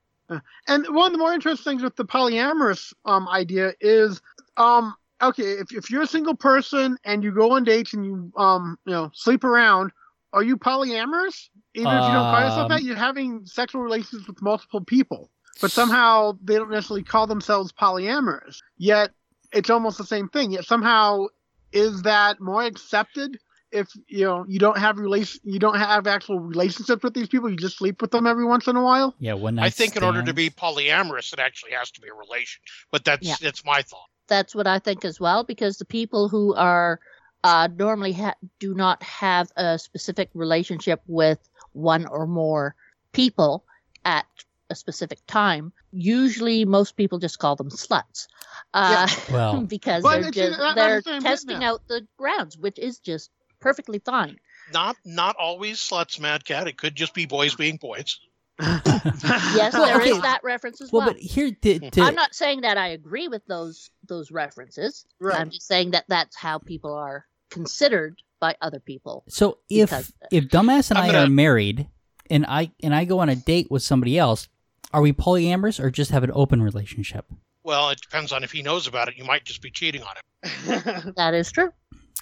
And 0.67 0.85
one 0.89 1.07
of 1.07 1.11
the 1.11 1.17
more 1.17 1.33
interesting 1.33 1.73
things 1.73 1.83
with 1.83 1.95
the 1.95 2.05
polyamorous 2.05 2.93
um 3.05 3.27
idea 3.27 3.73
is 3.81 4.21
um 4.57 4.95
okay 5.21 5.53
if 5.53 5.71
if 5.71 5.89
you're 5.89 6.03
a 6.03 6.07
single 6.07 6.35
person 6.35 6.97
and 7.03 7.23
you 7.23 7.31
go 7.31 7.51
on 7.51 7.63
dates 7.63 7.93
and 7.93 8.05
you 8.05 8.31
um 8.37 8.77
you 8.85 8.93
know 8.93 9.09
sleep 9.13 9.43
around, 9.43 9.91
are 10.33 10.43
you 10.43 10.57
polyamorous? 10.57 11.49
Even 11.75 11.93
if 11.93 12.05
you 12.05 12.11
don't 12.11 12.31
call 12.31 12.41
yourself 12.41 12.65
Um, 12.65 12.69
that, 12.69 12.83
you're 12.83 12.95
having 12.95 13.45
sexual 13.45 13.81
relations 13.81 14.27
with 14.27 14.41
multiple 14.41 14.81
people, 14.81 15.29
but 15.61 15.71
somehow 15.71 16.37
they 16.43 16.55
don't 16.55 16.69
necessarily 16.69 17.03
call 17.03 17.27
themselves 17.27 17.71
polyamorous. 17.71 18.57
Yet 18.77 19.11
it's 19.51 19.69
almost 19.69 19.97
the 19.97 20.05
same 20.05 20.29
thing. 20.29 20.51
Yet 20.51 20.65
somehow 20.65 21.27
is 21.71 22.01
that 22.03 22.39
more 22.39 22.63
accepted? 22.63 23.37
If 23.71 23.89
you 24.07 24.25
know 24.25 24.45
you 24.47 24.57
don't 24.57 24.79
have 24.79 24.97
relation, 24.97 25.41
you 25.43 25.59
don't 25.59 25.77
have 25.77 26.07
actual 26.07 26.39
relationships 26.39 27.03
with 27.03 27.13
these 27.13 27.27
people. 27.27 27.51
You 27.51 27.55
just 27.55 27.77
sleep 27.77 28.01
with 28.01 28.09
them 28.09 28.25
every 28.25 28.45
once 28.45 28.67
in 28.67 28.75
a 28.75 28.83
while. 28.83 29.13
yeah, 29.19 29.33
one 29.33 29.55
night. 29.55 29.65
I 29.65 29.69
think 29.69 29.95
in 29.95 30.03
order 30.03 30.23
to 30.23 30.33
be 30.33 30.49
polyamorous, 30.49 31.33
it 31.33 31.39
actually 31.39 31.73
has 31.73 31.91
to 31.91 32.01
be 32.01 32.07
a 32.07 32.13
relation. 32.15 32.61
But 32.91 33.05
that's 33.05 33.27
Yeah. 33.27 33.35
that's 33.39 33.63
my 33.63 33.83
thought. 33.83 34.09
That's 34.27 34.55
what 34.55 34.65
I 34.65 34.79
think 34.79 35.05
as 35.05 35.19
well, 35.19 35.43
because 35.43 35.77
the 35.77 35.85
people 35.85 36.29
who 36.29 36.55
are 36.55 36.99
uh, 37.43 37.69
normally 37.77 38.13
ha- 38.13 38.35
do 38.59 38.73
not 38.73 39.01
have 39.03 39.51
a 39.55 39.79
specific 39.79 40.29
relationship 40.33 41.01
with 41.07 41.39
one 41.73 42.05
or 42.05 42.27
more 42.27 42.75
people 43.11 43.65
at 44.05 44.25
a 44.69 44.75
specific 44.75 45.19
time, 45.25 45.73
usually 45.91 46.65
most 46.65 46.95
people 46.95 47.17
just 47.19 47.39
call 47.39 47.55
them 47.55 47.69
sluts. 47.69 48.27
Uh, 48.73 49.07
well, 49.31 49.61
because 49.61 50.03
But 50.03 50.21
they're 50.21 50.31
just 50.31 50.59
that- 50.59 50.75
they're 50.75 51.01
that's 51.01 51.05
the 51.05 51.19
testing 51.21 51.63
out 51.63 51.87
the 51.87 52.07
grounds, 52.17 52.57
which 52.57 52.77
is 52.77 52.99
just 52.99 53.31
perfectly 53.59 53.99
fine. 53.99 54.37
Not 54.71 54.95
not 55.03 55.35
always 55.37 55.79
sluts, 55.79 56.19
Mad 56.19 56.45
Cat. 56.45 56.67
It 56.67 56.77
could 56.77 56.95
just 56.95 57.13
be 57.13 57.25
boys 57.25 57.55
being 57.55 57.77
boys. 57.77 58.19
Yes, 58.59 59.73
Well, 59.73 59.85
there 59.85 60.01
is 60.01 60.11
okay. 60.13 60.21
that 60.21 60.41
reference 60.43 60.81
as 60.81 60.91
Well, 60.91 61.05
well. 61.05 61.13
but 61.13 61.21
here 61.21 61.51
to, 61.51 61.77
hmm. 61.79 61.89
to 61.89 62.01
I'm 62.01 62.15
not 62.15 62.33
saying 62.35 62.61
that 62.61 62.77
I 62.77 62.89
agree 62.89 63.27
with 63.27 63.45
those 63.47 63.89
those 64.07 64.31
references. 64.31 65.05
Right. 65.19 65.39
I'm 65.39 65.49
just 65.49 65.67
saying 65.67 65.91
that 65.91 66.05
that's 66.07 66.35
how 66.35 66.59
people 66.59 66.93
are 66.93 67.25
considered 67.49 68.21
by 68.39 68.55
other 68.61 68.79
people. 68.79 69.23
so 69.27 69.59
if 69.69 69.91
uh, 69.91 70.01
if 70.31 70.45
dumbass 70.45 70.89
and 70.91 70.97
I'm 70.97 71.05
I 71.05 71.07
gonna- 71.13 71.25
are 71.25 71.29
married 71.29 71.87
and 72.29 72.45
I 72.47 72.71
and 72.83 72.93
I 72.93 73.05
go 73.05 73.19
on 73.19 73.29
a 73.29 73.35
date 73.35 73.67
with 73.71 73.83
somebody 73.83 74.17
else, 74.17 74.47
are 74.93 75.01
we 75.01 75.13
polyamorous 75.13 75.79
or 75.83 75.89
just 75.89 76.11
have 76.11 76.23
an 76.23 76.31
open 76.33 76.61
relationship? 76.61 77.25
Well, 77.63 77.89
it 77.89 77.99
depends 78.01 78.31
on 78.31 78.43
if 78.43 78.51
he 78.51 78.61
knows 78.61 78.87
about 78.87 79.09
it. 79.09 79.17
You 79.17 79.25
might 79.25 79.43
just 79.45 79.61
be 79.61 79.69
cheating 79.71 80.03
on 80.03 80.15
him. 80.15 81.13
That 81.17 81.33
is 81.33 81.51
true. 81.51 81.71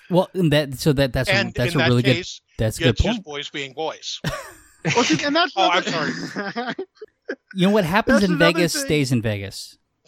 Well, 0.09 0.29
that 0.33 0.75
so 0.79 0.93
that 0.93 1.13
that's 1.13 1.29
and 1.29 1.49
a, 1.49 1.53
that's 1.53 1.75
a 1.75 1.77
that 1.77 1.89
really 1.89 2.01
good 2.01 2.15
case, 2.15 2.41
that's 2.57 2.79
a 2.79 2.83
good 2.83 2.97
point. 2.97 3.15
just 3.15 3.23
boys 3.23 3.49
being 3.49 3.73
boys. 3.73 4.19
Well, 4.85 5.03
see, 5.03 5.23
and 5.23 5.35
that's 5.35 5.53
Oh, 5.57 5.69
I'm 5.69 5.83
another- 5.85 6.75
You 7.53 7.67
know 7.67 7.73
what 7.73 7.83
happens 7.85 8.21
That's 8.21 8.31
in 8.31 8.37
Vegas 8.37 8.73
thing. 8.73 8.85
stays 8.85 9.11
in 9.11 9.21
Vegas. 9.21 9.77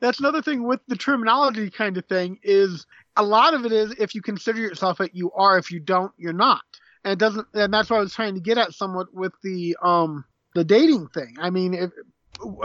That's 0.00 0.20
another 0.20 0.42
thing 0.42 0.64
with 0.64 0.80
the 0.86 0.96
terminology 0.96 1.70
kind 1.70 1.96
of 1.96 2.04
thing 2.06 2.38
is 2.42 2.84
a 3.16 3.22
lot 3.22 3.54
of 3.54 3.64
it 3.64 3.72
is 3.72 3.92
if 3.98 4.14
you 4.14 4.20
consider 4.20 4.60
yourself 4.60 5.00
it, 5.00 5.12
you 5.14 5.32
are. 5.32 5.56
If 5.56 5.70
you 5.70 5.80
don't, 5.80 6.12
you're 6.18 6.34
not. 6.34 6.60
And 7.04 7.12
it 7.12 7.18
doesn't. 7.18 7.46
And 7.54 7.72
that's 7.72 7.88
what 7.88 7.96
I 7.96 8.00
was 8.00 8.12
trying 8.12 8.34
to 8.34 8.40
get 8.40 8.58
at 8.58 8.74
somewhat 8.74 9.06
with 9.14 9.32
the 9.42 9.76
um 9.82 10.24
the 10.54 10.64
dating 10.64 11.08
thing. 11.08 11.36
I 11.40 11.48
mean, 11.48 11.72
if, 11.72 11.90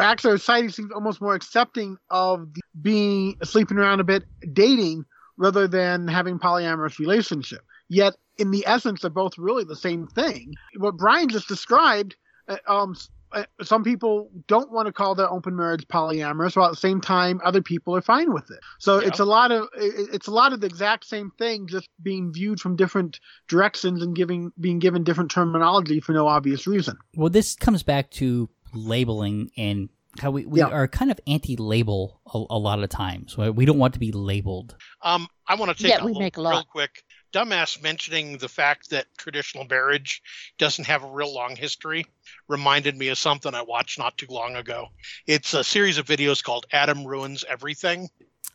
actually, 0.02 0.38
society 0.38 0.68
seems 0.70 0.92
almost 0.92 1.22
more 1.22 1.36
accepting 1.36 1.98
of 2.10 2.54
the, 2.54 2.62
being 2.82 3.38
sleeping 3.44 3.78
around 3.78 4.02
a 4.02 4.04
bit, 4.04 4.24
dating, 4.52 5.06
rather 5.38 5.68
than 5.70 6.10
having 6.10 6.40
polyamorous 6.40 7.00
relationship. 7.00 7.62
Yet, 7.94 8.16
in 8.38 8.52
the 8.52 8.64
essence, 8.66 9.02
they're 9.02 9.10
both 9.12 9.38
really 9.38 9.66
the 9.66 9.76
same 9.76 10.08
thing. 10.08 10.54
What 10.78 10.96
Brian 10.96 11.28
just 11.28 11.50
described, 11.50 12.16
uh, 12.48 12.56
um, 12.66 12.96
uh, 13.34 13.44
some 13.62 13.84
people 13.84 14.30
don't 14.48 14.72
want 14.72 14.86
to 14.86 14.94
call 14.94 15.14
their 15.14 15.30
open 15.30 15.58
marriage 15.58 15.86
polyamorous, 15.90 16.56
while 16.56 16.68
at 16.68 16.72
the 16.72 16.78
same 16.78 17.02
time 17.02 17.42
other 17.44 17.62
people 17.62 17.94
are 17.94 18.02
fine 18.02 18.34
with 18.34 18.50
it. 18.50 18.60
So 18.80 19.02
Yeah. 19.02 19.08
it's 19.10 19.20
a 19.20 19.26
lot 19.26 19.52
of 19.52 19.68
it's 19.76 20.28
a 20.28 20.32
lot 20.32 20.54
of 20.54 20.62
the 20.62 20.68
exact 20.68 21.04
same 21.06 21.32
thing, 21.38 21.68
just 21.68 21.90
being 22.02 22.32
viewed 22.32 22.62
from 22.62 22.78
different 22.78 23.20
directions 23.50 24.02
and 24.02 24.16
giving 24.16 24.52
being 24.60 24.80
given 24.80 25.04
different 25.04 25.30
terminology 25.32 26.00
for 26.00 26.14
no 26.14 26.28
obvious 26.28 26.66
reason. 26.68 26.98
Well, 27.18 27.30
this 27.30 27.56
comes 27.56 27.84
back 27.84 28.10
to 28.12 28.50
labeling 28.74 29.52
and 29.58 29.90
how 30.20 30.32
we, 30.32 30.46
we 30.46 30.60
Yeah. 30.60 30.68
are 30.68 30.88
kind 30.90 31.10
of 31.12 31.20
anti-label 31.28 32.20
a, 32.34 32.38
a 32.50 32.58
lot 32.58 32.84
of 32.84 32.90
times. 32.90 33.38
We 33.38 33.64
don't 33.66 33.78
want 33.80 33.94
to 33.94 34.00
be 34.00 34.12
labeled. 34.12 34.76
Um, 35.02 35.28
I 35.48 35.56
want 35.56 35.76
to 35.76 35.82
take 35.84 35.90
Yeah, 35.92 36.00
a 36.02 36.06
we 36.06 36.08
little- 36.12 36.22
make 36.22 36.38
a 36.38 36.42
real 36.42 36.52
lot. 36.52 36.68
quick. 36.68 37.04
Dumbass 37.32 37.82
mentioning 37.82 38.38
the 38.38 38.50
fact 38.50 38.90
that 38.90 39.06
traditional 39.18 39.66
marriage 39.66 40.22
doesn't 40.58 40.86
have 40.86 41.04
a 41.04 41.08
real 41.08 41.34
long 41.34 41.56
history 41.56 42.06
reminded 42.48 42.98
me 42.98 43.08
of 43.08 43.18
something 43.18 43.54
I 43.54 43.62
watched 43.62 43.98
not 43.98 44.18
too 44.18 44.28
long 44.30 44.56
ago. 44.56 44.88
It's 45.28 45.54
a 45.54 45.64
series 45.64 45.98
of 45.98 46.06
videos 46.06 46.44
called 46.44 46.66
Adam 46.72 47.06
Ruins 47.06 47.46
Everything. 47.48 48.10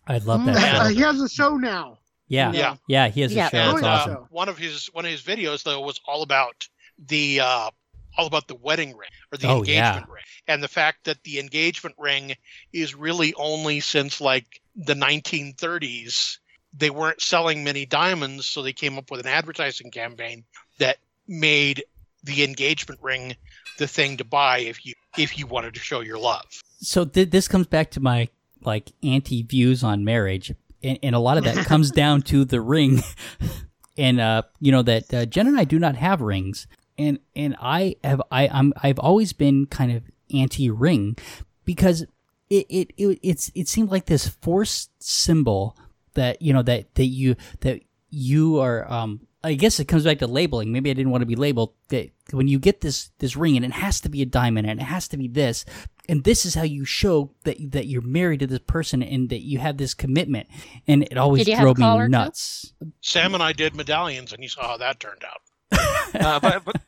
I 0.07 0.19
love 0.19 0.45
that. 0.47 0.57
Yeah. 0.61 0.83
Uh, 0.83 0.89
he 0.89 1.01
has 1.01 1.21
a 1.21 1.29
show 1.29 1.57
now. 1.57 1.99
Yeah, 2.29 2.53
Yeah. 2.53 2.77
yeah, 2.87 3.09
he 3.09 3.23
has 3.23 3.33
Yeah. 3.35 3.47
a 3.47 3.51
show. 3.51 3.71
It's 3.73 3.83
yeah. 3.83 3.89
awesome. 3.89 4.27
One 4.31 4.49
of 4.49 4.59
his 4.59 4.87
one 4.93 5.05
of 5.05 5.11
his 5.11 5.23
videos 5.23 5.63
though 5.63 5.81
was 5.81 6.01
all 6.07 6.23
about 6.23 6.69
the 6.99 7.41
uh, 7.41 7.71
all 8.19 8.27
about 8.27 8.49
the 8.49 8.55
wedding 8.57 8.97
ring 8.97 9.11
or 9.33 9.39
the 9.39 9.49
Oh, 9.49 9.59
engagement 9.59 10.09
ring 10.09 10.25
and 10.49 10.63
the 10.63 10.69
fact 10.69 11.05
that 11.05 11.23
the 11.25 11.39
engagement 11.39 11.95
ring 11.99 12.35
is 12.73 12.95
really 12.95 13.33
only 13.35 13.81
since 13.81 14.21
like 14.21 14.61
the 14.75 14.95
1930s 14.95 16.39
they 16.79 16.91
weren't 16.91 17.21
selling 17.21 17.65
many 17.65 17.87
diamonds 17.87 18.47
so 18.47 18.63
they 18.63 18.73
came 18.73 18.99
up 18.99 19.11
with 19.11 19.21
an 19.21 19.27
advertising 19.27 19.91
campaign 19.91 20.45
that 20.79 20.99
made 21.27 21.85
the 22.25 22.45
engagement 22.45 23.01
ring 23.03 23.37
the 23.79 23.87
thing 23.87 24.17
to 24.17 24.25
buy 24.25 24.59
if 24.59 24.85
you 24.85 24.95
if 25.17 25.39
you 25.39 25.47
wanted 25.47 25.75
to 25.75 25.81
show 25.81 26.01
your 26.01 26.19
love. 26.19 26.45
So 26.81 27.05
th- 27.05 27.31
this 27.31 27.49
comes 27.49 27.67
back 27.67 27.91
to 27.93 28.01
my 28.01 28.29
like 28.65 28.93
anti-views 29.03 29.85
on 29.85 30.05
marriage, 30.05 30.53
and, 30.83 30.99
and 31.03 31.15
a 31.15 31.19
lot 31.19 31.39
of 31.39 31.45
that 31.45 31.67
comes 31.67 31.91
down 31.93 32.23
to 32.23 32.45
the 32.45 32.61
ring, 32.61 33.03
and 33.99 34.21
uh, 34.21 34.43
you 34.61 34.73
know 34.73 34.83
that 34.83 35.13
uh, 35.15 35.27
Jen 35.27 35.47
and 35.47 35.59
I 35.59 35.65
do 35.65 35.79
not 35.79 35.97
have 35.97 36.21
rings, 36.21 36.67
and 36.99 37.19
and 37.35 37.57
I 37.61 37.97
have 38.03 38.21
I 38.31 38.49
I'm 38.49 38.73
I've 38.83 38.99
always 38.99 39.33
been 39.33 39.67
kind 39.67 39.93
of 39.93 40.03
anti-ring 40.35 41.17
because 41.65 42.03
it 42.51 42.67
it, 42.69 42.91
it 42.97 43.19
it's 43.23 43.51
it 43.55 43.69
seemed 43.69 43.91
like 43.91 44.07
this 44.07 44.29
forced 44.29 44.91
symbol 45.03 45.77
that 46.17 46.43
you 46.43 46.53
know 46.53 46.63
that 46.63 46.95
that 46.97 47.07
you 47.07 47.37
that 47.61 47.81
you 48.11 48.59
are 48.59 48.91
um 48.93 49.21
I 49.45 49.55
guess 49.55 49.79
it 49.79 49.85
comes 49.85 50.03
back 50.03 50.19
to 50.19 50.27
labeling. 50.27 50.73
Maybe 50.73 50.91
I 50.91 50.95
didn't 50.95 51.13
want 51.13 51.23
to 51.23 51.27
be 51.27 51.37
labeled 51.37 51.73
that 51.91 52.11
when 52.33 52.49
you 52.49 52.59
get 52.59 52.81
this 52.81 53.11
this 53.21 53.37
ring 53.37 53.55
and 53.57 53.65
it 53.65 53.71
has 53.73 54.01
to 54.01 54.09
be 54.09 54.21
a 54.23 54.27
diamond 54.27 54.69
and 54.69 54.81
it 54.81 54.85
has 54.85 55.07
to 55.09 55.17
be 55.17 55.29
this 55.29 55.65
and 56.09 56.25
this 56.25 56.45
is 56.45 56.55
how 56.57 56.63
you 56.65 56.85
show 56.85 57.31
that 57.45 57.57
that 57.71 57.87
you're 57.87 58.03
married 58.03 58.41
to 58.41 58.47
this 58.49 58.59
person 58.59 59.03
and 59.05 59.29
that 59.29 59.43
you 59.45 59.59
have 59.61 59.77
this 59.77 59.95
commitment 59.95 60.49
and 60.89 61.05
it 61.05 61.17
always 61.17 61.45
Did 61.45 61.53
you 61.53 61.57
have 61.57 61.63
a 61.63 61.67
drove 61.67 61.79
me 61.79 61.83
collar, 61.85 62.07
too? 62.07 62.11
nuts. 62.11 62.73
sam 63.03 63.35
and 63.35 63.43
i 63.43 63.53
did 63.53 63.77
medallions 63.77 64.33
and 64.33 64.43
you 64.43 64.49
saw 64.49 64.67
how 64.69 64.77
that 64.79 64.99
turned 64.99 65.23
out 65.25 65.41
uh, 66.21 66.41
but, 66.41 66.65
but 66.65 66.81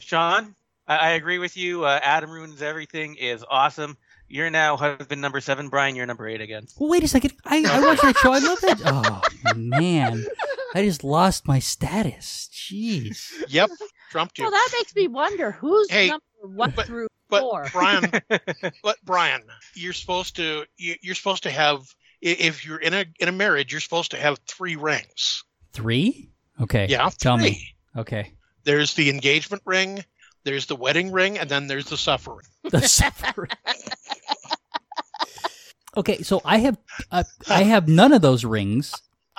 Sean, 0.00 0.54
I, 0.86 0.96
I 0.96 1.08
agree 1.10 1.38
with 1.38 1.56
you. 1.56 1.84
Uh, 1.84 1.98
Adam 2.02 2.30
ruins 2.30 2.62
everything 2.62 3.16
is 3.16 3.44
awesome. 3.48 3.96
You're 4.28 4.50
now 4.50 4.76
husband 4.76 5.20
number 5.20 5.40
seven. 5.40 5.68
Brian, 5.68 5.94
you're 5.94 6.06
number 6.06 6.26
eight 6.28 6.40
again. 6.40 6.66
Well, 6.78 6.90
wait 6.90 7.04
a 7.04 7.08
second. 7.08 7.32
I, 7.44 7.62
I 7.64 7.80
watched 7.84 8.02
that 8.02 8.16
show. 8.16 8.32
I 8.32 8.38
love 8.38 8.58
it. 8.62 8.78
Oh 8.84 9.20
man, 9.56 10.24
I 10.74 10.82
just 10.84 11.04
lost 11.04 11.46
my 11.46 11.58
status. 11.60 12.48
Jeez. 12.52 13.30
yep 13.48 13.70
trumped 14.10 14.38
you 14.38 14.44
Well, 14.44 14.50
that 14.50 14.68
makes 14.72 14.94
me 14.96 15.06
wonder 15.08 15.52
who's 15.52 15.88
Hey, 15.90 16.08
number 16.08 16.24
one 16.42 16.72
but- 16.74 16.86
through 16.86 17.06
but 17.28 17.40
four. 17.40 17.66
brian 17.72 18.08
But 18.82 18.96
Brian, 19.04 19.42
you're 19.74 19.92
supposed 19.92 20.36
to 20.36 20.64
you- 20.76 20.96
you're 21.02 21.14
supposed 21.14 21.42
to 21.44 21.50
have 21.50 21.82
if 22.22 22.64
you're 22.64 22.78
in 22.78 22.94
a 22.94 23.04
in 23.20 23.28
a 23.28 23.32
marriage, 23.32 23.70
you're 23.72 23.80
supposed 23.80 24.10
to 24.12 24.16
have 24.16 24.38
three 24.48 24.74
rings. 24.76 25.44
Three? 25.72 26.30
Okay. 26.60 26.86
Yeah, 26.88 27.10
Tell 27.18 27.36
three. 27.38 27.50
me. 27.50 27.74
Okay. 27.96 28.32
There's 28.64 28.94
the 28.94 29.10
engagement 29.10 29.62
ring, 29.66 30.04
there's 30.44 30.66
the 30.66 30.74
wedding 30.76 31.12
ring, 31.12 31.38
and 31.38 31.48
then 31.48 31.66
there's 31.68 31.86
the 31.86 31.96
suffering. 31.96 32.46
The 32.70 32.80
suffering. 32.88 33.50
Okay, 35.96 36.22
so 36.22 36.40
I 36.44 36.58
have 36.58 36.78
uh, 37.10 37.24
I 37.48 37.62
have 37.64 37.88
none 37.88 38.12
of 38.12 38.22
those 38.22 38.44
rings. 38.44 38.94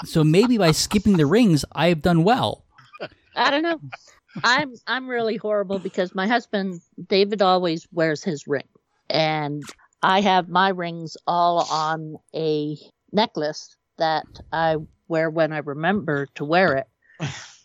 So 0.05 0.23
maybe 0.23 0.57
by 0.57 0.71
skipping 0.71 1.17
the 1.17 1.25
rings, 1.25 1.65
I 1.71 1.87
have 1.89 2.01
done 2.01 2.23
well. 2.23 2.65
I 3.35 3.49
don't 3.51 3.63
know. 3.63 3.79
I'm 4.43 4.73
I'm 4.85 5.07
really 5.07 5.37
horrible 5.37 5.79
because 5.79 6.13
my 6.13 6.27
husband 6.27 6.81
David 7.07 7.41
always 7.41 7.87
wears 7.91 8.23
his 8.23 8.47
ring, 8.47 8.67
and 9.09 9.63
I 10.03 10.21
have 10.21 10.49
my 10.49 10.69
rings 10.69 11.17
all 11.25 11.61
on 11.71 12.17
a 12.35 12.77
necklace 13.11 13.75
that 13.97 14.27
I 14.53 14.77
wear 15.07 15.29
when 15.29 15.51
I 15.53 15.59
remember 15.59 16.27
to 16.35 16.45
wear 16.45 16.75
it. 16.75 16.87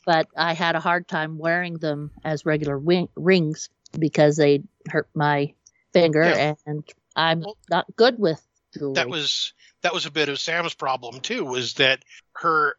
But 0.06 0.28
I 0.36 0.54
had 0.54 0.74
a 0.74 0.80
hard 0.80 1.06
time 1.06 1.38
wearing 1.38 1.74
them 1.74 2.10
as 2.24 2.44
regular 2.46 2.78
wing- 2.78 3.08
rings 3.14 3.68
because 3.98 4.36
they 4.36 4.62
hurt 4.88 5.08
my 5.14 5.52
finger, 5.92 6.22
Yeah. 6.22 6.54
and 6.66 6.82
I'm 7.14 7.40
Well, 7.40 7.56
not 7.70 7.86
good 7.96 8.18
with 8.18 8.42
That 8.74 9.08
was 9.08 9.52
that 9.82 9.94
was 9.94 10.06
a 10.06 10.10
bit 10.10 10.28
of 10.28 10.40
Sam's 10.40 10.74
problem 10.74 11.20
too, 11.20 11.44
was 11.44 11.74
that 11.74 12.04
her 12.34 12.76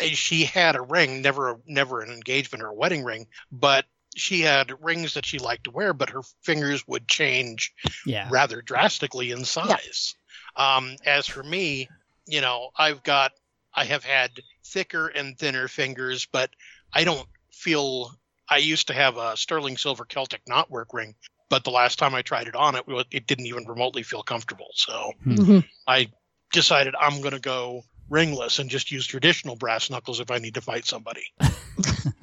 she 0.00 0.44
had 0.44 0.76
a 0.76 0.82
ring, 0.82 1.22
never 1.22 1.60
never 1.66 2.00
an 2.00 2.10
engagement 2.10 2.62
or 2.62 2.68
a 2.68 2.74
wedding 2.74 3.04
ring, 3.04 3.26
but 3.50 3.84
she 4.16 4.40
had 4.40 4.72
rings 4.82 5.14
that 5.14 5.26
she 5.26 5.38
liked 5.38 5.64
to 5.64 5.70
wear, 5.70 5.92
but 5.94 6.10
her 6.10 6.22
fingers 6.42 6.86
would 6.86 7.08
change 7.08 7.72
Yeah. 8.04 8.28
rather 8.30 8.62
drastically 8.62 9.30
in 9.30 9.44
size. 9.44 10.14
Um, 10.56 10.96
as 11.06 11.26
for 11.26 11.42
me, 11.42 11.88
you 12.26 12.40
know, 12.40 12.70
I've 12.76 13.02
got, 13.02 13.32
I 13.74 13.84
have 13.84 14.04
had 14.04 14.30
thicker 14.64 15.08
and 15.08 15.38
thinner 15.38 15.66
fingers, 15.68 16.26
but 16.26 16.50
I 16.92 17.04
don't 17.04 17.26
feel. 17.50 18.14
I 18.48 18.58
used 18.58 18.88
to 18.88 18.94
have 18.94 19.16
a 19.16 19.36
sterling 19.36 19.78
silver 19.78 20.04
Celtic 20.04 20.44
knotwork 20.44 20.92
ring, 20.92 21.14
but 21.52 21.64
the 21.64 21.70
last 21.70 21.98
time 21.98 22.14
I 22.14 22.22
tried 22.22 22.48
it 22.48 22.56
on, 22.56 22.74
it 22.76 22.84
it 23.10 23.26
didn't 23.26 23.44
even 23.44 23.66
remotely 23.66 24.02
feel 24.02 24.22
comfortable. 24.22 24.68
So 24.72 25.12
Mhm. 25.26 25.62
I 25.86 26.08
decided 26.50 26.94
I'm 26.98 27.20
going 27.20 27.34
to 27.34 27.40
go 27.40 27.82
ringless 28.08 28.58
and 28.58 28.70
just 28.70 28.90
use 28.90 29.06
traditional 29.06 29.54
brass 29.56 29.90
knuckles 29.90 30.18
if 30.18 30.30
I 30.30 30.38
need 30.38 30.54
to 30.54 30.62
fight 30.62 30.86
somebody. 30.86 31.24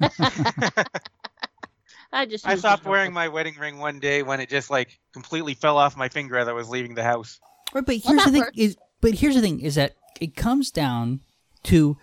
I 2.12 2.26
just 2.26 2.44
I 2.44 2.56
stopped 2.56 2.84
wearing 2.84 3.12
my 3.12 3.28
wedding 3.28 3.54
ring 3.56 3.78
one 3.78 4.00
day 4.00 4.24
when 4.24 4.40
it 4.40 4.48
just 4.48 4.68
like 4.68 4.98
completely 5.12 5.54
fell 5.54 5.78
off 5.78 5.96
my 5.96 6.08
finger 6.08 6.36
as 6.36 6.48
I 6.48 6.52
was 6.52 6.68
leaving 6.68 6.96
the 6.96 7.04
house. 7.04 7.38
Right, 7.72 7.86
but 7.86 7.98
Well, 8.04 8.14
here's 8.14 8.24
the 8.24 8.32
thing 8.32 8.42
works. 8.42 8.58
is 8.58 8.76
but 9.00 9.14
here's 9.14 9.36
the 9.36 9.40
thing 9.40 9.60
is 9.60 9.76
that 9.76 9.94
it 10.20 10.34
comes 10.34 10.72
down 10.72 11.20
to 11.70 11.96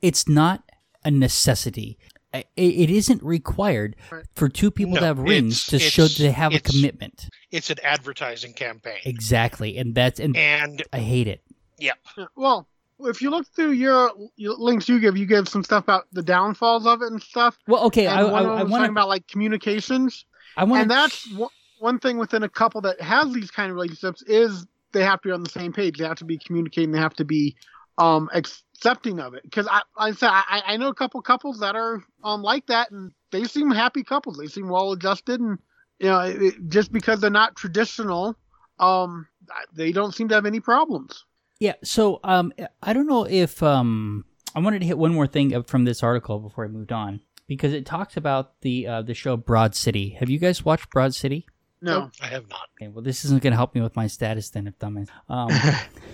it's 0.00 0.28
not 0.28 0.62
a 1.04 1.10
necessity. 1.10 1.98
I- 2.34 2.44
It 2.56 2.90
isn't 2.90 3.22
required 3.22 3.96
for 4.34 4.48
two 4.48 4.70
people 4.70 4.94
No, 4.94 5.00
to 5.00 5.06
have 5.06 5.18
rings 5.18 5.64
to 5.66 5.78
show 5.78 6.02
that 6.02 6.18
they 6.18 6.30
have 6.30 6.54
a 6.54 6.60
commitment. 6.60 7.28
It's 7.50 7.70
an 7.70 7.78
advertising 7.82 8.52
campaign. 8.52 8.98
Exactly, 9.04 9.78
and 9.78 9.94
that's 9.94 10.20
and 10.20 10.36
And 10.36 10.82
I 10.92 10.98
hate 10.98 11.26
it. 11.26 11.42
Yeah. 11.78 11.92
Well, 12.36 12.68
if 13.00 13.22
you 13.22 13.30
look 13.30 13.46
through 13.54 13.72
your, 13.72 14.10
your 14.36 14.54
links 14.54 14.88
you 14.88 14.98
give, 15.00 15.16
you 15.16 15.26
give 15.26 15.48
some 15.48 15.62
stuff 15.62 15.84
about 15.84 16.06
the 16.12 16.22
downfalls 16.22 16.86
of 16.86 17.00
it 17.02 17.10
and 17.10 17.22
stuff. 17.22 17.56
Well, 17.66 17.84
okay, 17.84 18.06
and 18.06 18.20
I, 18.20 18.24
one 18.24 18.34
I, 18.34 18.38
of 18.38 18.44
them 18.44 18.58
I 18.58 18.62
was 18.62 18.70
want 18.72 18.80
talking 18.82 18.92
about 18.92 19.08
like 19.08 19.28
communications. 19.28 20.24
I 20.56 20.64
want 20.64 20.82
and 20.82 20.90
that's 20.90 21.32
one, 21.32 21.50
one 21.78 21.98
thing 21.98 22.18
within 22.18 22.42
a 22.42 22.48
couple 22.48 22.80
that 22.82 23.00
has 23.00 23.32
these 23.32 23.50
kind 23.50 23.70
of 23.70 23.76
relationships 23.76 24.22
is 24.22 24.66
they 24.92 25.04
have 25.04 25.20
to 25.22 25.28
be 25.28 25.32
on 25.32 25.42
the 25.42 25.50
same 25.50 25.72
page. 25.72 25.98
They 25.98 26.04
have 26.04 26.18
to 26.18 26.24
be 26.24 26.38
communicating. 26.38 26.90
They 26.90 26.98
have 26.98 27.14
to 27.14 27.24
be 27.24 27.56
um, 27.98 28.30
accepting 28.32 29.20
of 29.20 29.34
it. 29.34 29.42
Because 29.42 29.66
I, 29.66 29.82
like 29.98 30.12
I 30.12 30.12
said, 30.12 30.30
I, 30.30 30.62
I 30.68 30.76
know 30.78 30.88
a 30.88 30.94
couple 30.94 31.20
couples 31.20 31.60
that 31.60 31.76
are 31.76 32.02
um, 32.24 32.42
like 32.42 32.66
that, 32.68 32.90
and 32.90 33.12
they 33.32 33.44
seem 33.44 33.70
happy 33.70 34.02
couples. 34.04 34.38
They 34.38 34.46
seem 34.46 34.68
well 34.68 34.92
adjusted, 34.92 35.40
and 35.40 35.58
you 35.98 36.08
know, 36.08 36.20
it, 36.20 36.40
it- 36.40 36.68
just 36.68 36.92
because 36.92 37.20
they're 37.20 37.28
not 37.30 37.56
traditional, 37.56 38.38
um, 38.78 39.26
they 39.74 39.92
don't 39.92 40.14
seem 40.14 40.28
to 40.28 40.34
have 40.34 40.46
any 40.46 40.60
problems. 40.60 41.24
Yeah. 41.60 41.74
So 41.82 42.20
um, 42.24 42.52
I 42.82 42.92
don't 42.92 43.08
know 43.08 43.24
if 43.24 43.62
um, 43.62 44.24
I 44.54 44.60
wanted 44.60 44.78
to 44.80 44.86
hit 44.86 44.96
one 44.96 45.12
more 45.12 45.26
thing 45.26 45.60
from 45.64 45.84
this 45.84 46.02
article 46.02 46.38
before 46.38 46.64
I 46.64 46.68
moved 46.68 46.92
on 46.92 47.20
because 47.48 47.72
it 47.72 47.84
talks 47.84 48.16
about 48.16 48.60
the 48.60 48.86
uh, 48.86 49.02
the 49.02 49.12
show 49.14 49.36
Broad 49.36 49.74
City. 49.74 50.10
Have 50.20 50.30
you 50.30 50.38
guys 50.38 50.64
watched 50.64 50.88
Broad 50.90 51.14
City? 51.16 51.46
No, 51.80 52.10
I 52.20 52.26
have 52.26 52.48
not. 52.48 52.68
Okay, 52.80 52.88
well, 52.88 53.02
this 53.04 53.24
isn't 53.24 53.40
going 53.42 53.52
to 53.52 53.56
help 53.56 53.74
me 53.74 53.80
with 53.80 53.94
my 53.94 54.08
status 54.08 54.50
then, 54.50 54.66
if 54.66 54.76
dumbass. 54.80 55.08
Um, 55.28 55.48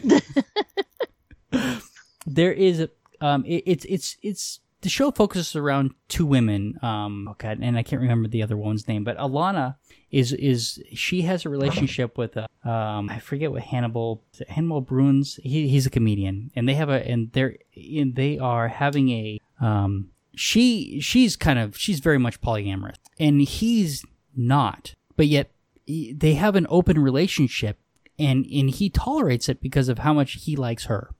there 2.26 2.52
is 2.52 2.86
um, 3.20 3.44
it, 3.46 3.62
it's 3.66 3.84
it's 3.86 4.16
it's 4.22 4.60
the 4.84 4.90
show 4.90 5.10
focuses 5.10 5.56
around 5.56 5.92
two 6.08 6.26
women. 6.26 6.78
Um, 6.82 7.34
and 7.40 7.78
I 7.78 7.82
can't 7.82 8.02
remember 8.02 8.28
the 8.28 8.42
other 8.42 8.56
woman's 8.56 8.86
name, 8.86 9.02
but 9.02 9.16
Ilana 9.16 9.76
is 10.10 10.32
is 10.34 10.80
she 10.92 11.22
has 11.22 11.44
a 11.44 11.48
relationship 11.48 12.16
with 12.18 12.36
a 12.36 12.46
um 12.68 13.08
I 13.10 13.18
forget 13.18 13.50
what 13.50 13.62
Hannibal 13.62 14.22
Hannibal 14.48 14.82
Buress. 14.82 15.40
He, 15.42 15.68
he's 15.68 15.86
a 15.86 15.90
comedian, 15.90 16.50
and 16.54 16.68
they 16.68 16.74
have 16.74 16.90
a 16.90 17.06
and 17.08 17.32
they're 17.32 17.56
and 17.74 18.14
they 18.14 18.38
are 18.38 18.68
having 18.68 19.08
a 19.08 19.40
um 19.60 20.10
she 20.36 21.00
she's 21.00 21.34
kind 21.34 21.58
of 21.58 21.76
she's 21.76 22.00
very 22.00 22.18
much 22.18 22.40
polyamorous, 22.40 22.96
and 23.18 23.40
he's 23.40 24.04
not, 24.36 24.94
but 25.16 25.26
yet 25.26 25.50
they 25.86 26.34
have 26.34 26.56
an 26.56 26.66
open 26.68 26.98
relationship, 26.98 27.78
and 28.18 28.44
and 28.44 28.68
he 28.70 28.90
tolerates 28.90 29.48
it 29.48 29.62
because 29.62 29.88
of 29.88 30.00
how 30.00 30.12
much 30.12 30.44
he 30.44 30.56
likes 30.56 30.84
her 30.84 31.10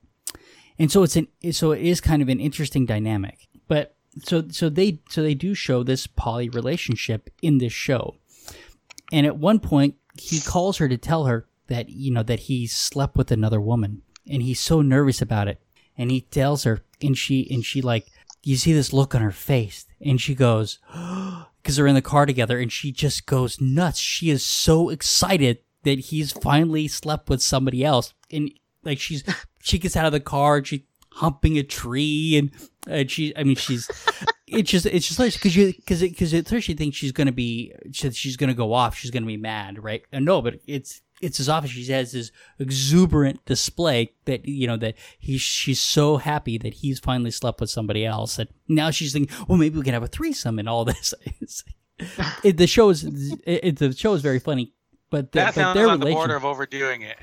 and 0.77 0.91
so 0.91 1.03
it's 1.03 1.15
an 1.15 1.27
so 1.51 1.71
it 1.71 1.81
is 1.81 2.01
kind 2.01 2.21
of 2.21 2.29
an 2.29 2.39
interesting 2.39 2.85
dynamic. 2.85 3.47
But 3.67 3.95
so 4.23 4.45
so 4.49 4.69
they 4.69 4.99
so 5.09 5.21
they 5.21 5.33
do 5.33 5.53
show 5.53 5.83
this 5.83 6.07
poly 6.07 6.49
relationship 6.49 7.29
in 7.41 7.57
this 7.57 7.73
show. 7.73 8.15
And 9.11 9.25
at 9.25 9.37
one 9.37 9.59
point 9.59 9.95
he 10.19 10.39
calls 10.39 10.77
her 10.77 10.89
to 10.89 10.97
tell 10.97 11.25
her 11.25 11.47
that 11.67 11.89
you 11.89 12.11
know 12.11 12.23
that 12.23 12.41
he 12.41 12.67
slept 12.67 13.17
with 13.17 13.31
another 13.31 13.61
woman. 13.61 14.01
And 14.29 14.41
he's 14.41 14.59
so 14.59 14.81
nervous 14.81 15.21
about 15.21 15.47
it. 15.47 15.61
And 15.97 16.11
he 16.11 16.21
tells 16.21 16.63
her 16.63 16.83
and 17.01 17.17
she 17.17 17.47
and 17.51 17.63
she 17.63 17.81
like 17.81 18.11
you 18.43 18.57
see 18.57 18.73
this 18.73 18.93
look 18.93 19.15
on 19.15 19.21
her 19.21 19.31
face? 19.31 19.85
And 19.99 20.21
she 20.21 20.35
goes 20.35 20.79
because 21.61 21.75
they're 21.75 21.87
in 21.87 21.95
the 21.95 22.01
car 22.01 22.25
together 22.25 22.59
and 22.59 22.71
she 22.71 22.91
just 22.91 23.25
goes 23.25 23.59
nuts. 23.59 23.99
She 23.99 24.29
is 24.29 24.43
so 24.43 24.89
excited 24.89 25.59
that 25.83 25.99
he's 25.99 26.31
finally 26.31 26.87
slept 26.87 27.29
with 27.29 27.41
somebody 27.41 27.83
else. 27.83 28.13
And 28.31 28.51
like 28.85 28.99
she's 28.99 29.23
she 29.61 29.77
gets 29.79 29.95
out 29.95 30.05
of 30.05 30.11
the 30.11 30.19
car 30.19 30.57
and 30.57 30.67
she 30.67 30.85
humping 31.11 31.57
a 31.57 31.63
tree 31.63 32.37
and 32.37 32.51
and 32.87 33.09
she 33.09 33.35
i 33.37 33.43
mean 33.43 33.55
she's 33.55 33.89
it's 34.47 34.69
just 34.69 34.85
it's 34.85 35.07
just 35.07 35.19
like 35.19 35.33
because 35.33 35.55
you 35.55 35.73
because 35.73 36.01
because 36.01 36.33
at 36.33 36.47
first 36.47 36.67
she 36.67 36.73
thinks 36.73 36.95
she's 36.97 37.11
gonna 37.11 37.31
be 37.31 37.73
she, 37.91 38.11
she's 38.11 38.37
gonna 38.37 38.53
go 38.53 38.73
off 38.73 38.95
she's 38.95 39.11
gonna 39.11 39.25
be 39.25 39.37
mad 39.37 39.83
right? 39.83 40.03
And 40.11 40.25
no 40.25 40.41
but 40.41 40.59
it's 40.67 41.01
it's 41.21 41.39
as 41.39 41.47
often 41.47 41.69
she 41.69 41.85
has 41.93 42.11
this 42.11 42.31
exuberant 42.59 43.43
display 43.45 44.11
that 44.25 44.45
you 44.45 44.67
know 44.67 44.75
that 44.77 44.95
he's 45.17 45.41
she's 45.41 45.79
so 45.79 46.17
happy 46.17 46.57
that 46.57 46.73
he's 46.75 46.99
finally 46.99 47.31
slept 47.31 47.61
with 47.61 47.69
somebody 47.69 48.05
else. 48.05 48.37
And 48.37 48.49
now 48.67 48.91
she's 48.91 49.13
thinking 49.13 49.33
well 49.47 49.57
maybe 49.57 49.77
we 49.77 49.83
can 49.83 49.93
have 49.93 50.03
a 50.03 50.07
threesome 50.07 50.59
and 50.59 50.69
all 50.69 50.85
this. 50.85 51.13
It, 52.43 52.57
the 52.57 52.67
show 52.67 52.89
is 52.89 53.05
it- 53.47 53.77
the 53.77 53.93
show 53.93 54.13
is 54.15 54.21
very 54.21 54.39
funny 54.39 54.73
but 55.09 55.31
the, 55.31 55.39
that 55.39 55.45
but 55.45 55.55
sounds 55.55 55.77
their 55.77 55.87
on 55.87 56.01
the 56.01 56.11
border 56.11 56.35
of 56.35 56.43
overdoing 56.43 57.03
it. 57.03 57.15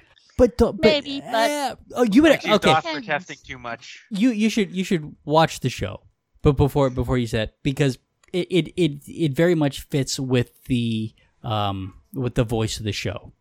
But, 0.42 0.58
the- 0.58 0.72
but 0.72 0.82
Maybe, 0.82 1.20
but- 1.20 1.50
eh, 1.50 1.74
oh 1.94 2.02
you 2.04 2.22
would 2.22 2.32
Accused 2.32 2.64
okay 2.64 2.72
us 2.72 2.84
for 2.86 3.00
testing 3.00 3.38
too 3.46 3.58
much. 3.58 4.02
you 4.10 4.30
you 4.30 4.48
should 4.50 4.70
you 4.78 4.84
should 4.84 5.14
watch 5.24 5.60
the 5.60 5.68
show, 5.70 6.00
but 6.42 6.56
before 6.56 6.90
before 6.90 7.18
you 7.18 7.26
said 7.26 7.52
because 7.62 7.98
it 8.32 8.46
it 8.50 8.72
it, 8.76 8.92
it 9.08 9.32
very 9.32 9.54
much 9.54 9.80
fits 9.82 10.18
with 10.18 10.50
the 10.64 11.12
um 11.42 11.94
with 12.14 12.34
the 12.34 12.44
voice 12.44 12.78
of 12.78 12.84
the 12.84 12.92
show. 12.92 13.32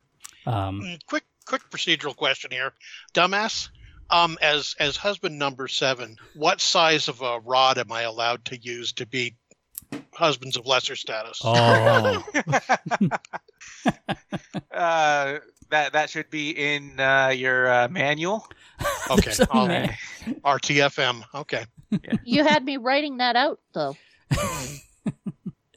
Um, 0.46 0.82
Mm, 0.82 1.06
Quick, 1.06 1.24
quick 1.46 1.62
procedural 1.70 2.16
question 2.16 2.52
here, 2.52 2.74
dumbass. 3.14 3.70
Um, 4.10 4.38
as 4.42 4.76
as 4.80 4.98
husband 4.98 5.40
number 5.40 5.68
seven, 5.70 6.18
what 6.36 6.60
size 6.62 7.08
of 7.08 7.22
a 7.22 7.40
rod 7.40 7.78
am 7.78 7.92
I 7.92 8.02
allowed 8.02 8.44
to 8.46 8.58
use 8.58 8.92
to 8.94 9.06
beat 9.06 9.36
husbands 10.14 10.58
of 10.58 10.66
lesser 10.66 10.96
status? 10.96 11.42
oh, 11.44 12.24
Uh, 14.72 15.40
that 15.70 15.94
that 15.94 16.10
should 16.10 16.30
be 16.30 16.52
in 16.52 17.00
uh, 17.00 17.30
your 17.36 17.72
uh, 17.72 17.88
manual. 17.90 18.46
okay, 19.10 19.22
There's 19.26 19.40
a 19.40 19.48
I'll- 19.52 19.68
man. 19.68 19.96
RTFM. 20.44 21.24
Okay, 21.36 21.66
You 22.24 22.44
had 22.44 22.64
me 22.64 22.78
writing 22.78 23.18
that 23.18 23.36
out 23.36 23.60
though. 23.74 23.96
I 24.32 24.80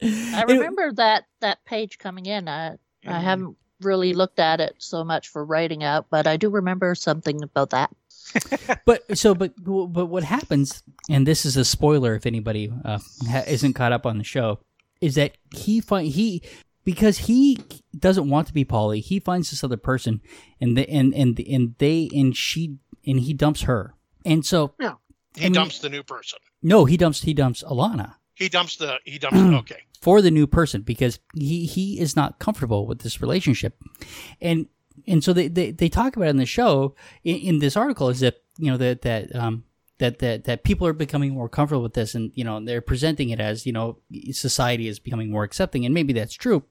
It- 0.01 0.47
remember 0.47 0.91
that 0.93 1.25
that 1.41 1.63
page 1.65 1.97
coming 1.97 2.25
in. 2.25 2.47
I 2.47 2.75
I 3.05 3.19
haven't 3.19 3.57
really 3.81 4.13
looked 4.13 4.39
at 4.39 4.59
it 4.61 4.75
so 4.79 5.03
much 5.03 5.29
for 5.29 5.43
writing 5.45 5.83
out, 5.83 6.07
but 6.09 6.27
I 6.27 6.37
do 6.37 6.49
remember 6.49 6.95
something 6.95 7.43
about 7.43 7.71
that. 7.71 7.91
But 8.85 9.17
so 9.17 9.33
but 9.35 9.53
but 9.63 10.05
what 10.07 10.23
happens 10.23 10.83
and 11.09 11.25
this 11.25 11.45
is 11.45 11.57
a 11.57 11.65
spoiler 11.65 12.15
if 12.15 12.25
anybody 12.25 12.71
uh, 12.83 12.99
ha- 13.29 13.43
isn't 13.47 13.73
caught 13.73 13.91
up 13.91 14.05
on 14.05 14.17
the 14.17 14.23
show 14.23 14.59
is 15.01 15.15
that 15.15 15.37
he 15.55 15.79
find 15.81 16.07
he 16.07 16.41
because 16.83 17.17
he 17.19 17.59
doesn't 17.97 18.29
want 18.29 18.47
to 18.47 18.53
be 18.53 18.65
poly 18.65 18.99
he 18.99 19.19
finds 19.19 19.49
this 19.49 19.63
other 19.63 19.77
person 19.77 20.21
and 20.61 20.77
the, 20.77 20.89
and 20.89 21.13
and 21.13 21.39
and 21.39 21.75
they 21.79 22.09
and 22.13 22.35
she 22.35 22.77
and 23.05 23.19
he 23.21 23.33
dumps 23.33 23.61
her 23.63 23.93
and 24.25 24.45
so 24.45 24.73
yeah. 24.79 24.93
he 25.35 25.41
I 25.41 25.45
mean- 25.45 25.53
dumps 25.53 25.79
the 25.79 25.89
new 25.89 26.03
person. 26.03 26.39
no 26.61 26.85
he 26.85 26.97
dumps 26.97 27.21
he 27.21 27.33
dumps 27.33 27.63
Ilana 27.63 28.15
He 28.35 28.49
dumps 28.49 28.75
the 28.77 28.99
he 29.05 29.17
dumps. 29.17 29.37
okay, 29.61 29.81
for 30.01 30.21
the 30.21 30.31
new 30.31 30.47
person 30.47 30.81
because 30.81 31.19
he 31.35 31.65
he 31.65 31.99
is 31.99 32.15
not 32.15 32.39
comfortable 32.39 32.85
with 32.87 32.99
this 32.99 33.21
relationship 33.21 33.79
and 34.41 34.67
and 35.07 35.23
so 35.23 35.33
they 35.33 35.47
they, 35.47 35.71
they 35.71 35.89
talk 35.89 36.15
about 36.15 36.29
in 36.29 36.37
the 36.37 36.45
show 36.45 36.95
in, 37.23 37.35
in 37.37 37.59
this 37.59 37.77
article 37.77 38.09
is 38.09 38.19
that 38.19 38.41
you 38.57 38.71
know 38.71 38.77
that 38.77 39.01
that 39.01 39.35
um 39.35 39.63
that, 39.97 40.19
that 40.19 40.43
that 40.43 40.65
people 40.65 40.85
are 40.85 40.93
becoming 40.93 41.33
more 41.33 41.47
comfortable 41.47 41.81
with 41.81 41.93
this 41.93 42.15
and 42.15 42.31
you 42.35 42.43
know 42.43 42.59
they're 42.63 42.81
presenting 42.81 43.29
it 43.29 43.39
as 43.39 43.65
you 43.65 43.71
know 43.71 43.97
society 44.31 44.87
is 44.87 44.99
becoming 44.99 45.31
more 45.31 45.43
accepting. 45.43 45.85
And 45.85 45.93
maybe 45.93 46.13
that's 46.13 46.33
true 46.33 46.63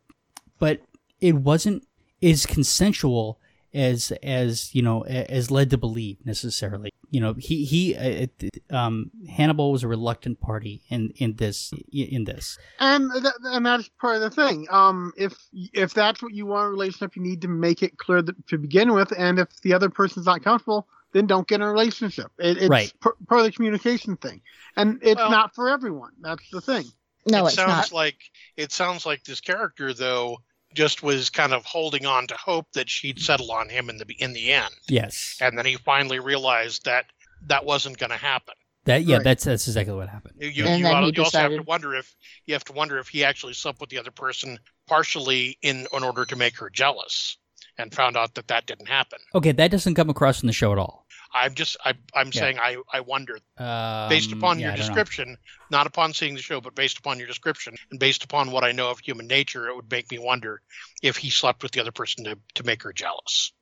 but 0.58 0.80
it 1.20 1.34
wasn't 1.34 1.86
as 2.22 2.46
consensual 2.46 3.38
as 3.74 4.12
as 4.22 4.74
you 4.74 4.82
know 4.82 5.02
as 5.04 5.50
led 5.50 5.70
to 5.70 5.76
believe 5.78 6.16
necessarily 6.24 6.90
you 7.10 7.20
know 7.20 7.34
he 7.34 7.64
he 7.64 7.96
uh, 7.96 8.26
um 8.74 9.10
hannibal 9.28 9.72
was 9.72 9.82
a 9.82 9.88
reluctant 9.88 10.40
party 10.40 10.82
in 10.88 11.10
in 11.16 11.36
this 11.36 11.72
in 11.92 12.24
this 12.24 12.56
and 12.80 13.10
th- 13.12 13.34
and 13.44 13.66
that's 13.66 13.88
part 14.00 14.16
of 14.16 14.22
the 14.22 14.30
thing. 14.30 14.66
Um, 14.70 15.12
if 15.16 15.34
if 15.52 15.92
that's 15.94 16.22
what 16.22 16.32
you 16.32 16.46
want 16.46 16.62
in 16.62 16.66
a 16.68 16.70
relationship, 16.70 17.16
you 17.16 17.22
need 17.22 17.42
to 17.42 17.48
make 17.48 17.82
it 17.82 17.98
clear 17.98 18.22
that, 18.22 18.46
to 18.48 18.58
begin 18.58 18.92
with. 18.92 19.12
And 19.18 19.38
if 19.38 19.48
the 19.62 19.72
other 19.74 19.90
person's 19.90 20.26
not 20.26 20.42
comfortable, 20.42 20.86
then 21.12 21.26
don't 21.26 21.46
get 21.46 21.56
in 21.56 21.62
a 21.62 21.70
relationship. 21.70 22.30
It, 22.38 22.56
it's 22.58 22.68
Right. 22.68 22.92
par- 23.00 23.16
part 23.28 23.40
of 23.40 23.46
the 23.46 23.52
communication 23.52 24.16
thing, 24.16 24.40
and 24.76 24.98
it's 25.02 25.16
Well- 25.18 25.30
not 25.30 25.54
for 25.54 25.68
everyone. 25.68 26.12
That's 26.20 26.48
the 26.50 26.60
thing. 26.60 26.84
No, 27.26 27.44
it 27.44 27.48
it's 27.48 27.54
sounds 27.56 27.90
not. 27.90 27.92
like 27.92 28.18
it 28.56 28.70
sounds 28.72 29.06
like 29.06 29.24
this 29.24 29.40
character 29.40 29.92
though 29.94 30.38
just 30.74 31.02
was 31.02 31.30
kind 31.30 31.52
of 31.52 31.64
holding 31.64 32.06
on 32.06 32.26
to 32.26 32.34
hope 32.36 32.66
that 32.74 32.88
she'd 32.90 33.18
settle 33.20 33.50
on 33.52 33.68
him 33.68 33.88
in 33.90 33.98
the 33.98 34.06
in 34.18 34.32
the 34.32 34.52
end, 34.52 34.74
yes 34.88 35.38
and 35.40 35.56
then 35.56 35.66
he 35.66 35.76
finally 35.76 36.18
realized 36.20 36.84
that 36.84 37.06
that 37.46 37.64
wasn't 37.64 37.98
going 37.98 38.10
to 38.10 38.16
happen. 38.16 38.54
That 38.86 39.04
yeah, 39.04 39.16
Right. 39.16 39.24
that's 39.24 39.44
that's 39.44 39.66
exactly 39.66 39.94
what 39.94 40.08
happened. 40.08 40.34
You, 40.38 40.48
you, 40.48 40.64
And 40.66 40.78
you, 40.78 40.84
then 40.84 40.94
ought- 40.94 41.16
you 41.16 41.22
also 41.24 41.38
have 41.38 41.52
to 41.52 41.62
wonder 41.62 41.94
if 41.94 42.14
you 42.46 42.54
have 42.54 42.64
to 42.64 42.72
wonder 42.72 42.98
if 42.98 43.08
he 43.08 43.24
actually 43.24 43.54
slept 43.54 43.80
with 43.80 43.88
the 43.90 43.98
other 43.98 44.10
person 44.10 44.58
partially 44.86 45.58
in 45.62 45.86
in 45.92 46.02
order 46.04 46.24
to 46.26 46.36
make 46.36 46.56
her 46.58 46.68
jealous, 46.70 47.36
and 47.78 47.92
found 47.94 48.16
out 48.16 48.34
that 48.34 48.46
that 48.48 48.66
didn't 48.66 48.86
happen. 48.88 49.18
Okay, 49.34 49.52
that 49.52 49.70
doesn't 49.70 49.94
come 49.94 50.10
across 50.10 50.42
in 50.42 50.46
the 50.46 50.52
show 50.52 50.70
at 50.72 50.78
all. 50.78 51.03
I'm 51.34 51.54
just 51.54 51.76
I, 51.84 51.94
I'm 52.14 52.32
Yeah. 52.32 52.40
saying 52.40 52.58
I 52.58 52.76
I 52.92 53.00
wonder 53.00 53.38
Um, 53.58 54.08
based 54.08 54.32
upon 54.32 54.58
yeah, 54.58 54.64
your 54.66 54.72
I 54.72 54.76
know. 54.76 54.80
description, 54.82 55.36
not 55.70 55.86
upon 55.86 56.12
seeing 56.14 56.34
the 56.34 56.42
show, 56.42 56.60
but 56.60 56.74
based 56.74 56.98
upon 56.98 57.18
your 57.18 57.26
description 57.26 57.74
and 57.90 58.00
based 58.00 58.24
upon 58.24 58.50
what 58.50 58.64
I 58.64 58.72
know 58.72 58.90
of 58.90 59.00
human 59.00 59.26
nature, 59.26 59.68
it 59.68 59.76
would 59.76 59.90
make 59.90 60.10
me 60.10 60.18
wonder 60.18 60.60
if 61.02 61.16
he 61.16 61.30
slept 61.30 61.62
with 61.62 61.72
the 61.72 61.80
other 61.80 61.92
person 61.92 62.24
to, 62.24 62.38
to 62.54 62.62
make 62.64 62.82
her 62.82 62.92
jealous. 62.92 63.52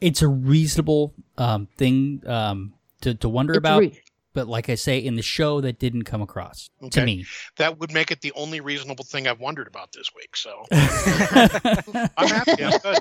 It's 0.00 0.22
a 0.22 0.28
reasonable 0.28 1.12
um, 1.38 1.68
thing 1.76 2.22
um, 2.26 2.74
to 3.02 3.14
to 3.14 3.28
wonder 3.28 3.54
It's 3.54 3.58
about, 3.58 3.80
re- 3.80 4.00
but 4.32 4.46
like 4.46 4.68
I 4.68 4.74
say, 4.74 4.98
in 4.98 5.16
the 5.16 5.22
show, 5.22 5.60
that 5.60 5.78
didn't 5.78 6.04
come 6.04 6.22
across 6.22 6.70
to 6.90 7.04
me. 7.04 7.26
That 7.56 7.78
would 7.78 7.92
make 7.92 8.10
it 8.10 8.20
the 8.20 8.32
only 8.32 8.60
reasonable 8.60 9.04
thing 9.04 9.26
I've 9.26 9.40
wondered 9.40 9.66
about 9.66 9.92
this 9.92 10.10
week. 10.14 10.36
So 10.36 10.64
I'm 10.72 12.28
happy. 12.28 12.64
I'm 12.64 12.78
good. 12.78 12.98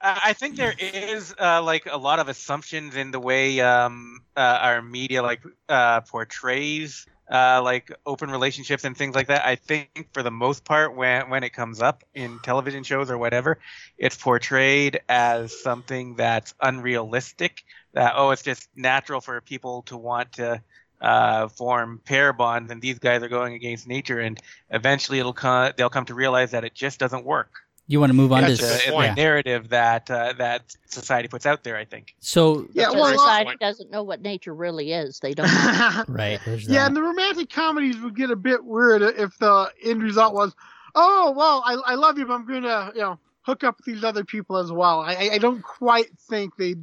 I 0.00 0.20
I 0.24 0.32
think 0.34 0.56
there 0.56 0.74
is 0.78 1.34
uh, 1.40 1.62
like 1.62 1.86
a 1.90 1.96
lot 1.96 2.18
of 2.18 2.28
assumptions 2.28 2.96
in 2.96 3.10
the 3.10 3.20
way 3.20 3.60
um, 3.60 4.20
uh, 4.36 4.58
our 4.62 4.82
media 4.82 5.22
like 5.22 5.42
uh, 5.68 6.00
portrays 6.02 7.06
uh, 7.32 7.62
like 7.62 7.90
open 8.04 8.30
relationships 8.30 8.84
and 8.84 8.96
things 8.96 9.14
like 9.14 9.28
that. 9.28 9.46
I 9.46 9.56
think 9.56 10.08
for 10.12 10.22
the 10.22 10.30
most 10.30 10.64
part, 10.64 10.94
when 10.94 11.30
when 11.30 11.42
it 11.44 11.50
comes 11.54 11.80
up 11.80 12.04
in 12.14 12.38
television 12.40 12.84
shows 12.84 13.10
or 13.10 13.16
whatever, 13.16 13.58
it's 13.96 14.16
portrayed 14.16 15.00
as 15.08 15.58
something 15.62 16.16
that's 16.16 16.54
unrealistic. 16.60 17.64
That 17.94 18.14
oh, 18.16 18.30
it's 18.30 18.42
just 18.42 18.68
natural 18.76 19.20
for 19.22 19.40
people 19.40 19.82
to 19.82 19.96
want 19.96 20.32
to 20.32 20.62
uh, 21.00 21.48
form 21.48 22.00
pair 22.04 22.32
bonds, 22.34 22.70
and 22.70 22.82
these 22.82 22.98
guys 22.98 23.22
are 23.22 23.28
going 23.28 23.54
against 23.54 23.88
nature, 23.88 24.20
and 24.20 24.38
eventually 24.70 25.18
it'll 25.18 25.32
come. 25.32 25.72
They'll 25.76 25.90
come 25.90 26.04
to 26.06 26.14
realize 26.14 26.50
that 26.50 26.64
it 26.64 26.74
just 26.74 27.00
doesn't 27.00 27.24
work. 27.24 27.50
You 27.88 28.00
want 28.00 28.10
to 28.10 28.14
move 28.14 28.32
on 28.32 28.42
Yeah, 28.42 28.46
to 28.48 28.52
It's 28.54 28.62
That's 28.62 28.70
a, 28.70 28.72
a 28.72 28.76
it's 28.76 28.84
good 28.86 28.90
a 28.90 28.96
point. 28.96 29.06
yeah. 29.18 29.24
narrative 29.24 29.68
that 29.70 30.10
uh, 30.10 30.32
that 30.38 30.74
society 30.86 31.28
puts 31.28 31.46
out 31.46 31.64
there. 31.64 31.76
I 31.76 31.84
think. 31.84 32.14
So 32.20 32.66
Yeah, 32.72 32.90
well, 32.90 32.92
a 32.92 33.02
a 33.02 33.04
very 33.06 33.16
lot- 33.16 33.22
Society 33.22 33.44
point. 33.46 33.60
doesn't 33.60 33.90
know 33.90 34.02
what 34.02 34.22
nature 34.22 34.54
really 34.54 34.92
is. 34.92 35.18
They 35.20 35.34
don't. 35.34 35.48
right, 36.08 36.40
yeah, 36.46 36.56
that. 36.56 36.86
and 36.86 36.96
the 36.96 37.02
romantic 37.02 37.50
comedies 37.50 37.98
would 37.98 38.16
get 38.16 38.30
a 38.30 38.36
bit 38.36 38.64
weird 38.64 39.02
if 39.02 39.36
the 39.38 39.70
end 39.84 40.02
result 40.02 40.32
was, 40.34 40.54
oh 40.94 41.32
well, 41.36 41.62
I, 41.66 41.92
I 41.92 41.94
love 41.96 42.18
you, 42.18 42.26
but 42.26 42.34
I'm 42.34 42.46
gonna 42.46 42.92
you 42.94 43.00
know 43.02 43.18
hook 43.42 43.64
up 43.64 43.76
with 43.78 43.86
these 43.94 44.04
other 44.04 44.24
people 44.24 44.56
as 44.56 44.70
well. 44.72 45.00
I 45.00 45.14
I- 45.14 45.30
I 45.34 45.38
don't 45.38 45.62
quite 45.62 46.16
think 46.30 46.56
they'd 46.56 46.82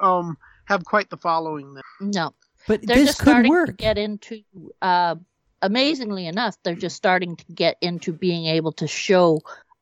um 0.00 0.36
have 0.66 0.84
quite 0.84 1.08
the 1.10 1.16
following 1.16 1.74
there. 1.74 1.82
no, 2.00 2.34
but 2.68 2.80
they're 2.86 2.96
this 2.96 3.06
just 3.08 3.18
could 3.20 3.28
starting 3.28 3.50
to 3.52 3.56
work. 3.56 3.76
get 3.76 3.96
into. 3.98 4.42
Uh, 4.82 5.14
amazingly 5.62 6.26
enough, 6.26 6.56
they're 6.64 6.74
just 6.74 6.96
starting 6.96 7.36
to 7.36 7.44
get 7.54 7.76
into 7.80 8.12
being 8.12 8.46
able 8.46 8.72
to 8.72 8.86
show 8.86 9.40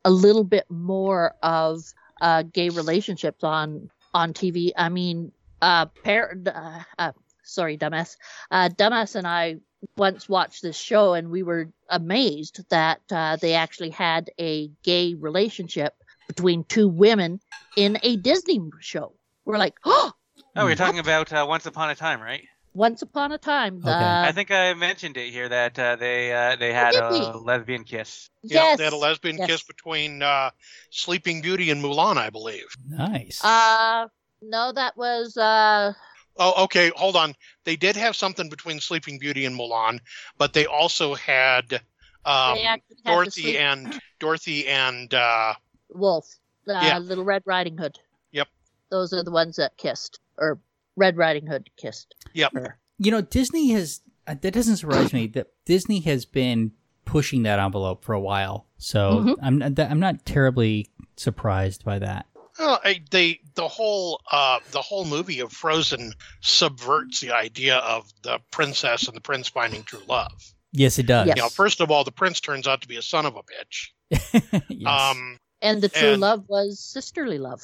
a 0.09 0.11
little 0.11 0.43
bit 0.43 0.65
more 0.71 1.35
of 1.43 1.83
uh, 2.23 2.43
gay 2.43 2.71
relationships 2.71 3.45
on 3.45 3.91
on 4.15 4.33
TV. 4.33 4.71
I 4.75 4.89
mean, 4.89 5.33
uh, 5.61 5.85
pair, 6.03 6.35
uh, 6.47 6.83
uh, 6.99 7.13
sorry, 7.45 7.77
dumbass, 7.77 8.17
uh, 8.51 8.71
dumbass, 8.71 9.17
and 9.17 9.27
I 9.27 9.57
once 9.99 10.27
watched 10.27 10.63
this 10.63 10.79
show, 10.79 11.13
and 11.13 11.29
we 11.29 11.43
were 11.43 11.69
amazed 11.91 12.65
that 12.71 13.03
uh, 13.13 13.37
they 13.37 13.53
actually 13.53 13.91
had 13.91 14.31
a 14.41 14.71
gay 14.83 15.13
relationship 15.13 15.93
between 16.27 16.65
two 16.65 16.89
women 16.89 17.39
in 17.77 17.99
a 18.03 18.17
Disney 18.17 18.63
show. 18.81 19.13
We're 19.45 19.59
like, 19.59 19.75
oh, 19.85 20.13
Oh, 20.57 20.65
we're 20.65 20.75
talking 20.75 20.99
about 21.01 21.33
uh, 21.33 21.45
Once 21.47 21.67
Upon 21.67 21.91
a 21.91 21.95
Time, 21.95 22.21
right? 22.21 22.43
Once 22.75 23.03
upon 23.03 23.33
a 23.33 23.39
time, 23.39 23.81
the, 23.81 23.91
Okay. 23.91 24.29
I 24.29 24.33
think 24.33 24.51
I 24.51 24.75
mentioned 24.75 25.17
it 25.17 25.31
here 25.31 25.49
that 25.49 25.79
uh, 25.79 25.97
they 25.97 26.33
uh, 26.33 26.57
they 26.57 26.73
had 26.73 26.93
did 26.93 27.03
a 27.03 27.11
we? 27.11 27.41
lesbian 27.41 27.85
kiss. 27.85 28.31
Yeah, 28.43 28.63
yes, 28.63 28.79
they 28.79 28.85
had 28.85 28.93
a 28.93 28.97
lesbian 28.97 29.37
yes. 29.37 29.47
kiss 29.47 29.63
between 29.65 30.23
uh, 30.23 30.51
Sleeping 30.91 31.43
Beauty 31.43 31.71
and 31.71 31.83
Mulan, 31.83 32.17
I 32.17 32.31
believe. 32.31 32.67
Nice. 32.89 33.45
Uh, 33.45 34.09
no, 34.43 34.73
that 34.73 34.97
was 34.97 35.37
uh, 35.37 35.93
Oh, 36.39 36.65
okay. 36.65 36.91
Hold 36.95 37.17
on. 37.17 37.35
They 37.65 37.77
did 37.77 37.97
have 37.97 38.15
something 38.15 38.49
between 38.49 38.81
Sleeping 38.81 39.19
Beauty 39.19 39.45
and 39.45 39.59
Mulan, 39.59 39.99
but 40.39 40.53
they 40.53 40.67
also 40.67 41.15
had 41.15 41.81
um, 42.25 42.55
they 42.55 42.63
had 42.63 42.81
Dorothy 43.05 43.43
Sleep 43.43 43.61
and 43.61 44.01
Dorothy 44.21 44.69
and 44.69 45.13
uh, 45.13 45.55
Wolf, 45.91 46.27
uh, 46.69 46.73
Yeah. 46.73 46.99
Little 46.99 47.25
Red 47.25 47.43
Riding 47.45 47.77
Hood. 47.77 47.99
Yep. 48.31 48.49
Those 48.91 49.13
are 49.13 49.25
the 49.25 49.33
ones 49.33 49.57
that 49.57 49.77
kissed, 49.77 50.21
or 50.37 50.61
Red 50.99 51.17
Riding 51.17 51.47
Hood 51.47 51.71
kissed. 51.77 52.15
yep. 52.35 52.53
you 52.99 53.11
know, 53.11 53.21
Disney 53.23 53.71
has 53.71 54.01
uh, 54.27 54.35
that 54.43 54.53
doesn't 54.53 54.77
surprise 54.77 55.13
me 55.13 55.27
that 55.29 55.47
Disney 55.65 56.01
has 56.01 56.25
been 56.27 56.73
pushing 57.07 57.45
that 57.45 57.59
envelope 57.59 58.05
for 58.05 58.13
a 58.15 58.21
while. 58.21 58.67
So 58.77 58.99
Mhm. 59.25 59.35
I'm 59.43 59.59
not, 59.59 59.79
I'm 59.79 60.01
not 60.01 60.27
terribly 60.27 60.91
surprised 61.17 61.85
by 61.85 61.99
that. 62.01 62.27
Well, 62.59 62.81
I, 62.85 63.01
they 63.11 63.41
the 63.55 63.69
whole 63.69 64.21
uh, 64.31 64.59
the 64.73 64.83
whole 64.83 65.05
movie 65.05 65.41
of 65.41 65.53
Frozen 65.53 66.13
subverts 66.41 67.21
the 67.21 67.33
idea 67.33 67.77
of 67.77 68.11
the 68.23 68.41
princess 68.51 69.07
and 69.07 69.17
the 69.17 69.21
prince 69.21 69.49
finding 69.49 69.85
true 69.85 70.03
love. 70.09 70.33
Yes, 70.73 70.99
it 70.99 71.07
does. 71.07 71.27
Yes. 71.29 71.37
You 71.37 71.43
know, 71.43 71.49
first 71.49 71.81
of 71.81 71.91
all, 71.91 72.05
the 72.05 72.11
prince 72.13 72.41
turns 72.41 72.67
out 72.67 72.83
to 72.83 72.89
be 72.89 72.97
a 72.97 73.03
son 73.03 73.25
of 73.27 73.37
a 73.37 73.43
bitch. 73.43 74.63
Yes. 74.69 75.13
Um, 75.17 75.39
And 75.63 75.81
the 75.83 75.89
true 75.89 76.13
And- 76.13 76.21
love 76.21 76.45
was 76.49 76.81
sisterly 76.81 77.39
love. 77.39 77.63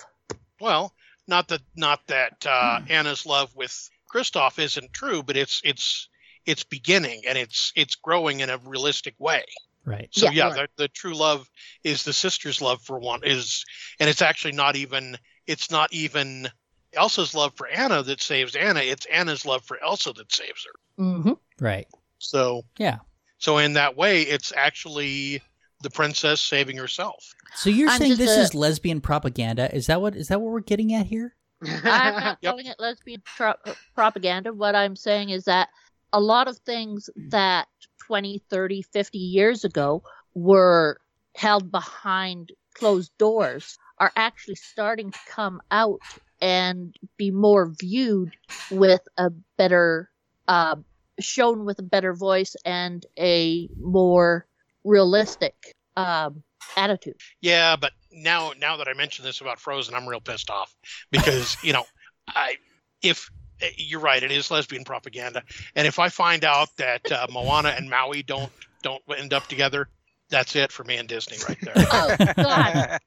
well, 0.61 0.95
not 1.27 1.49
that 1.49 1.63
not 1.77 2.01
that 2.09 2.47
uh, 2.47 2.81
Hmm. 2.81 2.93
Anna's 2.93 3.27
love 3.27 3.55
with 3.55 3.91
Kristoff 4.13 4.59
isn't 4.59 4.93
true, 4.93 5.23
but 5.23 5.37
it's 5.37 5.61
it's 5.65 6.09
it's 6.47 6.65
beginning 6.65 7.23
and 7.27 7.39
it's 7.39 7.73
it's 7.77 7.95
growing 7.97 8.41
in 8.41 8.51
a 8.51 8.59
realistic 8.59 9.15
way. 9.19 9.45
right. 9.85 10.09
So 10.13 10.27
Yeah, 10.27 10.31
yeah, 10.33 10.49
right. 10.55 10.71
the, 10.77 10.85
the 10.85 10.89
true 10.89 11.15
love 11.15 11.49
is 11.83 12.05
the 12.05 12.13
sister's 12.13 12.61
love 12.61 12.81
for 12.83 12.99
one 12.99 13.21
is, 13.25 13.65
and 13.99 14.09
it's 14.11 14.23
actually 14.23 14.53
not 14.53 14.77
even 14.77 15.17
it's 15.47 15.71
not 15.71 15.93
even 15.93 16.49
Elsa's 16.93 17.35
love 17.35 17.53
for 17.57 17.67
Anna 17.67 18.03
that 18.03 18.21
saves 18.23 18.55
Anna. 18.55 18.81
It's 18.81 19.07
Anna's 19.07 19.45
love 19.45 19.65
for 19.65 19.83
Elsa 19.83 20.13
that 20.13 20.33
saves 20.33 20.65
her. 20.67 21.03
Mm-hmm. 21.05 21.33
Right. 21.65 21.89
So 22.19 22.63
Yeah. 22.79 22.99
so 23.39 23.59
in 23.59 23.73
that 23.75 23.97
way, 23.97 24.23
it's 24.23 24.53
actually 24.57 25.43
the 25.83 25.91
princess 25.91 26.41
saving 26.41 26.77
herself. 26.77 27.25
So 27.57 27.71
you're 27.71 27.89
I'm 27.91 27.99
saying 28.01 28.17
this 28.17 28.37
a- 28.37 28.41
is 28.41 28.55
lesbian 28.55 29.01
propaganda? 29.01 29.75
Is 29.75 29.87
that 29.87 30.01
what 30.01 30.15
is 30.17 30.29
that 30.29 30.41
what 30.41 30.53
we're 30.53 30.61
getting 30.61 30.93
at 30.95 31.07
here? 31.07 31.35
I'm 31.63 31.71
not 31.85 32.39
Yep. 32.41 32.51
calling 32.53 32.67
it 32.67 32.77
lesbian 32.79 33.23
tro- 33.25 33.55
propaganda. 33.95 34.53
What 34.53 34.75
I'm 34.75 34.97
saying 34.97 35.31
is 35.31 35.45
that 35.45 35.69
a 36.13 36.21
lot 36.21 36.49
of 36.49 36.59
things 36.59 37.11
that 37.31 37.67
20, 38.07 38.43
30, 38.51 38.83
50 38.83 39.19
years 39.19 39.65
ago 39.65 40.03
were 40.35 41.01
held 41.35 41.71
behind 41.71 42.53
closed 42.75 43.13
doors 43.19 43.79
are 43.99 44.13
actually 44.17 44.55
starting 44.57 45.11
to 45.11 45.19
come 45.29 45.61
out 45.71 46.01
and 46.41 46.97
be 47.17 47.31
more 47.31 47.73
viewed 47.81 48.33
with 48.71 49.01
a 49.17 49.31
better, 49.57 50.11
uh, 50.49 50.77
shown 51.21 51.65
with 51.65 51.79
a 51.79 51.83
better 51.83 52.13
voice 52.13 52.57
and 52.65 53.07
a 53.19 53.69
more 53.81 54.47
realistic 54.85 55.55
um, 55.97 56.43
attitude. 56.77 57.17
Yeah, 57.41 57.77
but 57.77 57.93
now 58.13 58.53
now 58.59 58.77
that 58.77 58.89
I 58.89 58.95
mentioned 58.95 59.27
this 59.27 59.41
about 59.41 59.59
Frozen, 59.59 59.95
I'm 59.95 60.09
real 60.09 60.21
pissed 60.21 60.51
off 60.51 60.75
because 61.11 61.57
you 61.63 61.73
know 61.73 61.85
I 62.29 62.57
if 63.03 63.31
eh, 63.61 63.71
you're 63.77 64.01
right, 64.01 64.23
it 64.23 64.31
is 64.31 64.51
lesbian 64.51 64.85
propaganda, 64.85 65.43
and 65.75 65.87
if 65.87 65.99
I 65.99 66.09
find 66.09 66.45
out 66.45 66.69
that 66.77 67.11
uh, 67.11 67.27
Moana 67.33 67.71
and 67.71 67.89
Maui 67.89 68.23
don't 68.23 68.53
don't 68.83 69.03
end 69.17 69.33
up 69.33 69.47
together, 69.47 69.89
that's 70.31 70.57
it 70.57 70.73
for 70.73 70.85
me 70.85 70.97
and 70.97 71.09
Disney 71.09 71.39
right 71.49 71.59
there. 71.63 71.75
Oh, 71.93 72.17
God. 72.37 72.99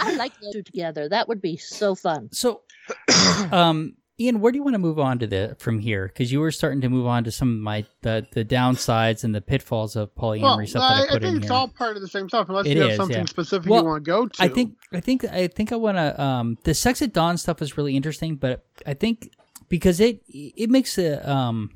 I 0.00 0.12
like 0.14 0.32
those 0.40 0.52
two 0.52 0.62
together. 0.62 1.08
That 1.08 1.28
would 1.28 1.40
be 1.40 1.56
so 1.56 1.94
fun. 1.94 2.28
So, 2.32 2.62
um, 3.52 3.94
Ian, 4.18 4.40
where 4.40 4.50
do 4.50 4.56
you 4.56 4.62
want 4.62 4.74
to 4.74 4.78
move 4.78 4.98
on 4.98 5.18
to 5.18 5.26
the 5.26 5.56
from 5.58 5.78
here? 5.78 6.08
Because 6.08 6.32
you 6.32 6.40
were 6.40 6.50
starting 6.50 6.80
to 6.80 6.88
move 6.88 7.06
on 7.06 7.24
to 7.24 7.30
some 7.30 7.50
of 7.54 7.60
my 7.60 7.84
the 8.00 8.26
the 8.32 8.44
downsides 8.44 9.24
and 9.24 9.34
the 9.34 9.42
pitfalls 9.42 9.94
of 9.94 10.14
polyamory 10.14 10.40
well, 10.40 10.66
stuff 10.66 10.82
that 10.82 10.96
I 10.96 11.00
I, 11.00 11.02
I 11.02 11.06
put 11.08 11.14
in 11.16 11.20
think 11.20 11.36
it's 11.36 11.46
here. 11.46 11.52
all 11.52 11.68
part 11.68 11.96
of 11.96 12.02
the 12.02 12.08
same 12.08 12.28
stuff, 12.28 12.48
unless 12.48 12.66
It 12.66 12.76
you 12.76 12.82
have 12.82 12.96
something 12.96 13.18
yeah. 13.18 13.24
specific 13.26 13.68
Well, 13.68 13.82
you 13.82 13.88
want 13.88 14.04
to 14.04 14.10
go 14.10 14.26
to. 14.26 14.42
I 14.42 14.48
think 14.48 14.76
I 14.92 15.00
think 15.00 15.24
I 15.24 15.48
think 15.48 15.70
I 15.70 15.76
want 15.76 15.98
to 15.98 16.22
um 16.22 16.56
the 16.64 16.72
sex 16.72 17.02
at 17.02 17.12
dawn 17.12 17.36
stuff 17.36 17.60
is 17.60 17.76
really 17.76 17.94
interesting, 17.94 18.36
but 18.36 18.64
I 18.86 18.94
think 18.94 19.30
because 19.68 20.00
it 20.00 20.22
it 20.28 20.70
makes 20.70 20.96
a 20.96 21.30
um 21.30 21.72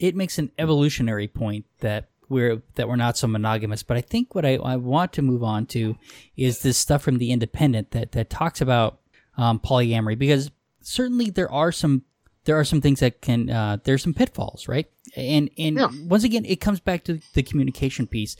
it 0.00 0.16
makes 0.16 0.38
an 0.38 0.50
evolutionary 0.58 1.28
point 1.28 1.64
that 1.80 2.08
we're 2.28 2.60
that 2.74 2.88
we're 2.88 2.96
not 2.96 3.16
so 3.16 3.28
monogamous. 3.28 3.84
But 3.84 3.96
I 3.96 4.00
think 4.00 4.34
what 4.34 4.44
I, 4.44 4.56
I 4.56 4.76
want 4.76 5.12
to 5.12 5.22
move 5.22 5.44
on 5.44 5.66
to 5.66 5.96
is 6.36 6.60
this 6.62 6.76
stuff 6.76 7.02
from 7.02 7.18
the 7.18 7.30
Independent 7.30 7.92
that 7.92 8.12
that 8.12 8.30
talks 8.30 8.60
about 8.60 8.98
um, 9.36 9.60
polyamory 9.60 10.18
because 10.18 10.50
certainly 10.88 11.30
there 11.30 11.50
are 11.52 11.72
some 11.72 12.02
there 12.44 12.58
are 12.58 12.64
some 12.64 12.80
things 12.80 13.00
that 13.00 13.20
can 13.20 13.50
uh, 13.50 13.76
there's 13.84 14.02
some 14.02 14.14
pitfalls, 14.14 14.68
right? 14.68 14.86
And 15.16 15.50
and 15.58 15.76
Yeah. 15.76 15.88
once 16.06 16.24
again, 16.24 16.44
it 16.44 16.60
comes 16.60 16.80
back 16.80 17.04
to 17.04 17.20
the 17.34 17.42
communication 17.42 18.06
piece. 18.06 18.36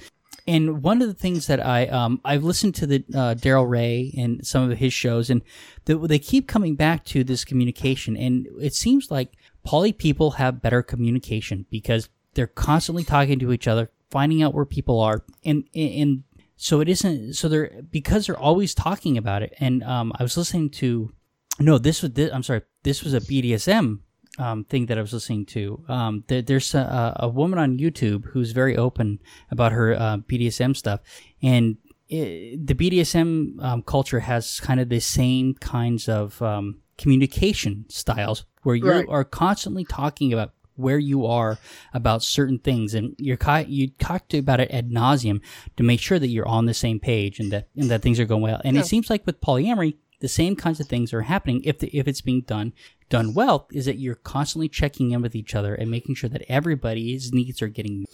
And 0.46 0.82
one 0.82 1.02
of 1.02 1.08
the 1.08 1.14
things 1.14 1.46
that 1.48 1.60
I 1.64 1.86
um 1.88 2.20
I've 2.24 2.42
listened 2.42 2.74
to 2.76 2.86
the 2.86 3.04
uh, 3.14 3.34
Darrel 3.34 3.66
Ray 3.66 4.14
and 4.16 4.46
some 4.46 4.70
of 4.70 4.78
his 4.78 4.94
shows, 4.94 5.28
and 5.30 5.42
the, 5.84 5.98
they 5.98 6.18
keep 6.18 6.48
coming 6.48 6.74
back 6.74 7.04
to 7.06 7.22
this 7.22 7.44
communication. 7.44 8.16
And 8.16 8.46
it 8.60 8.74
seems 8.74 9.10
like 9.10 9.32
poly 9.62 9.92
people 9.92 10.32
have 10.32 10.62
better 10.62 10.82
communication 10.82 11.66
because 11.70 12.08
they're 12.34 12.46
constantly 12.46 13.04
talking 13.04 13.38
to 13.40 13.52
each 13.52 13.68
other, 13.68 13.90
finding 14.10 14.42
out 14.42 14.54
where 14.54 14.64
people 14.64 15.00
are, 15.00 15.22
and 15.44 15.64
and 15.74 16.22
so 16.56 16.80
it 16.80 16.88
isn't 16.88 17.34
so 17.34 17.48
they're 17.48 17.82
because 17.90 18.26
they're 18.26 18.38
always 18.48 18.74
talking 18.74 19.18
about 19.18 19.42
it. 19.42 19.52
And 19.60 19.82
um, 19.84 20.12
I 20.18 20.22
was 20.22 20.36
listening 20.38 20.70
to 20.80 21.12
no, 21.58 21.78
this 21.78 22.02
was 22.02 22.12
this, 22.12 22.30
I'm 22.32 22.42
sorry, 22.42 22.62
this 22.82 23.02
was 23.02 23.14
a 23.14 23.20
BDSM 23.20 24.00
um, 24.38 24.64
thing 24.64 24.86
that 24.86 24.98
I 24.98 25.00
was 25.00 25.12
listening 25.12 25.46
to. 25.46 25.84
Um, 25.88 26.24
there, 26.28 26.42
there's 26.42 26.74
a, 26.74 27.14
a 27.16 27.28
woman 27.28 27.58
on 27.58 27.78
YouTube 27.78 28.24
who's 28.26 28.52
very 28.52 28.76
open 28.76 29.18
about 29.50 29.72
her 29.72 29.94
uh, 29.94 30.18
BDSM 30.18 30.76
stuff, 30.76 31.00
and 31.42 31.76
it, 32.08 32.66
the 32.66 32.74
BDSM 32.74 33.62
um, 33.62 33.82
culture 33.82 34.20
has 34.20 34.60
kind 34.60 34.80
of 34.80 34.88
the 34.88 35.00
same 35.00 35.54
kinds 35.54 36.08
of 36.08 36.40
um, 36.42 36.80
communication 36.96 37.84
styles 37.88 38.44
where 38.62 38.76
you 38.76 38.88
Right. 38.90 39.06
are 39.08 39.24
constantly 39.24 39.84
talking 39.84 40.32
about 40.32 40.52
where 40.76 40.98
you 40.98 41.26
are 41.26 41.58
about 41.92 42.22
certain 42.22 42.58
things, 42.60 42.94
and 42.94 43.16
you're 43.18 43.36
ki- 43.36 43.64
you 43.66 43.88
talk 43.98 44.28
to 44.28 44.38
about 44.38 44.60
it 44.60 44.70
ad 44.70 44.90
nauseum 44.90 45.40
to 45.76 45.82
make 45.82 45.98
sure 45.98 46.20
that 46.20 46.28
you're 46.28 46.46
on 46.46 46.66
the 46.66 46.74
same 46.74 47.00
page 47.00 47.40
and 47.40 47.50
that 47.50 47.66
and 47.76 47.90
that 47.90 48.00
things 48.02 48.20
are 48.20 48.24
going 48.24 48.42
well. 48.42 48.60
And 48.64 48.76
Yeah. 48.76 48.82
it 48.82 48.86
seems 48.86 49.10
like 49.10 49.26
with 49.26 49.40
polyamory, 49.40 49.96
the 50.20 50.28
same 50.28 50.56
kinds 50.56 50.80
of 50.80 50.86
things 50.86 51.12
are 51.12 51.22
happening 51.22 51.62
if 51.64 51.78
the, 51.78 51.88
if 51.96 52.08
it's 52.08 52.20
being 52.20 52.42
done 52.42 52.72
done 53.08 53.34
well 53.34 53.66
is 53.72 53.86
that 53.86 53.98
you're 53.98 54.14
constantly 54.14 54.68
checking 54.68 55.12
in 55.12 55.22
with 55.22 55.34
each 55.34 55.54
other 55.54 55.74
and 55.74 55.90
making 55.90 56.14
sure 56.14 56.30
that 56.30 56.44
everybody's 56.48 57.32
needs 57.32 57.62
are 57.62 57.68
getting. 57.68 58.04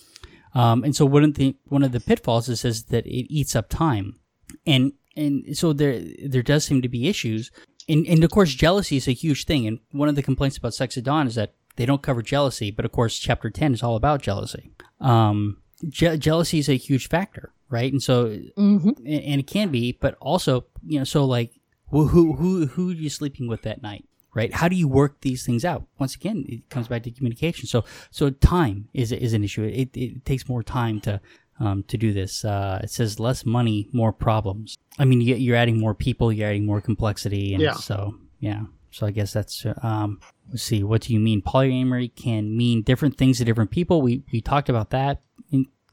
Um, 0.55 0.85
and 0.85 0.95
so 0.95 1.05
one 1.05 1.25
of 1.25 1.35
the 1.35 1.57
one 1.65 1.83
of 1.83 1.93
the 1.93 2.01
pitfalls 2.01 2.49
is, 2.49 2.65
is 2.65 2.85
that 2.85 3.07
it 3.07 3.33
eats 3.33 3.57
up 3.57 3.69
time, 3.69 4.21
and 4.67 4.93
and 5.17 5.57
so 5.57 5.73
there 5.73 6.01
there 6.25 6.43
does 6.43 6.65
seem 6.65 6.83
to 6.83 6.89
be 6.89 7.09
issues. 7.09 7.51
And, 7.87 8.07
and 8.07 8.25
of 8.25 8.31
course, 8.31 8.55
jealousy 8.55 8.97
is 8.97 9.09
a 9.09 9.13
huge 9.13 9.45
thing. 9.45 9.67
And 9.67 9.79
one 9.91 10.09
of 10.09 10.15
the 10.15 10.23
complaints 10.23 10.57
about 10.57 10.73
Sex 10.73 10.97
at 10.97 11.05
Dawn 11.05 11.27
is 11.27 11.35
that 11.35 11.53
they 11.77 11.85
don't 11.85 12.01
cover 12.03 12.23
jealousy, 12.23 12.71
but 12.71 12.87
of 12.87 12.93
course, 12.93 13.19
chapter 13.19 13.51
10 13.51 13.75
is 13.75 13.83
all 13.83 13.97
about 13.97 14.23
jealousy. 14.23 14.73
Um, 15.01 15.59
je- 15.89 16.17
jealousy 16.17 16.59
is 16.59 16.71
a 16.71 16.79
huge 16.79 17.09
factor, 17.09 17.53
right? 17.69 17.93
And 17.93 18.03
so, 18.03 18.37
hmm 18.57 18.89
and, 19.05 19.23
and 19.23 19.41
it 19.41 19.47
can 19.47 19.69
be, 19.69 19.99
but 20.01 20.17
also, 20.21 20.65
you 20.87 20.99
know, 20.99 21.05
so 21.05 21.25
like, 21.27 21.53
who, 21.95 22.09
who, 22.09 22.33
who, 22.35 22.67
who 22.67 22.91
are 22.91 22.95
you 22.95 23.11
sleeping 23.11 23.49
with 23.49 23.63
that 23.63 23.83
night? 23.83 24.05
Right? 24.35 24.53
How 24.53 24.67
do 24.67 24.75
you 24.75 24.89
work 24.89 25.21
these 25.21 25.47
things 25.47 25.65
out? 25.65 25.85
Once 25.99 26.17
again, 26.17 26.45
it 26.49 26.69
comes 26.69 26.89
back 26.89 27.05
to 27.05 27.11
communication. 27.13 27.69
So, 27.69 27.85
so 28.11 28.31
time 28.31 28.89
is 28.93 29.13
is 29.13 29.33
an 29.33 29.45
issue. 29.45 29.63
It, 29.63 29.97
it 29.97 30.25
takes 30.25 30.49
more 30.49 30.65
time 30.65 31.01
to 31.03 31.21
um, 31.61 31.85
to 31.85 31.97
do 31.97 32.13
this. 32.13 32.45
Uh, 32.45 32.81
it 32.83 32.91
says 32.91 33.21
less 33.21 33.47
money, 33.47 33.89
more 33.93 34.13
problems. 34.13 34.77
I 34.99 35.05
mean, 35.05 35.21
you, 35.21 35.37
you're 35.37 35.55
adding 35.57 35.79
more 35.79 35.95
people, 35.95 36.33
you're 36.33 36.49
adding 36.49 36.67
more 36.67 36.81
complexity, 36.81 37.55
and 37.55 37.63
Yeah. 37.63 37.75
so 37.75 38.17
yeah. 38.41 38.63
So 38.91 39.07
I 39.07 39.13
guess 39.13 39.33
that's 39.33 39.65
uh, 39.65 39.75
um, 39.85 40.19
let's 40.51 40.65
see. 40.65 40.83
What 40.83 41.03
do 41.03 41.13
you 41.15 41.21
mean? 41.21 41.41
Polyamory 41.41 42.15
can 42.17 42.57
mean 42.57 42.83
different 42.83 43.17
things 43.17 43.39
to 43.39 43.45
different 43.45 43.71
people. 43.71 44.03
We 44.03 44.25
we 44.33 44.41
talked 44.41 44.69
about 44.69 44.91
that 44.91 45.21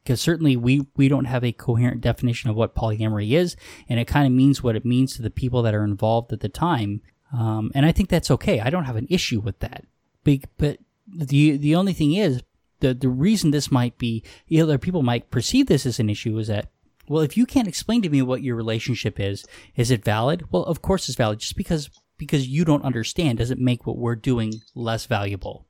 because 0.04 0.22
certainly 0.22 0.56
we 0.58 0.88
we 0.96 1.08
don't 1.08 1.26
have 1.26 1.44
a 1.44 1.52
coherent 1.52 2.02
definition 2.02 2.50
of 2.50 2.56
what 2.56 2.76
polyamory 2.76 3.32
is, 3.32 3.56
and 3.88 4.00
it 4.00 4.08
kind 4.08 4.26
of 4.26 4.34
means 4.34 4.64
what 4.64 4.76
it 4.76 4.86
means 4.86 5.16
to 5.16 5.22
the 5.22 5.30
people 5.30 5.62
that 5.64 5.76
are 5.76 5.84
involved 5.84 6.34
at 6.34 6.40
the 6.40 6.50
time. 6.50 7.02
Um, 7.34 7.72
and 7.74 7.86
I 7.86 7.92
think 7.92 8.10
that's 8.10 8.32
okay. 8.32 8.60
I 8.60 8.70
don't 8.70 8.86
have 8.86 8.96
an 8.98 9.08
issue 9.10 9.40
with 9.40 9.60
that. 9.60 9.86
Big, 10.24 10.46
but 10.58 10.80
the 11.08 11.58
the 11.58 11.76
only 11.76 11.94
thing 11.94 12.14
is 12.14 12.42
the 12.80 12.94
the 12.94 13.10
reason 13.10 13.52
this 13.52 13.72
might 13.72 13.98
be 13.98 14.24
you 14.48 14.60
know, 14.60 14.66
other 14.66 14.78
people 14.78 15.04
might 15.04 15.32
perceive 15.32 15.68
this 15.68 15.86
as 15.86 16.00
an 16.00 16.10
issue 16.10 16.38
is 16.38 16.48
that 16.48 16.70
well, 17.08 17.24
if 17.24 17.36
you 17.36 17.46
can't 17.46 17.68
explain 17.68 18.02
to 18.04 18.10
me 18.10 18.22
what 18.22 18.44
your 18.44 18.56
relationship 18.56 19.20
is, 19.20 19.46
is 19.76 19.92
it 19.92 20.04
valid? 20.06 20.46
Well, 20.52 20.64
of 20.64 20.82
course 20.82 21.10
it's 21.10 21.18
valid. 21.18 21.40
Just 21.40 21.58
because 21.58 21.90
because 22.18 22.48
you 22.48 22.64
don't 22.64 22.86
understand 22.86 23.40
doesn't 23.40 23.60
make 23.60 23.86
what 23.86 23.98
we're 23.98 24.16
doing 24.16 24.54
less 24.76 25.08
valuable. 25.08 25.66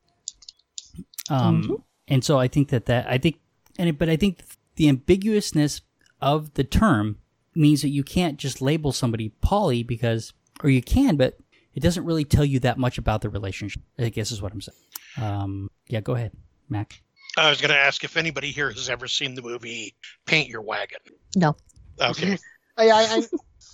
Um, 1.30 1.84
and 2.08 2.24
so 2.24 2.38
I 2.38 2.48
think 2.48 2.70
that 2.70 2.88
that 2.88 3.08
I 3.08 3.18
think, 3.18 3.40
and 3.82 3.90
it, 3.90 3.98
but 3.98 4.10
I 4.10 4.16
think 4.16 4.44
the 4.76 4.88
ambiguousness 4.88 5.82
of 6.22 6.54
the 6.54 6.64
term 6.64 7.18
means 7.56 7.82
that 7.82 7.90
you 7.90 8.04
can't 8.04 8.38
just 8.38 8.62
label 8.62 8.92
somebody 8.92 9.30
poly 9.42 9.82
because, 9.82 10.34
or 10.64 10.70
you 10.70 10.84
can, 10.84 11.18
but 11.18 11.40
it 11.74 11.80
doesn't 11.82 12.06
really 12.06 12.24
tell 12.24 12.46
you 12.46 12.60
that 12.60 12.78
much 12.78 13.00
about 13.00 13.22
the 13.22 13.30
relationship. 13.30 13.82
I 13.98 14.10
guess 14.10 14.32
is 14.32 14.40
what 14.40 14.54
I'm 14.54 14.62
saying. 14.62 14.78
Um, 15.18 15.72
yeah, 15.88 16.00
go 16.00 16.14
ahead, 16.14 16.32
Mac. 16.70 17.02
I 17.38 17.50
was 17.50 17.60
going 17.60 17.72
to 17.72 17.78
ask 17.78 18.04
if 18.04 18.18
anybody 18.18 18.52
here 18.52 18.70
has 18.70 18.88
ever 18.88 19.08
seen 19.08 19.34
the 19.34 19.42
movie 19.42 19.96
Paint 20.28 20.48
Your 20.48 20.62
Wagon. 20.62 21.00
No. 21.36 21.56
Okay. 22.00 22.38
I, 22.78 22.90
I, 22.90 23.02
I 23.04 23.24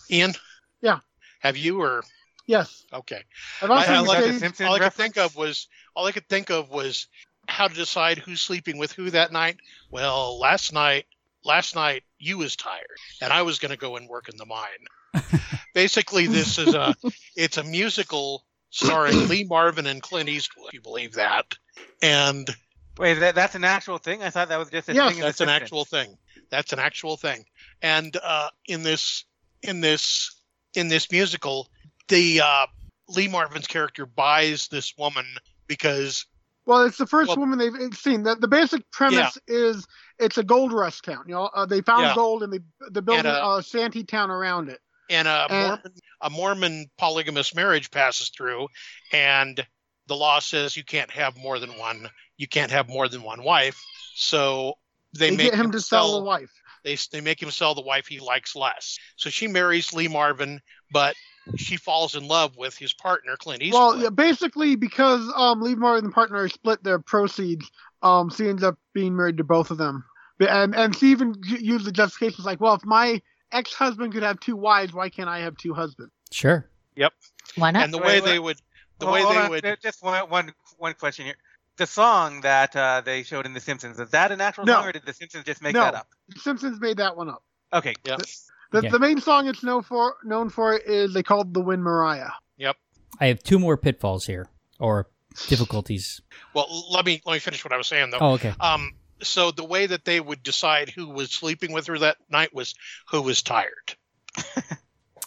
Ian? 0.09 0.33
Yeah. 0.81 0.99
Have 1.41 1.57
you 1.57 1.81
or 1.81 2.03
yes. 2.45 2.85
okay. 2.93 3.23
I've 3.61 3.71
I- 3.71 3.75
I 3.75 3.85
seen 3.85 4.05
like 4.05 4.19
the 4.19 4.23
the 4.23 4.29
stage- 4.29 4.39
Simpsons 4.39 4.69
all 4.69 4.75
I 4.75 4.79
could 4.79 4.93
think 4.93 5.17
of 5.17 5.35
was 5.35 5.67
all 5.95 6.05
I 6.05 6.13
could 6.13 6.29
think 6.29 6.49
of 6.49 6.69
was 6.69 7.07
how 7.47 7.67
to 7.67 7.73
decide 7.73 8.17
who's 8.17 8.41
sleeping 8.41 8.77
with 8.77 8.91
who 8.91 9.09
that 9.11 9.31
night. 9.31 9.57
Well, 9.91 10.39
last 10.39 10.73
night, 10.73 11.05
last 11.43 11.75
night 11.75 12.03
you 12.19 12.37
was 12.37 12.55
tired, 12.55 12.97
and 13.21 13.31
I 13.31 13.41
was 13.43 13.59
going 13.59 13.71
to 13.71 13.77
go 13.77 13.95
and 13.95 14.07
work 14.09 14.29
in 14.29 14.37
the 14.37 14.45
mine. 14.45 15.23
Basically, 15.73 16.27
this 16.27 16.57
is 16.57 16.73
a 16.73 16.95
it's 17.35 17.57
a 17.57 17.63
musical 17.63 18.43
starring 18.69 19.27
Lee 19.27 19.43
Marvin 19.43 19.87
and 19.87 20.01
Clint 20.01 20.29
Eastwood. 20.29 20.67
If 20.67 20.73
you 20.73 20.81
believe 20.81 21.13
that, 21.13 21.53
and 22.01 22.49
Wait, 22.97 23.15
that, 23.15 23.35
that's 23.35 23.55
an 23.55 23.63
actual 23.63 23.99
thing? 23.99 24.23
I 24.23 24.29
thought 24.29 24.49
that 24.49 24.57
was 24.57 24.69
just 24.69 24.89
a 24.89 24.93
Yes, 24.93 25.09
thing. 25.09 25.19
in 25.19 25.25
that's 25.25 25.41
an 25.41 25.49
actual 25.49 25.85
thing. 25.85 26.17
That's 26.49 26.73
an 26.73 26.79
actual 26.79 27.15
thing. 27.17 27.45
And 27.81 28.15
uh, 28.23 28.49
in 28.67 28.83
this 28.83 29.25
in 29.61 29.81
this 29.81 30.41
in 30.73 30.87
this 30.87 31.11
musical, 31.11 31.69
the 32.07 32.41
uh, 32.43 32.65
Lee 33.09 33.27
Marvin's 33.27 33.67
character 33.67 34.05
buys 34.05 34.67
this 34.69 34.97
woman 34.97 35.25
because 35.67 36.25
Well, 36.67 36.83
it's 36.85 36.97
the 36.97 37.07
first 37.07 37.29
Well- 37.29 37.37
woman 37.37 37.57
they've 37.57 37.97
seen. 37.97 38.23
The, 38.23 38.35
the 38.35 38.47
basic 38.47 38.91
premise 38.91 39.37
is 39.47 39.87
it's 40.19 40.37
a 40.37 40.43
gold 40.43 40.73
rush 40.73 41.01
town. 41.01 41.23
You 41.27 41.33
know, 41.35 41.45
uh, 41.45 41.65
they 41.65 41.81
found 41.81 42.03
Yeah. 42.03 42.15
gold 42.15 42.43
and 42.43 42.51
they 42.53 42.59
building 43.01 43.25
And, 43.25 43.27
uh, 43.27 43.55
a 43.59 43.63
shanty 43.63 44.03
town 44.03 44.29
around 44.29 44.69
it. 44.69 44.81
and 45.09 45.27
a 45.27 45.31
Uh, 45.31 45.47
Mormon 45.49 45.93
a 46.21 46.29
Mormon 46.29 46.91
polygamous 46.97 47.55
marriage 47.55 47.89
passes 47.89 48.29
through, 48.29 48.67
and 49.13 49.65
the 50.07 50.15
law 50.15 50.39
says 50.39 50.75
you 50.75 50.83
can't 50.83 51.11
have 51.11 51.37
more 51.37 51.57
than 51.59 51.77
one. 51.77 52.09
You 52.35 52.47
can't 52.49 52.71
have 52.71 52.89
more 52.89 53.07
than 53.07 53.23
one 53.23 53.43
wife. 53.43 53.81
So 54.15 54.77
they, 55.13 55.29
They, 55.29 55.37
make 55.37 55.51
get 55.51 55.59
him 55.59 55.71
to 55.71 55.79
sell 55.79 56.19
the 56.19 56.25
wife. 56.25 56.51
They 56.83 56.97
they 57.13 57.21
make 57.21 57.41
him 57.41 57.51
sell 57.51 57.75
the 57.75 57.81
wife 57.81 58.07
he 58.07 58.19
likes 58.19 58.55
less. 58.57 58.97
So 59.15 59.29
she 59.29 59.47
marries 59.47 59.93
Lee 59.93 60.09
Marvin, 60.09 60.61
but 60.91 61.15
she 61.55 61.77
falls 61.77 62.15
in 62.15 62.27
love 62.27 62.57
with 62.57 62.77
his 62.77 62.93
partner 62.93 63.35
Clint 63.37 63.61
Eastwood. 63.63 63.79
Well, 63.79 63.97
yeah, 64.03 64.09
basically 64.09 64.75
because 64.75 65.31
um, 65.35 65.61
Lee 65.61 65.75
Marvin 65.75 66.03
and 66.05 66.11
the 66.11 66.13
partner 66.15 66.47
split 66.49 66.83
their 66.83 66.99
proceeds, 66.99 67.69
um, 68.03 68.29
she 68.29 68.47
ends 68.49 68.63
up 68.63 68.77
being 68.93 69.15
married 69.15 69.37
to 69.37 69.43
both 69.43 69.71
of 69.71 69.77
them. 69.77 70.03
And 70.39 70.75
and 70.75 70.95
she 70.95 71.07
even 71.11 71.35
u- 71.45 71.57
used 71.57 71.85
the 71.85 71.91
justification 71.91 72.43
like, 72.43 72.61
well, 72.61 72.75
if 72.75 72.85
my 72.85 73.21
ex 73.51 73.73
husband 73.73 74.13
could 74.13 74.23
have 74.23 74.39
two 74.39 74.55
wives, 74.55 74.93
why 74.93 75.09
can't 75.09 75.29
I 75.29 75.39
have 75.39 75.57
two 75.57 75.73
husbands? 75.73 76.11
Sure. 76.31 76.67
Yep. 76.95 77.13
Why 77.55 77.71
not? 77.71 77.83
and 77.85 77.93
the 77.93 77.97
Wait, 77.97 78.05
way 78.05 78.21
wait. 78.21 78.25
they 78.25 78.39
would 78.39 78.57
the 78.99 79.05
Hold- 79.07 79.15
way 79.15 79.21
they 79.33 79.39
on, 79.41 79.49
would 79.49 79.63
there- 79.63 79.77
Just 79.81 80.03
one, 80.03 80.29
one, 80.29 80.53
one 80.77 80.93
question 80.93 81.25
here. 81.25 81.35
The 81.77 81.85
song 81.87 82.41
that 82.41 82.75
uh, 82.75 83.01
they 83.05 83.21
showed 83.23 83.45
in 83.45 83.53
The 83.53 83.59
Simpsons, 83.59 83.99
is 83.99 84.09
that 84.09 84.31
a 84.31 84.35
natural 84.35 84.65
No. 84.65 84.73
song 84.73 84.85
or 84.87 84.91
did 84.91 85.05
The 85.05 85.13
Simpsons 85.13 85.43
just 85.43 85.61
make 85.61 85.75
No. 85.75 85.81
that 85.81 85.93
up? 85.93 86.07
The 86.29 86.39
Simpsons 86.39 86.79
made 86.81 86.97
that 86.97 87.15
one 87.15 87.29
up. 87.29 87.43
Okay. 87.71 87.93
yeah. 88.03 88.15
The, 88.17 88.27
Yeah. 88.73 88.89
the 88.89 88.99
main 88.99 89.19
song 89.21 89.47
it's 89.47 89.63
known 89.63 89.83
for 89.83 90.15
known 90.23 90.49
for 90.49 90.75
is 90.77 91.13
they 91.13 91.23
called 91.23 91.53
the 91.53 91.61
Wind 91.61 91.83
Maria. 91.83 92.33
Yep. 92.57 92.75
I 93.19 93.27
have 93.27 93.41
two 93.41 93.59
more 93.59 93.77
pitfalls 93.77 94.25
here 94.25 94.49
or 94.79 95.07
difficulties. 95.47 96.21
Well, 96.53 96.67
let 96.91 97.05
me 97.05 97.21
let 97.25 97.33
me 97.33 97.39
finish 97.39 97.63
what 97.63 97.73
I 97.73 97.77
was 97.77 97.87
saying 97.87 98.11
though. 98.11 98.19
Oh, 98.19 98.31
okay. 98.33 98.53
Um, 98.59 98.93
so 99.21 99.51
the 99.51 99.63
way 99.63 99.85
that 99.87 100.05
they 100.05 100.19
would 100.19 100.43
decide 100.43 100.89
who 100.89 101.07
was 101.07 101.31
sleeping 101.31 101.71
with 101.71 101.87
her 101.87 101.97
that 101.99 102.17
night 102.29 102.53
was 102.53 102.75
who 103.09 103.21
was 103.21 103.41
tired. 103.41 103.95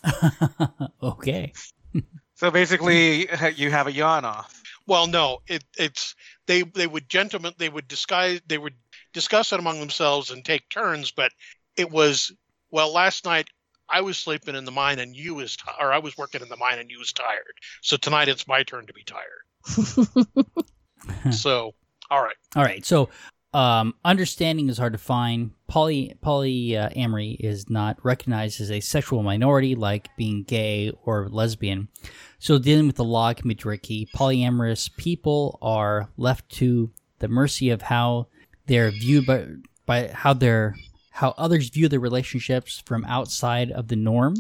okay. 1.03 1.53
So 2.35 2.51
basically, 2.51 3.29
you 3.57 3.71
have 3.71 3.87
a 3.87 3.93
yawn 3.93 4.25
off. 4.25 4.63
Well, 4.87 5.07
no, 5.07 5.43
it, 5.47 5.65
it's 5.79 6.15
they 6.47 6.63
they 6.63 6.87
would 6.87 7.09
gentlemen 7.09 7.53
they 7.59 7.69
would 7.69 7.89
disguise 7.89 8.41
they 8.47 8.59
would 8.59 8.75
discuss 9.13 9.53
it 9.53 9.61
among 9.61 9.81
themselves 9.81 10.31
and 10.31 10.45
take 10.45 10.69
turns, 10.69 11.11
but 11.11 11.33
it 11.77 11.91
was 11.91 12.33
well 12.71 12.93
last 12.93 13.25
night 13.25 13.49
I 13.89 14.03
was 14.03 14.19
sleeping 14.19 14.55
in 14.55 14.65
the 14.65 14.71
mine 14.71 14.99
and 14.99 15.17
you 15.17 15.35
was 15.35 15.57
ti 15.57 15.71
or 15.81 15.93
I 15.93 15.99
was 15.99 16.17
working 16.17 16.43
in 16.43 16.49
the 16.49 16.57
mine 16.57 16.79
and 16.79 16.91
you 16.91 16.99
was 16.99 17.13
tired. 17.13 17.55
So 17.83 17.97
tonight 17.97 18.29
it's 18.29 18.47
my 18.47 18.63
turn 18.63 18.87
to 18.87 18.93
be 18.93 19.05
tired. 19.05 20.55
so 21.33 21.75
all 22.11 22.23
right, 22.23 22.35
All 22.57 22.65
right. 22.65 22.85
So, 22.85 23.09
um, 23.55 23.95
understanding 24.05 24.69
is 24.69 24.79
hard 24.79 24.93
to 24.95 24.99
find. 24.99 25.53
Poly 25.69 26.17
polyamory 26.25 27.37
is 27.39 27.71
not 27.71 28.05
recognized 28.05 28.61
as 28.61 28.71
a 28.71 28.81
sexual 28.81 29.23
minority, 29.23 29.77
like 29.77 30.09
being 30.17 30.43
gay 30.43 30.91
or 31.05 31.29
lesbian. 31.29 31.89
So, 32.41 32.59
dealing 32.59 32.89
with 32.89 32.97
the 32.97 33.05
law 33.05 33.33
can 33.33 33.49
be 33.49 33.55
tricky. 33.55 34.09
Polyamorous 34.17 34.95
people 34.97 35.59
are 35.63 36.11
left 36.17 36.49
to 36.57 36.91
the 37.21 37.29
mercy 37.29 37.71
of 37.71 37.83
how 37.83 38.27
they're 38.67 38.91
viewed 38.91 39.27
by 39.27 39.47
by 39.87 40.09
how 40.09 40.33
they're 40.33 40.75
how 41.21 41.35
others 41.37 41.69
view 41.69 41.87
their 41.87 42.01
relationships 42.01 42.83
from 42.87 43.05
outside 43.05 43.71
of 43.71 43.89
the 43.89 43.97
norm, 43.97 44.35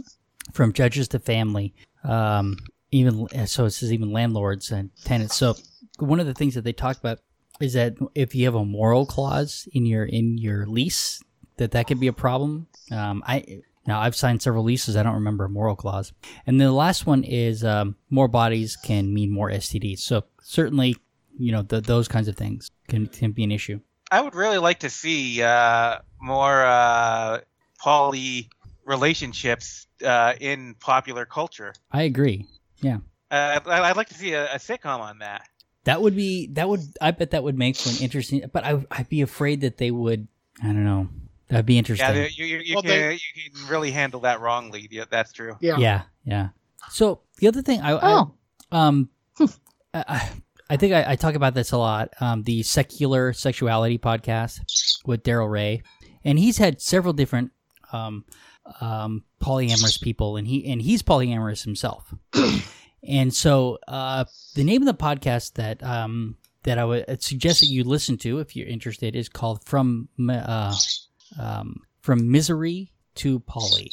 from 0.55 0.73
judges 0.73 1.09
to 1.09 1.19
family. 1.19 1.75
Um, 2.05 2.57
even 2.91 3.29
so, 3.47 3.67
it 3.67 3.71
says 3.73 3.93
even 3.93 4.13
landlords 4.13 4.71
and 4.71 4.91
tenants. 5.05 5.37
So, 5.37 5.57
one 5.99 6.21
of 6.21 6.27
the 6.27 6.33
things 6.33 6.55
that 6.55 6.63
they 6.63 6.73
talk 6.73 6.97
about 6.97 7.19
is 7.61 7.75
that 7.75 7.99
if 8.15 8.35
you 8.35 8.47
have 8.47 8.55
a 8.55 8.65
moral 8.65 9.05
clause 9.05 9.69
in 9.73 9.85
your 9.85 10.07
in 10.07 10.39
your 10.39 10.67
lease, 10.67 11.23
that 11.59 11.73
that 11.73 11.87
could 11.87 12.01
be 12.01 12.07
a 12.07 12.15
problem. 12.15 12.67
Um, 12.91 13.23
I 13.27 13.61
now 13.87 14.01
I've 14.01 14.17
signed 14.17 14.41
several 14.41 14.65
leases. 14.65 14.97
I 14.97 15.03
don't 15.03 15.17
remember 15.17 15.45
a 15.45 15.51
moral 15.51 15.77
clause. 15.77 16.15
And 16.47 16.59
then 16.59 16.67
the 16.67 16.73
last 16.73 17.07
one 17.07 17.25
is 17.25 17.63
um, 17.63 17.95
more 18.09 18.27
bodies 18.27 18.77
can 18.77 19.13
mean 19.13 19.31
more 19.31 19.51
STDs. 19.51 19.99
So 19.99 20.25
certainly, 20.43 20.97
you 21.39 21.53
know, 21.53 21.63
th 21.63 21.85
those 21.85 22.09
kinds 22.09 22.27
of 22.27 22.37
things 22.37 22.71
can 22.89 23.07
can 23.07 23.33
be 23.33 23.45
an 23.45 23.53
issue. 23.53 23.81
I 24.11 24.23
would 24.23 24.35
really 24.35 24.59
like 24.59 24.81
to 24.81 24.91
see 24.91 25.43
uh, 25.43 25.99
more 26.21 26.63
uh, 26.65 27.41
poly 27.79 28.49
relationships 28.85 29.87
uh, 30.05 30.35
in 30.41 30.75
popular 30.81 31.25
culture. 31.25 31.73
I 31.93 32.03
agree. 32.03 32.47
Yeah. 32.81 32.99
Uh, 33.31 33.61
I- 33.67 33.91
I'd 33.91 33.97
like 33.97 34.09
to 34.09 34.15
see 34.15 34.33
a, 34.33 34.53
a 34.55 34.59
sitcom 34.59 35.01
on 35.01 35.19
that. 35.21 35.49
That 35.85 36.03
would 36.03 36.15
be 36.15 36.49
that 36.49 36.69
would 36.69 36.81
I 37.01 37.11
bet 37.13 37.31
that 37.31 37.43
would 37.43 37.57
make 37.57 37.77
for 37.77 37.89
an 37.89 37.97
interesting. 38.03 38.43
But 38.53 38.65
I 38.65 38.85
I'd 38.91 39.09
be 39.09 39.23
afraid 39.23 39.63
that 39.63 39.79
they 39.79 39.91
would. 39.91 40.29
I 40.63 40.67
don't 40.67 40.85
know. 40.85 41.09
That'd 41.49 41.65
be 41.67 41.79
interesting. 41.79 42.07
Yeah, 42.15 42.29
you, 42.31 42.45
you, 42.45 42.59
you, 42.59 42.75
Well, 42.75 42.83
can, 42.83 42.91
they- 42.91 43.15
you 43.15 43.51
can 43.51 43.69
really 43.69 43.91
handle 43.91 44.21
that 44.21 44.41
wrongly. 44.41 44.87
Yeah, 44.91 45.05
that's 45.11 45.33
true. 45.33 45.57
Yeah. 45.61 45.79
yeah, 45.79 46.03
yeah. 46.25 46.49
So 46.91 47.21
the 47.39 47.49
other 47.49 47.63
thing 47.63 47.81
I, 47.81 47.93
I 47.93 47.99
Oh, 48.03 48.35
um 48.73 49.09
I, 49.95 50.29
I 50.69 50.77
think 50.77 50.93
I, 50.93 51.13
I 51.13 51.17
talk 51.17 51.35
about 51.35 51.55
this 51.55 51.73
a 51.73 51.79
lot. 51.79 52.11
Um, 52.21 52.43
the 52.43 52.63
secular 52.63 53.33
sexuality 53.33 53.99
podcast 53.99 54.61
with 55.07 55.23
Darrel 55.25 55.49
Ray, 55.49 55.83
and 56.25 56.39
he's 56.39 56.59
had 56.59 56.81
several 56.81 57.13
different 57.13 57.53
um, 57.93 58.25
um, 58.81 59.25
polyamorous 59.41 60.01
people, 60.01 60.37
and 60.37 60.47
he 60.47 60.71
and 60.71 60.83
he's 60.83 61.03
polyamorous 61.03 61.65
himself. 61.65 62.15
and 63.07 63.33
so, 63.33 63.79
uh, 63.89 64.25
the 64.55 64.65
name 64.65 64.83
of 64.83 64.87
the 64.87 65.03
podcast 65.03 65.55
that 65.55 65.83
um, 65.83 66.37
that 66.65 66.79
I 66.79 66.85
would 66.85 67.23
suggest 67.23 67.61
that 67.61 67.67
you 67.67 67.85
listen 67.85 68.17
to 68.19 68.39
if 68.39 68.55
you're 68.55 68.69
interested 68.69 69.17
is 69.17 69.29
called 69.29 69.65
"From 69.65 70.09
uh, 70.29 70.75
um, 71.39 71.83
From 72.01 72.31
Misery 72.31 72.93
to 73.17 73.41
Poly." 73.41 73.91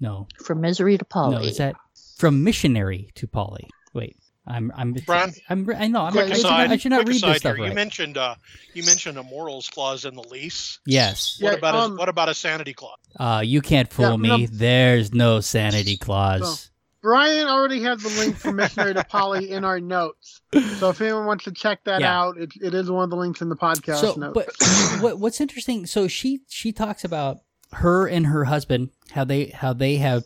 No, 0.00 0.26
From 0.44 0.60
misery 0.60 0.98
to 0.98 1.04
Polly. 1.04 1.36
no, 1.36 1.42
is 1.42 1.58
that 1.58 1.76
from 2.16 2.42
missionary 2.42 3.10
to 3.14 3.28
Polly? 3.28 3.68
Wait, 3.94 4.16
I'm 4.46 4.72
I'm 4.74 4.92
Brian? 5.06 5.32
I'm 5.48 5.68
I 5.76 5.86
know 5.88 6.02
I'm, 6.02 6.12
Quick 6.12 6.30
I, 6.30 6.34
should 6.34 6.42
not, 6.42 6.52
aside, 6.52 6.70
I 6.72 6.76
should 6.76 6.90
not 6.90 6.96
quick 6.96 7.08
read 7.08 7.16
aside 7.16 7.30
this 7.34 7.38
stuff 7.38 7.56
here. 7.56 7.66
You 7.66 7.72
mentioned 7.74 8.18
uh, 8.18 8.34
you 8.74 8.82
mentioned 8.84 9.18
a 9.18 9.22
morals 9.22 9.68
clause 9.70 10.04
in 10.04 10.14
the 10.14 10.22
lease. 10.22 10.80
Yes, 10.84 11.38
What 11.40 11.52
Yeah, 11.52 11.58
about 11.58 11.74
um, 11.74 11.92
a, 11.92 11.96
what 11.96 12.08
about 12.08 12.28
a 12.28 12.34
sanity 12.34 12.74
clause? 12.74 12.98
uh, 13.18 13.42
you 13.44 13.60
can't 13.60 13.92
fool 13.92 14.10
Yeah, 14.10 14.16
me. 14.16 14.28
no. 14.28 14.46
There's 14.50 15.12
no 15.14 15.40
sanity 15.40 15.96
clause. 15.96 16.70
Brian 17.02 17.48
already 17.48 17.82
has 17.82 18.00
the 18.02 18.08
link 18.08 18.36
from 18.36 18.56
Missionary 18.56 18.94
to 18.94 19.02
Polly 19.04 19.50
in 19.50 19.64
our 19.64 19.80
notes. 19.80 20.40
So 20.78 20.88
if 20.90 21.00
anyone 21.00 21.26
wants 21.26 21.44
to 21.44 21.52
check 21.52 21.82
that 21.84 22.00
Yeah. 22.00 22.20
out, 22.20 22.38
it, 22.38 22.52
it 22.60 22.74
is 22.74 22.90
one 22.90 23.02
of 23.04 23.10
the 23.10 23.16
links 23.16 23.40
in 23.42 23.48
the 23.48 23.56
podcast 23.56 24.00
so, 24.00 24.14
notes. 24.14 24.34
but 24.34 25.00
what, 25.00 25.18
what's 25.18 25.40
interesting? 25.40 25.86
So 25.86 26.06
she 26.08 26.42
she 26.48 26.72
talks 26.72 27.04
about 27.04 27.38
her 27.72 28.06
and 28.06 28.26
her 28.26 28.44
husband 28.44 28.90
how 29.12 29.24
they 29.24 29.46
how 29.46 29.72
they 29.72 29.96
have 29.96 30.24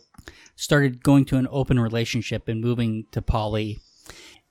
started 0.55 1.03
going 1.03 1.25
to 1.25 1.37
an 1.37 1.47
open 1.49 1.79
relationship 1.79 2.47
and 2.47 2.61
moving 2.61 3.05
to 3.11 3.21
poly, 3.21 3.79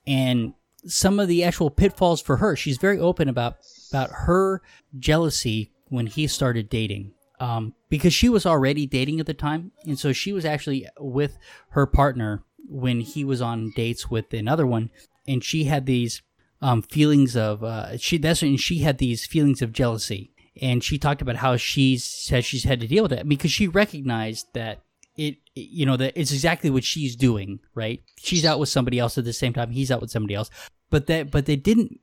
and 0.07 0.53
some 0.85 1.19
of 1.19 1.27
the 1.27 1.43
actual 1.43 1.69
pitfalls 1.69 2.21
for 2.21 2.37
her. 2.37 2.55
She's 2.55 2.77
very 2.77 2.97
open 2.97 3.27
about 3.27 3.57
about 3.91 4.09
her 4.11 4.61
jealousy 4.97 5.71
when 5.89 6.07
he 6.07 6.25
started 6.27 6.69
dating. 6.69 7.13
Um, 7.39 7.75
because 7.89 8.15
she 8.15 8.29
was 8.29 8.47
already 8.47 8.87
dating 8.87 9.19
at 9.19 9.27
the 9.27 9.33
time, 9.35 9.71
and 9.85 9.99
so 9.99 10.11
she 10.11 10.33
was 10.33 10.43
actually 10.43 10.87
with 10.99 11.37
her 11.69 11.85
partner 11.85 12.43
when 12.67 13.01
he 13.01 13.23
was 13.23 13.43
on 13.43 13.71
dates 13.75 14.09
with 14.09 14.33
another 14.33 14.65
one, 14.65 14.89
and 15.27 15.43
she 15.43 15.65
had 15.65 15.85
these 15.85 16.23
um, 16.63 16.81
feelings 16.81 17.35
of 17.37 17.63
uh, 17.63 17.95
she 17.97 18.17
that's 18.17 18.41
when 18.41 18.57
she 18.57 18.79
had 18.79 18.97
these 18.97 19.27
feelings 19.27 19.61
of 19.61 19.71
jealousy, 19.71 20.31
and 20.59 20.83
she 20.83 20.97
talked 20.97 21.21
about 21.21 21.35
how 21.35 21.57
she's 21.57 22.03
said 22.03 22.43
she's 22.43 22.63
had 22.63 22.79
to 22.79 22.87
deal 22.87 23.03
with 23.03 23.13
it 23.13 23.29
because 23.29 23.51
she 23.51 23.67
recognized 23.67 24.47
that 24.53 24.81
it 25.17 25.37
you 25.55 25.85
know 25.85 25.97
that 25.97 26.13
it's 26.15 26.31
exactly 26.31 26.69
what 26.69 26.83
she's 26.83 27.15
doing 27.15 27.59
right. 27.73 28.01
She's 28.17 28.45
out 28.45 28.59
with 28.59 28.69
somebody 28.69 28.99
else 28.99 29.17
at 29.17 29.25
the 29.25 29.33
same 29.33 29.53
time. 29.53 29.71
He's 29.71 29.91
out 29.91 30.01
with 30.01 30.11
somebody 30.11 30.35
else, 30.35 30.49
but 30.89 31.07
that 31.07 31.31
but 31.31 31.45
they 31.45 31.55
didn't 31.55 31.99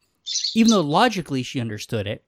even 0.54 0.70
though 0.70 0.80
logically 0.80 1.42
she 1.42 1.60
understood 1.60 2.06
it 2.06 2.24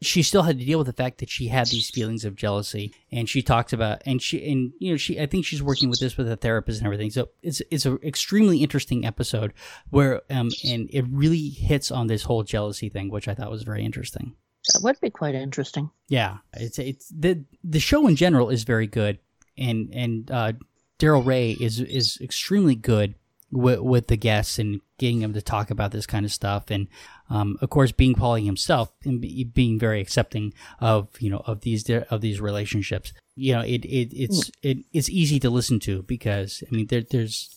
she 0.00 0.22
still 0.22 0.42
had 0.42 0.58
to 0.58 0.64
deal 0.64 0.78
with 0.78 0.86
the 0.86 0.92
fact 0.92 1.18
that 1.18 1.30
she 1.30 1.48
had 1.48 1.66
these 1.68 1.90
feelings 1.90 2.24
of 2.24 2.36
jealousy. 2.36 2.94
And 3.12 3.28
she 3.28 3.42
talks 3.42 3.72
about 3.72 4.02
and 4.06 4.20
she 4.20 4.50
and 4.50 4.72
you 4.78 4.92
know 4.92 4.96
she 4.96 5.20
i 5.20 5.26
think 5.26 5.44
she's 5.44 5.62
working 5.62 5.88
with 5.90 6.00
this 6.00 6.16
with 6.16 6.30
a 6.30 6.36
therapist 6.36 6.78
and 6.78 6.86
everything. 6.86 7.10
So 7.10 7.28
it's 7.42 7.62
it's 7.70 7.86
an 7.86 7.98
extremely 8.02 8.62
interesting 8.62 9.04
episode 9.04 9.52
where 9.90 10.22
um 10.30 10.50
and 10.68 10.88
it 10.92 11.04
really 11.10 11.48
hits 11.48 11.90
on 11.90 12.06
this 12.06 12.24
whole 12.24 12.42
jealousy 12.42 12.88
thing 12.88 13.10
which 13.10 13.28
i 13.28 13.34
thought 13.34 13.50
was 13.50 13.62
very 13.62 13.84
interesting. 13.84 14.34
That 14.72 14.82
would 14.82 15.00
be 15.00 15.10
quite 15.10 15.34
interesting. 15.34 15.90
yeah. 16.08 16.38
It's 16.54 16.78
it's 16.78 17.08
the 17.08 17.44
the 17.62 17.80
show 17.80 18.06
in 18.06 18.16
general 18.16 18.50
is 18.50 18.64
very 18.64 18.86
good 18.86 19.18
and 19.58 19.92
and 19.92 20.30
uh 20.30 20.52
darrel 20.98 21.22
ray 21.22 21.52
is 21.52 21.80
is 21.80 22.18
extremely 22.20 22.74
good 22.74 23.14
with, 23.52 23.80
with 23.80 24.06
the 24.08 24.16
guests 24.16 24.58
and 24.58 24.80
getting 24.98 25.20
them 25.20 25.32
to 25.32 25.42
talk 25.42 25.70
about 25.70 25.92
this 25.92 26.06
kind 26.06 26.24
of 26.24 26.32
stuff. 26.32 26.70
And 26.70 26.88
um, 27.30 27.56
of 27.60 27.70
course 27.70 27.92
being 27.92 28.14
poly 28.14 28.44
himself 28.44 28.92
and 29.04 29.20
be, 29.20 29.44
being 29.44 29.78
very 29.78 30.00
accepting 30.00 30.52
of 30.80 31.08
you 31.20 31.30
know 31.30 31.42
of 31.46 31.62
these 31.62 31.88
of 31.90 32.20
these 32.20 32.40
relationships 32.40 33.12
you 33.34 33.52
know 33.52 33.62
it, 33.62 33.84
it 33.84 34.14
it's 34.16 34.50
it, 34.62 34.78
it's 34.92 35.08
easy 35.10 35.40
to 35.40 35.50
listen 35.50 35.80
to 35.80 36.02
because 36.02 36.62
I 36.70 36.74
mean 36.74 36.86
there, 36.86 37.02
there's 37.02 37.54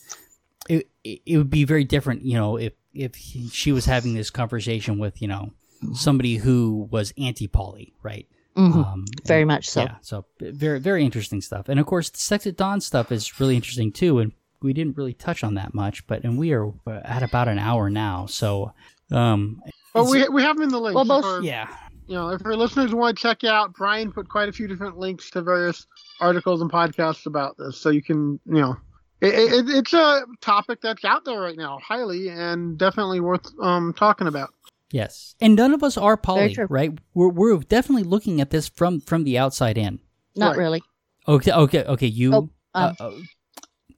it, 0.68 0.88
it 1.04 1.38
would 1.38 1.50
be 1.50 1.64
very 1.64 1.84
different 1.84 2.22
you 2.22 2.34
know 2.34 2.56
if 2.56 2.72
if 2.92 3.14
she 3.16 3.70
was 3.70 3.86
having 3.86 4.14
this 4.14 4.30
conversation 4.30 4.98
with 4.98 5.22
you 5.22 5.28
know 5.28 5.52
somebody 5.94 6.36
who 6.36 6.88
was 6.90 7.14
anti 7.16 7.46
poly 7.46 7.94
right 8.02 8.26
Mhm. 8.56 8.84
um, 8.86 9.04
Very 9.26 9.42
and- 9.42 9.48
much 9.48 9.68
so. 9.68 9.82
yeah, 9.82 9.96
so 10.02 10.24
very 10.40 10.80
very 10.80 11.04
interesting 11.04 11.40
stuff. 11.40 11.68
And 11.68 11.78
of 11.80 11.86
course, 11.86 12.10
the 12.10 12.18
Sex 12.18 12.46
at 12.46 12.56
Dawn 12.56 12.80
stuff 12.80 13.10
is 13.12 13.38
really 13.40 13.56
interesting 13.56 13.92
too. 13.92 14.18
And 14.18 14.32
we 14.62 14.72
didn't 14.72 14.96
really 14.96 15.14
touch 15.14 15.42
on 15.44 15.54
that 15.54 15.72
much, 15.74 16.06
but 16.06 16.22
and 16.24 16.36
we 16.38 16.52
are 16.52 16.68
uh, 16.86 17.00
at 17.04 17.22
about 17.22 17.48
an 17.48 17.58
hour 17.58 17.88
now. 17.88 18.26
So, 18.26 18.72
um, 19.10 19.62
But 19.94 20.00
it's- 20.02 20.28
we, 20.28 20.34
we 20.34 20.42
have 20.42 20.56
them 20.56 20.64
in 20.64 20.68
the 20.70 20.80
links. 20.80 20.94
Well, 20.96 21.04
most- 21.04 21.24
for- 21.24 21.42
yeah, 21.42 21.68
you 22.06 22.14
know, 22.14 22.28
if 22.30 22.44
our 22.44 22.56
listeners 22.56 22.92
want 22.94 23.16
to 23.16 23.22
check 23.22 23.44
out, 23.44 23.72
Brian 23.74 24.12
put 24.12 24.28
quite 24.28 24.48
a 24.48 24.52
few 24.52 24.66
different 24.66 24.98
links 24.98 25.30
to 25.30 25.42
various 25.42 25.86
articles 26.20 26.60
and 26.60 26.70
podcasts 26.70 27.26
about 27.26 27.56
this, 27.56 27.78
so 27.80 27.88
you 27.90 28.02
can, 28.02 28.38
you 28.46 28.60
know, 28.60 28.76
it, 29.20 29.34
it, 29.34 29.68
it's 29.68 29.92
a 29.92 30.24
topic 30.40 30.80
that's 30.82 31.04
out 31.04 31.24
there 31.24 31.40
right 31.40 31.56
now, 31.56 31.78
highly 31.86 32.28
and 32.28 32.76
definitely 32.78 33.20
worth 33.20 33.46
um, 33.62 33.92
talking 33.94 34.26
about. 34.26 34.50
Yes, 34.90 35.34
and 35.40 35.56
none 35.56 35.72
of 35.74 35.82
us 35.82 35.96
are 35.96 36.16
poly, 36.16 36.56
right? 36.68 36.92
We're 37.14 37.28
we're 37.28 37.58
definitely 37.58 38.04
looking 38.04 38.40
at 38.40 38.50
this 38.50 38.68
from 38.68 39.00
from 39.00 39.24
the 39.24 39.38
outside 39.38 39.78
in. 39.78 40.00
Not 40.36 40.50
Right. 40.50 40.58
really. 40.58 40.82
Okay, 41.28 41.52
okay, 41.52 41.84
okay. 41.84 42.06
You, 42.06 42.34
Oh, 42.34 42.38
um, 42.38 42.50
uh, 42.74 42.94
uh, 43.00 43.12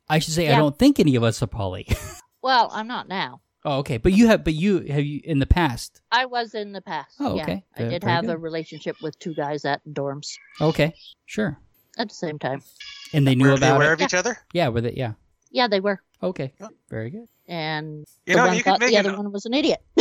I 0.08 0.18
should 0.18 0.34
say, 0.34 0.52
I 0.52 0.56
don't 0.56 0.78
think 0.78 0.98
any 0.98 1.14
of 1.16 1.22
us 1.22 1.42
are 1.42 1.46
poly. 1.46 1.86
Well, 2.42 2.70
I'm 2.72 2.88
not 2.88 3.06
now. 3.06 3.40
oh, 3.64 3.78
okay, 3.78 3.98
but 3.98 4.12
you 4.12 4.26
have, 4.26 4.42
but 4.42 4.52
you 4.54 4.80
have 4.80 5.04
you 5.04 5.20
in 5.22 5.38
the 5.38 5.46
past. 5.46 6.00
I 6.10 6.26
was 6.26 6.54
in 6.54 6.72
the 6.72 6.80
past. 6.80 7.14
Oh, 7.20 7.36
yeah. 7.36 7.42
okay. 7.44 7.64
I 7.76 7.84
did 7.84 8.02
very 8.02 8.12
have 8.14 8.28
a 8.28 8.36
relationship 8.36 8.96
with 9.00 9.16
two 9.20 9.32
guys 9.32 9.64
at 9.64 9.80
dorms 9.86 10.32
Okay, 10.60 10.92
sure. 11.26 11.60
at 11.98 12.08
the 12.08 12.14
same 12.16 12.40
time. 12.40 12.62
And 13.12 13.24
they 13.24 13.36
knew 13.36 13.44
Were 13.50 13.58
they 13.58 13.68
about 13.68 13.76
aware 13.76 13.92
it. 13.92 14.00
of 14.00 14.06
each 14.06 14.14
other? 14.14 14.36
Yeah, 14.52 14.68
were 14.70 14.80
they? 14.80 14.94
Yeah. 14.94 15.12
Yeah, 15.52 15.68
they 15.68 15.78
were. 15.78 16.02
Okay, 16.20 16.52
very 16.90 17.10
good. 17.10 17.28
And 17.46 18.04
You 18.26 18.34
the 18.34 18.36
know, 18.40 18.46
one 18.48 18.56
you 18.56 18.62
thought 18.64 18.80
make 18.80 18.90
the 18.90 18.96
an, 18.96 19.06
other 19.06 19.16
one 19.16 19.30
was 19.30 19.46
an 19.46 19.54
idiot. 19.54 19.80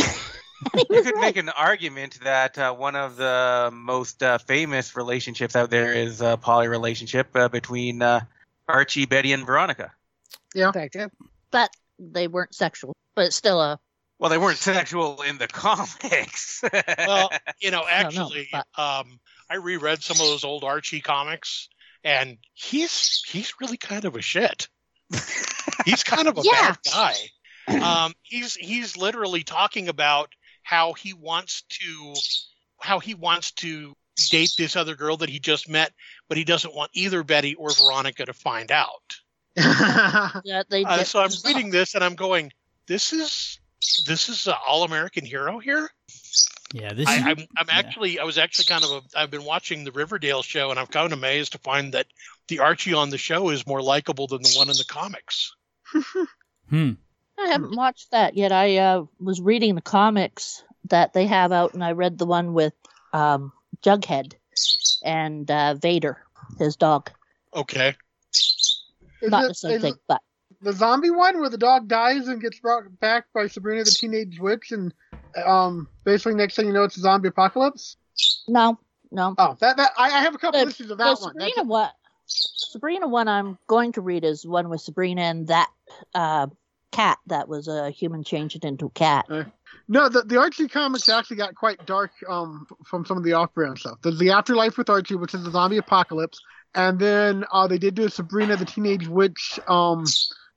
And 0.72 0.84
he 0.88 0.94
you 0.96 1.02
could 1.02 1.14
right. 1.14 1.20
make 1.22 1.36
an 1.36 1.48
argument 1.50 2.18
that 2.22 2.58
uh, 2.58 2.72
one 2.74 2.96
of 2.96 3.16
the 3.16 3.70
most 3.72 4.22
uh, 4.22 4.38
famous 4.38 4.96
relationships 4.96 5.56
out 5.56 5.70
there 5.70 5.92
is 5.92 6.20
a 6.20 6.36
poly 6.36 6.68
relationship 6.68 7.28
uh, 7.34 7.48
between 7.48 8.02
uh, 8.02 8.20
Archie, 8.68 9.06
Betty, 9.06 9.32
and 9.32 9.44
Veronica. 9.46 9.92
Yeah, 10.54 10.70
true. 10.92 11.10
But 11.50 11.70
they 11.98 12.28
weren't 12.28 12.54
sexual. 12.54 12.94
But 13.14 13.26
it's 13.26 13.36
still 13.36 13.60
a 13.60 13.78
Well, 14.18 14.30
they 14.30 14.38
weren't 14.38 14.58
sexual 14.58 15.22
in 15.22 15.38
the 15.38 15.46
comics. 15.48 16.62
Well, 16.98 17.30
you 17.60 17.70
know, 17.70 17.80
no, 17.82 17.88
actually, 17.88 18.48
but- 18.52 18.66
um, 18.78 19.18
I 19.50 19.56
reread 19.56 20.02
some 20.02 20.14
of 20.14 20.26
those 20.26 20.44
old 20.44 20.64
Archie 20.64 21.00
comics, 21.02 21.68
and 22.04 22.38
he's 22.54 23.22
he's 23.26 23.52
really 23.60 23.76
kind 23.76 24.04
of 24.06 24.16
a 24.16 24.22
shit. 24.22 24.68
he's 25.84 26.04
kind 26.04 26.26
of 26.28 26.38
a 26.38 26.42
Yeah. 26.42 26.74
bad 26.74 26.78
guy. 26.90 27.14
Um, 28.04 28.12
he's 28.22 28.54
he's 28.54 28.96
literally 28.96 29.42
talking 29.44 29.88
about 29.88 30.30
how 30.62 30.92
he 30.92 31.12
wants 31.12 31.62
to 31.68 32.14
how 32.80 32.98
he 32.98 33.14
wants 33.14 33.52
to 33.52 33.94
date 34.30 34.52
this 34.58 34.76
other 34.76 34.94
girl 34.94 35.16
that 35.18 35.28
he 35.28 35.38
just 35.38 35.68
met, 35.68 35.92
but 36.28 36.36
he 36.36 36.44
doesn't 36.44 36.74
want 36.74 36.90
either 36.94 37.22
Betty 37.22 37.54
or 37.54 37.70
Veronica 37.70 38.26
to 38.26 38.32
find 38.32 38.70
out. 38.70 39.16
yeah, 39.56 40.62
they 40.68 40.84
Uh, 40.84 41.04
so 41.04 41.20
I'm 41.20 41.30
reading 41.44 41.70
this 41.70 41.94
and 41.94 42.02
I'm 42.02 42.14
going, 42.14 42.52
this 42.86 43.12
is 43.12 43.60
this 44.06 44.28
is 44.28 44.46
an 44.46 44.54
all 44.66 44.84
American 44.84 45.24
hero 45.24 45.58
here. 45.58 45.90
Yeah, 46.72 46.92
this 46.94 47.06
I, 47.06 47.16
is 47.16 47.22
I'm, 47.22 47.38
I'm 47.58 47.66
yeah. 47.68 47.78
actually, 47.78 48.18
I 48.18 48.24
was 48.24 48.38
actually 48.38 48.64
kind 48.64 48.84
of, 48.84 48.90
a, 48.90 49.18
I've 49.18 49.30
been 49.30 49.44
watching 49.44 49.84
the 49.84 49.92
Riverdale 49.92 50.42
show, 50.42 50.70
and 50.70 50.78
I'm 50.78 50.86
kind 50.86 51.12
of 51.12 51.18
amazed 51.18 51.52
to 51.52 51.58
find 51.58 51.92
that 51.92 52.06
the 52.48 52.60
Archie 52.60 52.94
on 52.94 53.10
the 53.10 53.18
show 53.18 53.50
is 53.50 53.66
more 53.66 53.82
likable 53.82 54.26
than 54.26 54.42
the 54.42 54.54
one 54.56 54.70
in 54.70 54.76
the 54.76 54.84
comics. 54.84 55.54
hmm. 56.70 56.92
I 57.42 57.48
haven't 57.52 57.76
watched 57.76 58.10
that 58.12 58.36
yet. 58.36 58.52
I 58.52 58.76
uh, 58.78 59.04
was 59.20 59.40
reading 59.40 59.74
the 59.74 59.80
comics 59.82 60.62
that 60.88 61.12
they 61.12 61.26
have 61.26 61.52
out, 61.52 61.74
and 61.74 61.84
I 61.84 61.92
read 61.92 62.18
the 62.18 62.26
one 62.26 62.54
with 62.54 62.72
um, 63.12 63.52
Jughead 63.82 64.34
and 65.04 65.50
uh, 65.50 65.74
Vader, 65.74 66.18
his 66.58 66.76
dog. 66.76 67.10
Okay, 67.54 67.94
Is 68.32 68.84
Not 69.22 69.44
it- 69.44 69.48
the 69.48 69.54
same 69.54 69.80
thing, 69.80 69.94
it 69.94 70.00
but 70.08 70.20
the 70.60 70.72
zombie 70.72 71.10
one 71.10 71.40
where 71.40 71.50
the 71.50 71.58
dog 71.58 71.88
dies 71.88 72.28
and 72.28 72.40
gets 72.40 72.60
brought 72.60 72.84
back 73.00 73.24
by 73.34 73.48
Sabrina 73.48 73.82
the 73.84 73.90
Teenage 73.90 74.38
Witch, 74.38 74.70
and 74.72 74.94
um, 75.44 75.88
basically 76.04 76.34
next 76.34 76.54
thing 76.56 76.66
you 76.66 76.72
know, 76.72 76.84
it's 76.84 76.96
a 76.96 77.00
zombie 77.00 77.28
apocalypse. 77.28 77.96
no, 78.48 78.78
no. 79.10 79.34
Oh, 79.38 79.56
that 79.60 79.76
that 79.76 79.90
I, 79.98 80.04
I 80.06 80.20
have 80.20 80.34
a 80.34 80.38
couple 80.38 80.60
The- 80.60 80.68
issues 80.70 80.90
of 80.90 80.98
The 80.98 81.04
that 81.04 81.20
one. 81.20 81.34
That's- 81.36 81.52
Sabrina 81.54 81.68
one, 81.68 81.90
Sabrina 82.26 83.08
one 83.08 83.28
I'm 83.28 83.58
going 83.66 83.92
to 83.92 84.00
read 84.00 84.24
is 84.24 84.46
one 84.46 84.68
with 84.68 84.80
Sabrina 84.80 85.22
and 85.22 85.48
that 85.48 85.68
uh, 86.14 86.46
cat 86.92 87.18
that 87.26 87.48
was 87.48 87.66
a 87.66 87.90
human 87.90 88.22
changed 88.22 88.64
into 88.64 88.86
a 88.86 88.90
cat. 88.90 89.26
No, 89.88 90.08
the, 90.08 90.22
the 90.22 90.38
Archie 90.38 90.68
comics 90.68 91.08
actually 91.08 91.38
got 91.38 91.54
quite 91.54 91.84
dark 91.86 92.12
um, 92.28 92.66
from 92.84 93.04
some 93.04 93.16
of 93.16 93.24
the 93.24 93.32
off-brand 93.32 93.78
stuff. 93.78 93.98
There's 94.02 94.18
the 94.18 94.30
Afterlife 94.30 94.78
with 94.78 94.88
Archie, 94.88 95.16
which 95.16 95.34
is 95.34 95.42
the 95.42 95.50
zombie 95.50 95.78
apocalypse, 95.78 96.38
and 96.74 96.98
then 96.98 97.44
uh, 97.52 97.66
they 97.66 97.78
did 97.78 97.94
do 97.94 98.04
a 98.04 98.10
Sabrina 98.10 98.56
the 98.56 98.64
Teenage 98.64 99.08
Witch, 99.08 99.58
um, 99.66 100.04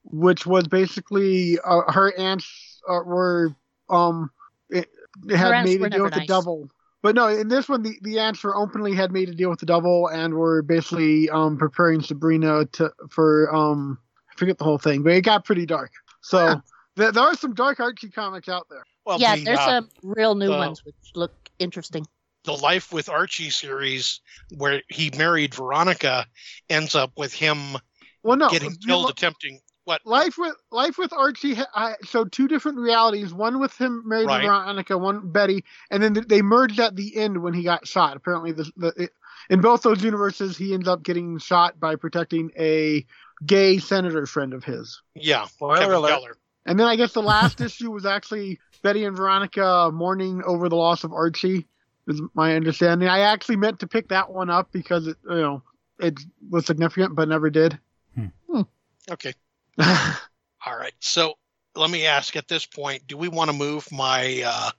which 0.04 0.46
was 0.46 0.68
basically 0.68 1.58
uh, 1.66 1.92
her 1.92 2.14
aunt's 2.18 2.82
uh, 2.88 3.00
were 3.06 3.56
um 3.90 4.30
it, 4.70 4.88
it 5.28 5.36
had 5.36 5.66
made 5.66 5.82
a 5.82 5.90
deal 5.90 6.04
with 6.04 6.14
the 6.14 6.26
devil. 6.26 6.70
But 7.02 7.16
no, 7.16 7.28
in 7.28 7.50
this 7.50 7.70
one, 7.70 7.84
the, 7.84 7.98
the 8.02 8.20
ants 8.20 8.44
were 8.44 8.56
openly 8.56 8.94
had 8.94 9.12
made 9.12 9.30
a 9.30 9.36
deal 9.36 9.50
with 9.50 9.60
the 9.60 9.66
devil 9.68 10.08
and 10.08 10.34
were 10.34 10.64
basically 10.64 11.30
um, 11.30 11.58
preparing 11.58 12.02
Sabrina 12.02 12.66
to 12.74 12.92
for 13.10 13.54
um 13.54 14.00
I 14.32 14.36
forget 14.38 14.58
the 14.58 14.64
whole 14.64 14.78
thing, 14.78 15.04
but 15.04 15.14
it 15.14 15.22
got 15.22 15.46
pretty 15.46 15.66
dark. 15.66 15.92
So 16.26 16.48
Huh. 16.48 16.60
there, 16.96 17.12
there 17.12 17.24
are 17.24 17.36
some 17.36 17.54
dark 17.54 17.80
Archie 17.80 18.10
comics 18.10 18.50
out 18.50 18.66
there. 18.70 18.84
Well, 19.06 19.20
yeah, 19.20 19.36
the, 19.36 19.44
there's 19.46 19.60
uh, 19.60 19.82
some 19.82 19.90
real 20.02 20.34
new 20.34 20.52
uh, 20.52 20.58
ones 20.58 20.82
which 20.84 20.96
look 21.14 21.32
interesting. 21.60 22.08
the 22.46 22.54
Life 22.54 22.92
with 22.92 23.10
Archie 23.10 23.52
series, 23.52 24.22
where 24.58 24.82
he 24.90 25.12
married 25.16 25.54
Veronica, 25.54 26.26
ends 26.68 26.96
up 26.96 27.12
with 27.16 27.32
him 27.32 27.78
Well, 28.24 28.38
no, 28.38 28.50
getting 28.50 28.76
killed 28.76 29.04
lo- 29.04 29.10
attempting 29.10 29.60
what? 29.84 30.02
Life 30.04 30.36
with 30.40 30.56
Life 30.72 30.98
with 30.98 31.14
Archie. 31.14 31.58
I, 31.76 31.94
so 32.04 32.26
two 32.26 32.48
different 32.48 32.80
realities. 32.80 33.32
One 33.32 33.60
with 33.60 33.80
him 33.80 34.02
married 34.04 34.26
Right. 34.26 34.42
to 34.42 34.48
Veronica, 34.48 34.98
one 34.98 35.32
Betty, 35.32 35.64
and 35.92 36.02
then 36.02 36.26
they 36.28 36.42
merged 36.42 36.80
at 36.80 36.96
the 36.96 37.16
end 37.18 37.44
when 37.44 37.54
he 37.54 37.62
got 37.62 37.88
shot. 37.88 38.18
Apparently, 38.18 38.52
the, 38.52 38.72
the 38.78 38.88
it, 38.98 39.12
in 39.52 39.62
both 39.62 39.84
those 39.84 40.04
universes, 40.04 40.58
he 40.58 40.74
ends 40.74 40.88
up 40.88 41.04
getting 41.04 41.38
shot 41.38 41.80
by 41.80 41.96
protecting 41.96 42.50
a 42.58 43.06
gay 43.46 43.78
senator 43.78 44.26
friend 44.26 44.54
of 44.54 44.64
his. 44.64 45.02
Yeah, 45.16 45.46
Spoiler 45.46 45.78
Kevin 45.78 45.96
alert. 45.96 46.10
Keller. 46.10 46.38
And 46.66 46.80
then 46.80 46.88
I 46.88 46.96
guess 46.96 47.14
the 47.14 47.22
last 47.22 47.62
issue 47.68 47.92
was 47.92 48.06
actually 48.06 48.60
Betty 48.82 49.06
and 49.06 49.16
Veronica 49.16 49.66
uh, 49.66 49.92
mourning 49.92 50.42
over 50.46 50.70
the 50.70 50.76
loss 50.76 51.04
of 51.04 51.14
Archie. 51.14 51.68
Is 52.08 52.22
my 52.36 52.56
understanding. 52.56 53.08
I 53.08 53.22
actually 53.22 53.56
meant 53.56 53.80
to 53.80 53.88
pick 53.88 54.10
that 54.10 54.32
one 54.32 54.52
up 54.52 54.72
because 54.72 55.08
it, 55.08 55.18
you 55.28 55.38
know, 55.38 55.64
it 56.00 56.20
was 56.52 56.66
significant, 56.68 57.16
but 57.16 57.28
never 57.28 57.50
did. 57.50 57.80
Hmm. 58.14 58.28
Hmm. 58.48 58.62
Okay, 59.10 59.34
all 59.80 60.78
right. 60.78 60.94
So 61.00 61.34
let 61.76 61.90
me 61.90 62.06
ask 62.06 62.36
at 62.36 62.48
this 62.48 62.66
point: 62.66 63.08
Do 63.08 63.18
we 63.18 63.28
want 63.28 63.50
to 63.50 63.56
move 63.58 63.92
my? 63.92 64.44
uh 64.46 64.70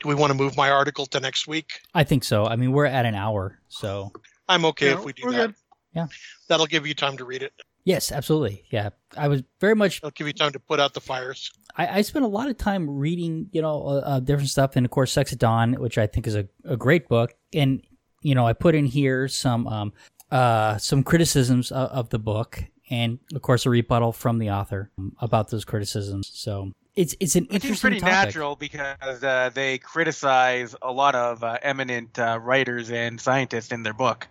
Do 0.00 0.08
we 0.08 0.14
want 0.14 0.30
to 0.30 0.34
move 0.38 0.56
my 0.56 0.70
article 0.70 1.06
to 1.06 1.18
next 1.18 1.48
week? 1.48 1.80
I 1.92 2.04
think 2.04 2.22
so. 2.22 2.46
I 2.46 2.54
mean, 2.54 2.70
we're 2.70 2.86
at 2.86 3.04
an 3.04 3.16
hour, 3.16 3.58
so 3.68 4.12
I'm 4.48 4.64
okay 4.66 4.86
Yeah, 4.90 4.98
if 4.98 5.04
we 5.04 5.12
do 5.12 5.28
that. 5.32 5.46
good. 5.48 5.54
Yeah. 5.92 6.06
That'll 6.48 6.66
give 6.66 6.86
you 6.86 6.94
time 6.94 7.16
to 7.16 7.24
read 7.24 7.42
it. 7.42 7.52
Yes, 7.86 8.12
absolutely. 8.12 8.64
Yeah, 8.70 8.90
I 9.16 9.28
was 9.28 9.42
very 9.58 9.74
much 9.74 9.98
It'll 9.98 10.10
give 10.10 10.26
you 10.26 10.34
time 10.34 10.52
to 10.52 10.60
put 10.60 10.78
out 10.78 10.92
the 10.92 11.00
fires. 11.00 11.50
I, 11.74 11.98
I 11.98 12.02
spent 12.02 12.26
a 12.26 12.28
lot 12.28 12.50
of 12.50 12.58
time 12.58 12.90
reading, 12.90 13.48
you 13.52 13.62
know, 13.62 13.86
uh, 13.86 14.02
uh, 14.04 14.20
different 14.20 14.50
stuff, 14.50 14.76
and 14.76 14.84
of 14.84 14.90
course, 14.90 15.12
Sex 15.12 15.32
at 15.32 15.38
Dawn, 15.38 15.74
which 15.74 15.96
I 15.96 16.06
think 16.06 16.26
is 16.26 16.34
a, 16.34 16.46
a 16.64 16.76
great 16.76 17.08
book. 17.08 17.32
And 17.54 17.82
you 18.20 18.34
know, 18.34 18.46
I 18.46 18.52
put 18.52 18.74
in 18.74 18.84
here 18.84 19.28
some 19.28 19.66
um, 19.66 19.92
uh, 20.30 20.76
some 20.76 21.02
criticisms 21.02 21.70
of, 21.70 21.88
of 21.90 22.10
the 22.10 22.18
book, 22.18 22.62
and 22.90 23.18
of 23.34 23.40
course, 23.40 23.64
a 23.64 23.70
rebuttal 23.70 24.12
from 24.12 24.38
the 24.38 24.50
author 24.50 24.90
um, 24.98 25.14
about 25.20 25.50
those 25.50 25.64
criticisms. 25.64 26.30
So 26.34 26.72
it's 26.96 27.14
it's 27.20 27.36
an 27.36 27.44
interesting 27.44 27.72
is 27.72 27.80
pretty 27.80 28.00
topic. 28.00 28.12
natural 28.12 28.56
because 28.56 29.22
uh, 29.22 29.50
they 29.54 29.78
criticize 29.78 30.74
a 30.82 30.90
lot 30.90 31.14
of 31.14 31.44
uh, 31.44 31.58
eminent 31.62 32.18
uh, 32.18 32.38
writers 32.42 32.90
and 32.90 33.20
scientists 33.20 33.70
in 33.70 33.82
their 33.82 33.94
book. 33.94 34.26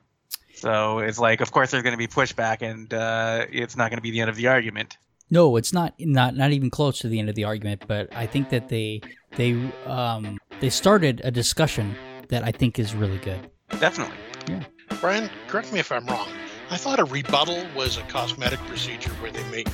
So 0.65 0.97
it's 0.97 1.19
like, 1.19 1.41
of 1.41 1.51
course, 1.51 1.69
there's 1.69 1.83
going 1.83 1.93
to 1.93 1.97
be 1.97 2.07
pushback, 2.07 2.63
and 2.63 2.91
uh, 2.91 3.45
it's 3.51 3.77
not 3.77 3.91
going 3.91 3.99
to 3.99 4.01
be 4.01 4.09
the 4.09 4.19
end 4.19 4.31
of 4.31 4.35
the 4.35 4.47
argument. 4.47 4.97
No, 5.29 5.57
it's 5.57 5.71
not 5.71 5.93
not 5.99 6.35
not 6.35 6.53
even 6.53 6.71
close 6.71 6.97
to 6.99 7.07
the 7.07 7.19
end 7.19 7.29
of 7.29 7.35
the 7.35 7.43
argument. 7.43 7.83
But 7.87 8.11
I 8.15 8.25
think 8.25 8.49
that 8.49 8.67
they 8.69 9.01
they 9.35 9.53
um, 9.85 10.39
they 10.61 10.71
started 10.71 11.21
a 11.23 11.29
discussion 11.29 11.95
that 12.29 12.43
I 12.43 12.51
think 12.51 12.79
is 12.79 12.95
really 12.95 13.19
good. 13.19 13.47
Definitely. 13.79 14.17
Yeah. 14.49 14.63
Brian, 15.01 15.29
correct 15.47 15.71
me 15.71 15.77
if 15.77 15.91
I'm 15.91 16.07
wrong. 16.07 16.29
I 16.71 16.77
thought 16.77 16.99
a 16.99 17.05
rebuttal 17.05 17.63
was 17.75 17.97
a 17.97 18.01
cosmetic 18.03 18.59
procedure 18.61 19.11
where 19.21 19.29
they 19.29 19.43
make 19.51 19.67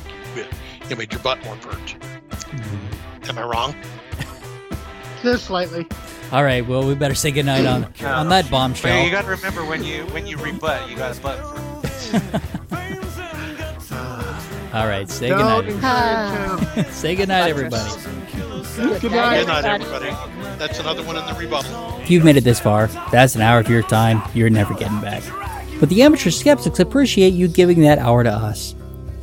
you 0.90 0.96
made 0.98 1.14
your 1.14 1.22
butt 1.22 1.42
more 1.46 1.56
burnt. 1.56 1.96
Am 3.30 3.38
I 3.38 3.44
wrong? 3.44 3.76
Just 5.24 5.46
slightly. 5.46 5.88
All 6.32 6.44
right, 6.44 6.66
well, 6.66 6.86
we 6.88 6.96
better 6.96 7.14
say 7.16 7.32
goodnight 7.32 7.66
on 7.66 7.84
on 8.04 8.30
that 8.30 8.46
But 8.46 8.52
bombshell. 8.52 9.04
you 9.04 9.12
got 9.12 9.24
to 9.26 9.30
remember 9.32 9.64
when 9.66 9.84
you 9.84 10.04
when 10.08 10.26
you 10.26 10.38
rebut, 10.38 10.90
you 10.90 10.96
got 10.96 11.14
to 11.16 11.22
butt. 11.22 11.40
All 14.74 14.88
right, 14.88 15.10
say 15.10 15.28
Don't 15.30 15.66
goodnight. 15.66 16.58
encourage 16.64 16.86
him. 16.86 16.86
say 16.94 17.16
goodnight, 17.16 17.50
everybody. 17.50 17.92
Good 18.78 19.02
Good 19.02 19.12
night. 19.12 19.46
night, 19.48 19.66
everybody. 19.66 20.08
everybody. 20.08 20.58
That's 20.58 20.80
another 20.80 21.04
one 21.04 21.18
in 21.18 21.26
the 21.26 21.34
rebuttal. 21.34 22.00
If 22.02 22.10
you've 22.10 22.24
made 22.24 22.38
it 22.38 22.46
this 22.46 22.60
far, 22.62 22.88
that's 23.12 23.36
an 23.36 23.42
hour 23.42 23.60
of 23.60 23.70
your 23.70 23.84
time 23.84 24.22
you're 24.34 24.50
never 24.50 24.74
getting 24.76 25.02
back. 25.02 25.24
But 25.82 25.90
the 25.90 26.02
amateur 26.04 26.30
skeptics 26.30 26.80
appreciate 26.80 27.34
you 27.34 27.50
giving 27.50 27.82
that 27.82 28.00
hour 28.00 28.24
to 28.24 28.32
us. 28.32 28.74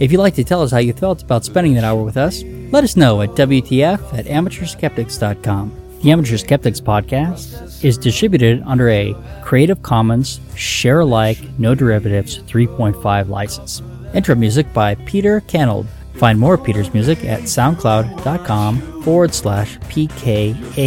If 0.01 0.13
you'd 0.13 0.19
like 0.19 0.35
to 0.35 0.45
tell 0.45 0.61
us 0.63 0.71
how 0.71 0.79
you 0.79 0.93
felt 0.93 1.23
about 1.23 1.45
spending 1.47 1.73
that 1.75 1.85
hour 1.85 2.03
with 2.05 2.19
us, 2.19 2.43
let 2.71 2.85
us 2.85 2.95
know 2.97 3.23
at 3.23 3.31
WTF 3.31 4.13
at 4.19 4.27
amateurskeptics.com. 4.27 5.73
The 6.03 6.13
Amateur 6.13 6.37
Skeptics 6.37 6.81
podcast 6.81 7.85
is 7.85 7.99
distributed 7.99 8.63
under 8.65 8.89
a 8.89 9.17
Creative 9.43 9.83
Commons 9.83 10.39
Share 10.55 11.01
Alike 11.01 11.39
No 11.59 11.75
Derivatives 11.75 12.39
3.5 12.39 13.29
license. 13.29 13.83
Intro 14.15 14.37
music 14.37 14.73
by 14.73 14.95
Peter 14.95 15.41
Canold. 15.41 15.87
Find 16.15 16.39
more 16.39 16.57
Peter's 16.57 16.95
music 16.95 17.25
at 17.25 17.41
soundcloud.com 17.41 19.03
forward 19.03 19.35
slash 19.35 19.77
PKANOL. 19.79 20.85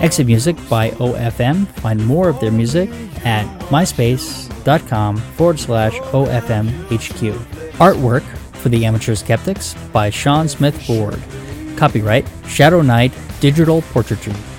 Exit 0.00 0.26
music 0.26 0.56
by 0.68 0.90
OFM. 0.90 1.68
Find 1.68 2.04
more 2.04 2.28
of 2.28 2.40
their 2.40 2.50
music 2.50 2.90
at 3.24 3.46
myspace.com 3.70 5.16
forward 5.18 5.60
slash 5.60 5.94
OFMHQ. 5.94 7.32
Artwork 7.74 8.24
for 8.56 8.70
the 8.70 8.84
Amateur 8.84 9.14
Skeptics 9.14 9.74
by 9.92 10.10
Sean 10.10 10.48
Smith 10.48 10.84
Ford. 10.84 11.22
Copyright 11.76 12.26
Shadow 12.46 12.82
Knight 12.82 13.12
Digital 13.40 13.82
Portraiture. 13.82 14.55